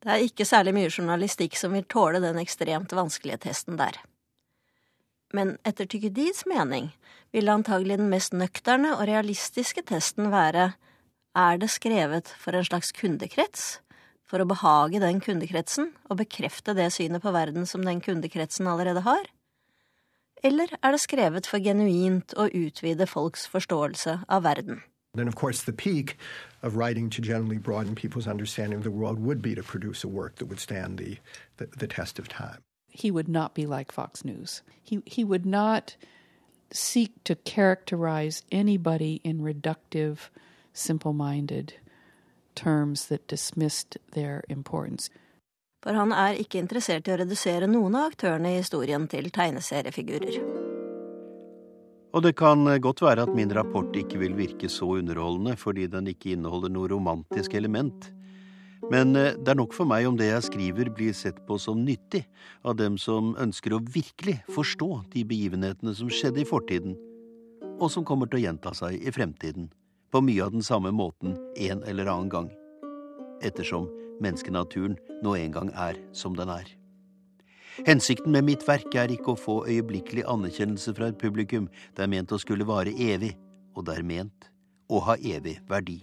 Det 0.01 0.11
er 0.11 0.25
ikke 0.25 0.49
særlig 0.49 0.73
mye 0.75 0.89
journalistikk 0.89 1.55
som 1.59 1.77
vil 1.77 1.85
tåle 1.87 2.19
den 2.25 2.41
ekstremt 2.41 2.91
vanskelige 2.97 3.43
testen 3.45 3.77
der. 3.79 4.01
Men 5.35 5.57
etter 5.67 5.87
Tykidids 5.89 6.45
mening 6.47 6.93
ville 7.35 7.51
antagelig 7.51 7.97
den 7.99 8.11
mest 8.11 8.35
nøkterne 8.37 8.93
og 8.95 9.07
realistiske 9.09 9.83
testen 9.89 10.31
være 10.31 10.69
er 11.35 11.57
det 11.59 11.67
skrevet 11.73 12.31
for 12.39 12.55
en 12.55 12.63
slags 12.63 12.93
kundekrets, 12.95 13.65
for 14.23 14.39
å 14.39 14.47
behage 14.47 15.01
den 15.03 15.19
kundekretsen 15.21 15.91
og 16.07 16.21
bekrefte 16.21 16.73
det 16.77 16.87
synet 16.95 17.23
på 17.25 17.33
verden 17.35 17.67
som 17.67 17.83
den 17.83 17.99
kundekretsen 18.01 18.69
allerede 18.71 19.03
har? 19.03 19.27
Eller 20.45 20.71
er 20.81 20.95
det 20.95 21.03
skrevet 21.03 21.47
for 21.49 21.59
genuint 21.59 22.35
å 22.39 22.47
utvide 22.47 23.07
folks 23.09 23.47
forståelse 23.51 24.21
av 24.29 24.45
verden? 24.47 24.83
Then, 25.15 25.27
of 25.27 25.35
course, 25.35 25.63
the 25.63 25.73
peak 25.73 26.17
of 26.61 26.75
writing 26.75 27.09
to 27.11 27.21
generally 27.21 27.57
broaden 27.57 27.95
people's 27.95 28.27
understanding 28.27 28.77
of 28.77 28.83
the 28.83 28.91
world 28.91 29.19
would 29.19 29.41
be 29.41 29.55
to 29.55 29.63
produce 29.63 30.03
a 30.03 30.09
work 30.09 30.35
that 30.35 30.47
would 30.47 30.59
stand 30.59 30.99
the, 30.99 31.17
the, 31.57 31.67
the 31.77 31.87
test 31.87 32.19
of 32.19 32.27
time. 32.27 32.64
He 32.95 33.11
would 33.11 33.27
not 33.27 33.53
be 33.53 33.65
like 33.65 33.91
Fox 33.91 34.23
News. 34.23 34.61
He, 34.81 35.01
he 35.05 35.25
would 35.25 35.45
not 35.45 35.97
seek 36.71 37.11
to 37.25 37.35
characterize 37.35 38.41
anybody 38.51 39.19
in 39.23 39.41
reductive, 39.41 40.29
simple 40.71 41.11
minded 41.11 41.73
terms 42.55 43.07
that 43.07 43.27
dismissed 43.27 43.97
their 44.13 44.43
importance. 44.47 45.09
For 45.83 45.93
han 45.93 46.13
er 46.15 46.39
ikke 46.39 46.61
interessert 46.63 47.09
i 47.09 47.13
å 47.13 47.19
redusere 47.19 47.67
noen 47.67 47.99
av 47.99 48.13
aktørene 48.13 48.55
i 48.55 48.61
historien 48.61 49.09
til 49.11 49.27
tegneseriefigurer. 49.29 50.39
Og 52.15 52.23
det 52.23 52.37
kan 52.39 52.63
godt 52.79 53.03
være 53.03 53.27
at 53.27 53.35
min 53.35 53.51
rapport 53.53 53.91
ikke 53.99 54.23
vil 54.23 54.39
virke 54.39 54.71
så 54.71 54.87
underholdende 55.01 55.57
fordi 55.59 55.89
den 55.91 56.07
ikke 56.15 56.31
inneholder 56.37 56.71
noe 56.71 56.87
romantisk 56.95 57.59
element. 57.59 58.14
Men 58.91 59.15
eh, 59.15 59.33
det 59.33 59.53
er 59.53 59.57
nok 59.57 59.73
for 59.73 59.89
meg 59.89 60.05
om 60.05 60.17
det 60.19 60.27
jeg 60.29 60.45
skriver 60.49 60.91
blir 60.93 61.15
sett 61.17 61.39
på 61.47 61.57
som 61.61 61.81
nyttig 61.85 62.25
av 62.65 62.77
dem 62.77 62.99
som 63.01 63.33
ønsker 63.41 63.73
å 63.73 63.81
virkelig 63.81 64.37
forstå 64.53 64.89
de 65.15 65.25
begivenhetene 65.25 65.95
som 65.97 66.11
skjedde 66.11 66.43
i 66.43 66.47
fortiden, 66.47 66.93
og 67.81 67.89
som 67.91 68.05
kommer 68.07 68.29
til 68.29 68.39
å 68.39 68.45
gjenta 68.45 68.75
seg 68.77 69.01
i 69.01 69.13
fremtiden, 69.13 69.71
på 70.13 70.21
mye 70.23 70.45
av 70.45 70.53
den 70.53 70.63
samme 70.63 70.93
måten 70.95 71.35
en 71.57 71.83
eller 71.89 72.11
annen 72.11 72.31
gang, 72.31 72.49
ettersom 73.43 73.89
menneskenaturen 74.23 74.99
nå 75.25 75.35
en 75.35 75.55
gang 75.55 75.73
er 75.73 75.99
som 76.15 76.37
den 76.37 76.53
er. 76.53 76.69
Hensikten 77.83 78.31
med 78.31 78.45
mitt 78.47 78.63
verk 78.63 78.93
er 78.95 79.11
ikke 79.11 79.33
å 79.33 79.39
få 79.39 79.57
øyeblikkelig 79.67 80.23
anerkjennelse 80.31 80.95
fra 80.95 81.09
et 81.11 81.19
publikum, 81.19 81.67
det 81.97 82.05
er 82.05 82.13
ment 82.13 82.31
å 82.31 82.39
skulle 82.39 82.69
vare 82.69 82.95
evig, 82.95 83.33
og 83.75 83.89
det 83.89 83.99
er 83.99 84.11
ment 84.15 84.51
å 84.87 85.03
ha 85.09 85.17
evig 85.19 85.57
verdi. 85.67 85.99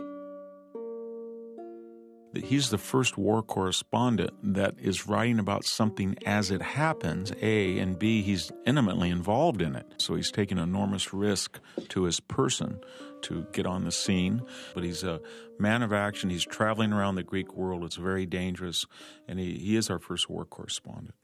He's 2.34 2.70
the 2.70 2.78
first 2.78 3.18
war 3.18 3.42
correspondent 3.42 4.32
that 4.54 4.74
is 4.80 5.06
writing 5.06 5.38
about 5.38 5.64
something 5.64 6.16
as 6.24 6.50
it 6.50 6.62
happens, 6.62 7.32
A, 7.42 7.78
and 7.78 7.98
B, 7.98 8.22
he's 8.22 8.50
intimately 8.64 9.10
involved 9.10 9.60
in 9.60 9.76
it. 9.76 9.86
So 9.98 10.14
he's 10.14 10.30
taking 10.30 10.58
enormous 10.58 11.12
risk 11.12 11.60
to 11.90 12.04
his 12.04 12.20
person 12.20 12.80
to 13.22 13.46
get 13.52 13.66
on 13.66 13.84
the 13.84 13.92
scene. 13.92 14.42
But 14.74 14.84
he's 14.84 15.04
a 15.04 15.20
man 15.58 15.82
of 15.82 15.92
action. 15.92 16.30
He's 16.30 16.44
traveling 16.44 16.92
around 16.92 17.16
the 17.16 17.22
Greek 17.22 17.54
world. 17.54 17.84
It's 17.84 17.96
very 17.96 18.26
dangerous. 18.26 18.86
And 19.28 19.38
he, 19.38 19.58
he 19.58 19.76
is 19.76 19.90
our 19.90 19.98
first 19.98 20.30
war 20.30 20.44
correspondent. 20.44 21.14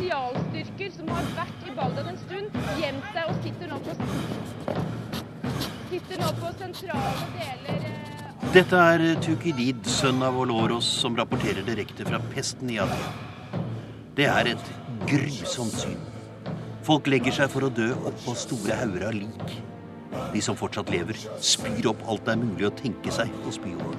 spesialstyrker 0.00 0.86
er 0.86 0.92
som 0.96 1.08
har 1.08 1.26
vært 1.36 1.66
i 1.68 1.74
Bagdad 1.76 2.08
en 2.08 2.18
stund, 2.18 2.56
gjemt 2.80 3.10
seg 3.12 3.28
og 3.28 3.42
sitter 3.44 3.68
nå 3.68 3.78
på, 3.84 5.09
sitter 5.90 6.20
nå 6.22 6.28
på 6.38 6.50
sentrale 6.58 7.26
deler 7.34 7.80
Dette 8.54 8.82
er 8.92 9.02
Tukidid, 9.22 9.84
sønn 9.90 10.22
av 10.24 10.38
Oloros, 10.40 10.86
som 11.02 11.16
rapporterer 11.18 11.66
direkte 11.66 12.06
fra 12.08 12.18
pesten 12.32 12.70
i 12.72 12.78
Aten. 12.82 13.60
Det 14.16 14.26
er 14.30 14.48
et 14.54 14.70
grusomt 15.10 15.76
syn. 15.76 15.98
Folk 16.86 17.10
legger 17.12 17.36
seg 17.36 17.50
for 17.52 17.68
å 17.68 17.70
dø 17.74 17.90
oppå 18.08 18.34
store 18.38 18.78
hauger 18.80 19.06
av 19.10 19.14
lik. 19.18 19.48
De 20.32 20.40
som 20.42 20.56
fortsatt 20.58 20.90
lever, 20.90 21.16
spyr 21.44 21.90
opp 21.92 22.00
alt 22.10 22.24
det 22.26 22.32
er 22.34 22.42
mulig 22.42 22.66
å 22.70 22.74
tenke 22.80 23.12
seg 23.14 23.30
å 23.46 23.52
spy 23.54 23.76
over. 23.76 23.98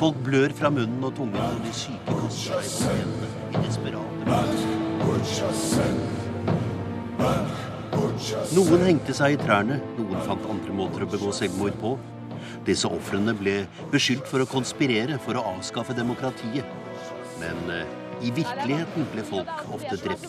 Folk 0.00 0.18
blør 0.26 0.50
fra 0.56 0.72
munnen 0.72 1.04
og 1.06 1.14
tungen, 1.20 1.36
og 1.36 1.62
de 1.66 1.72
syke 1.76 2.16
kaster 2.24 2.64
seg 2.66 2.88
på 2.88 2.96
hendene 2.96 3.28
i 3.52 3.66
desperate 3.68 4.26
Noen 8.26 8.82
hengte 8.82 9.14
seg 9.14 9.36
i 9.36 9.38
trærne, 9.38 9.76
noen 9.98 10.22
fant 10.26 10.46
andre 10.50 10.72
måter 10.74 11.04
å 11.04 11.10
begå 11.10 11.30
selvmord 11.34 11.76
på. 11.78 11.92
Disse 12.66 12.88
ofrene 12.90 13.34
ble 13.38 13.54
beskyldt 13.92 14.26
for 14.26 14.42
å 14.42 14.48
konspirere 14.50 15.18
for 15.22 15.38
å 15.38 15.44
avskaffe 15.52 15.94
demokratiet. 15.94 16.66
Men 17.38 17.70
eh, 17.70 17.92
i 18.26 18.32
virkeligheten 18.34 19.06
ble 19.12 19.22
folk 19.28 19.52
ofte 19.76 19.98
drept 20.02 20.26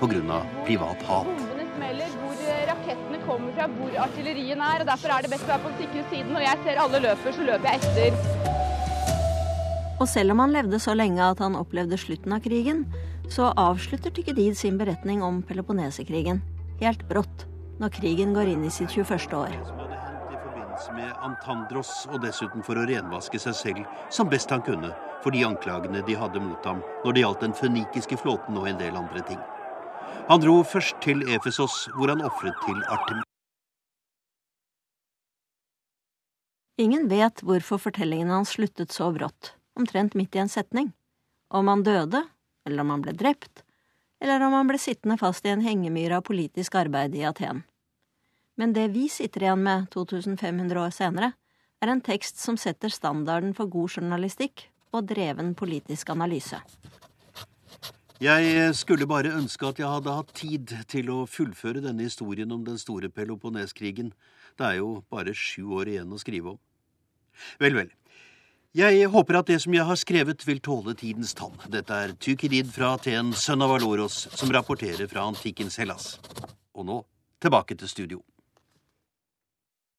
pga. 0.00 0.38
privat 0.64 1.04
hat. 1.10 1.44
Hvor 1.74 2.40
rakettene 2.70 3.20
kommer 3.26 3.52
fra, 3.58 3.68
hvor 3.76 4.00
artillerien 4.06 4.64
er. 4.64 4.80
og 4.80 4.88
Derfor 4.88 5.12
er 5.12 5.26
det 5.26 5.32
best 5.34 5.44
å 5.44 5.52
være 5.52 5.64
på 5.66 5.74
den 5.74 5.78
sikre 5.82 6.06
siden. 6.14 6.32
Når 6.32 6.46
jeg 6.46 6.64
ser 6.64 6.82
alle 6.86 7.02
løper, 7.10 7.36
så 7.36 7.48
løper 7.50 7.66
jeg 7.68 7.76
etter. 7.82 8.10
Og 10.00 10.08
selv 10.08 10.32
om 10.32 10.40
han 10.46 10.56
levde 10.56 10.80
så 10.80 10.96
lenge 10.96 11.28
at 11.28 11.44
han 11.44 11.60
opplevde 11.60 12.00
slutten 12.00 12.32
av 12.32 12.40
krigen, 12.46 12.86
så 13.28 13.52
avslutter 13.52 14.12
Tykkedid 14.14 14.56
sin 14.56 14.80
beretning 14.80 15.22
om 15.24 15.42
Peloponnesekrigen 15.44 16.42
helt 16.80 17.02
brått, 17.08 17.46
når 17.80 17.92
krigen 17.94 18.34
går 18.34 18.54
inn 18.54 18.64
i 18.66 18.72
sitt 18.72 18.90
21. 18.94 19.34
år. 19.38 19.56
Med 20.94 21.12
Antandros, 21.22 22.04
og 22.10 22.20
dessuten 22.24 22.62
for 22.66 22.78
å 22.78 22.84
renvaske 22.88 23.38
seg 23.40 23.54
selv 23.56 23.98
som 24.12 24.28
best 24.30 24.50
han 24.50 24.62
kunne 24.66 24.90
for 25.24 25.32
de 25.32 25.44
anklagene 25.46 26.02
de 26.04 26.16
hadde 26.18 26.42
mot 26.42 26.66
ham 26.68 26.82
når 27.04 27.14
det 27.14 27.22
gjaldt 27.22 27.44
den 27.46 27.54
fønikiske 27.56 28.18
flåten 28.20 28.58
og 28.60 28.68
en 28.68 28.80
del 28.80 28.98
andre 28.98 29.22
ting. 29.24 29.40
Han 30.28 30.42
dro 30.42 30.58
først 30.64 31.00
til 31.04 31.24
Efesos, 31.32 31.86
hvor 31.96 32.12
han 32.12 32.24
ofret 32.24 32.56
til 32.66 32.80
Artemis. 32.92 33.24
Ingen 36.80 37.06
vet 37.08 37.42
hvorfor 37.46 37.80
fortellingen 37.80 38.32
hans 38.34 38.54
sluttet 38.56 38.92
så 38.92 39.10
brått, 39.14 39.54
omtrent 39.78 40.16
midt 40.18 40.34
i 40.34 40.42
en 40.42 40.50
setning. 40.50 40.90
Om 41.54 41.70
han 41.70 41.84
døde, 41.86 42.24
eller 42.66 42.82
om 42.82 42.94
han 42.96 43.04
ble 43.04 43.14
drept, 43.14 43.63
eller 44.24 44.40
om 44.46 44.54
han 44.56 44.68
ble 44.70 44.80
sittende 44.80 45.18
fast 45.20 45.44
i 45.44 45.52
en 45.52 45.60
hengemyr 45.60 46.16
av 46.16 46.24
politisk 46.24 46.78
arbeid 46.80 47.12
i 47.18 47.26
Aten. 47.28 47.60
Men 48.56 48.72
det 48.72 48.86
vi 48.94 49.08
sitter 49.12 49.44
igjen 49.44 49.64
med 49.66 49.90
2500 49.92 50.80
år 50.80 50.94
senere, 50.94 51.34
er 51.82 51.92
en 51.92 52.00
tekst 52.00 52.40
som 52.40 52.56
setter 52.56 52.88
standarden 52.88 53.52
for 53.52 53.68
god 53.68 53.98
journalistikk 53.98 54.70
og 54.94 55.10
dreven 55.10 55.52
politisk 55.58 56.14
analyse. 56.14 56.56
Jeg 58.22 58.70
skulle 58.78 59.08
bare 59.10 59.34
ønske 59.36 59.66
at 59.68 59.82
jeg 59.82 59.90
hadde 59.90 60.14
hatt 60.16 60.30
tid 60.38 60.70
til 60.88 61.10
å 61.12 61.24
fullføre 61.28 61.82
denne 61.84 62.06
historien 62.06 62.52
om 62.54 62.62
den 62.64 62.78
store 62.80 63.10
Peloponneskrigen. 63.12 64.14
Det 64.56 64.64
er 64.70 64.78
jo 64.78 65.02
bare 65.12 65.34
sju 65.36 65.66
år 65.76 65.90
igjen 65.92 66.14
å 66.14 66.22
skrive 66.22 66.54
om. 66.54 66.60
Vel, 67.60 67.76
vel. 67.76 67.92
Jeg 68.74 69.06
håper 69.06 69.36
at 69.38 69.46
det 69.46 69.60
som 69.62 69.74
jeg 69.76 69.86
har 69.86 69.98
skrevet, 70.00 70.40
vil 70.42 70.58
tåle 70.58 70.96
tidens 70.98 71.30
tann. 71.38 71.54
Dette 71.70 71.94
er 71.94 72.14
Tykidid 72.18 72.72
fra 72.74 72.96
Aten, 72.96 73.30
sønn 73.30 73.62
av 73.62 73.70
Valoros, 73.70 74.24
som 74.34 74.50
rapporterer 74.50 75.06
fra 75.06 75.28
antikkens 75.30 75.78
Hellas. 75.78 76.16
Og 76.74 76.88
nå 76.88 76.96
tilbake 77.38 77.78
til 77.78 77.92
studio. 77.92 78.18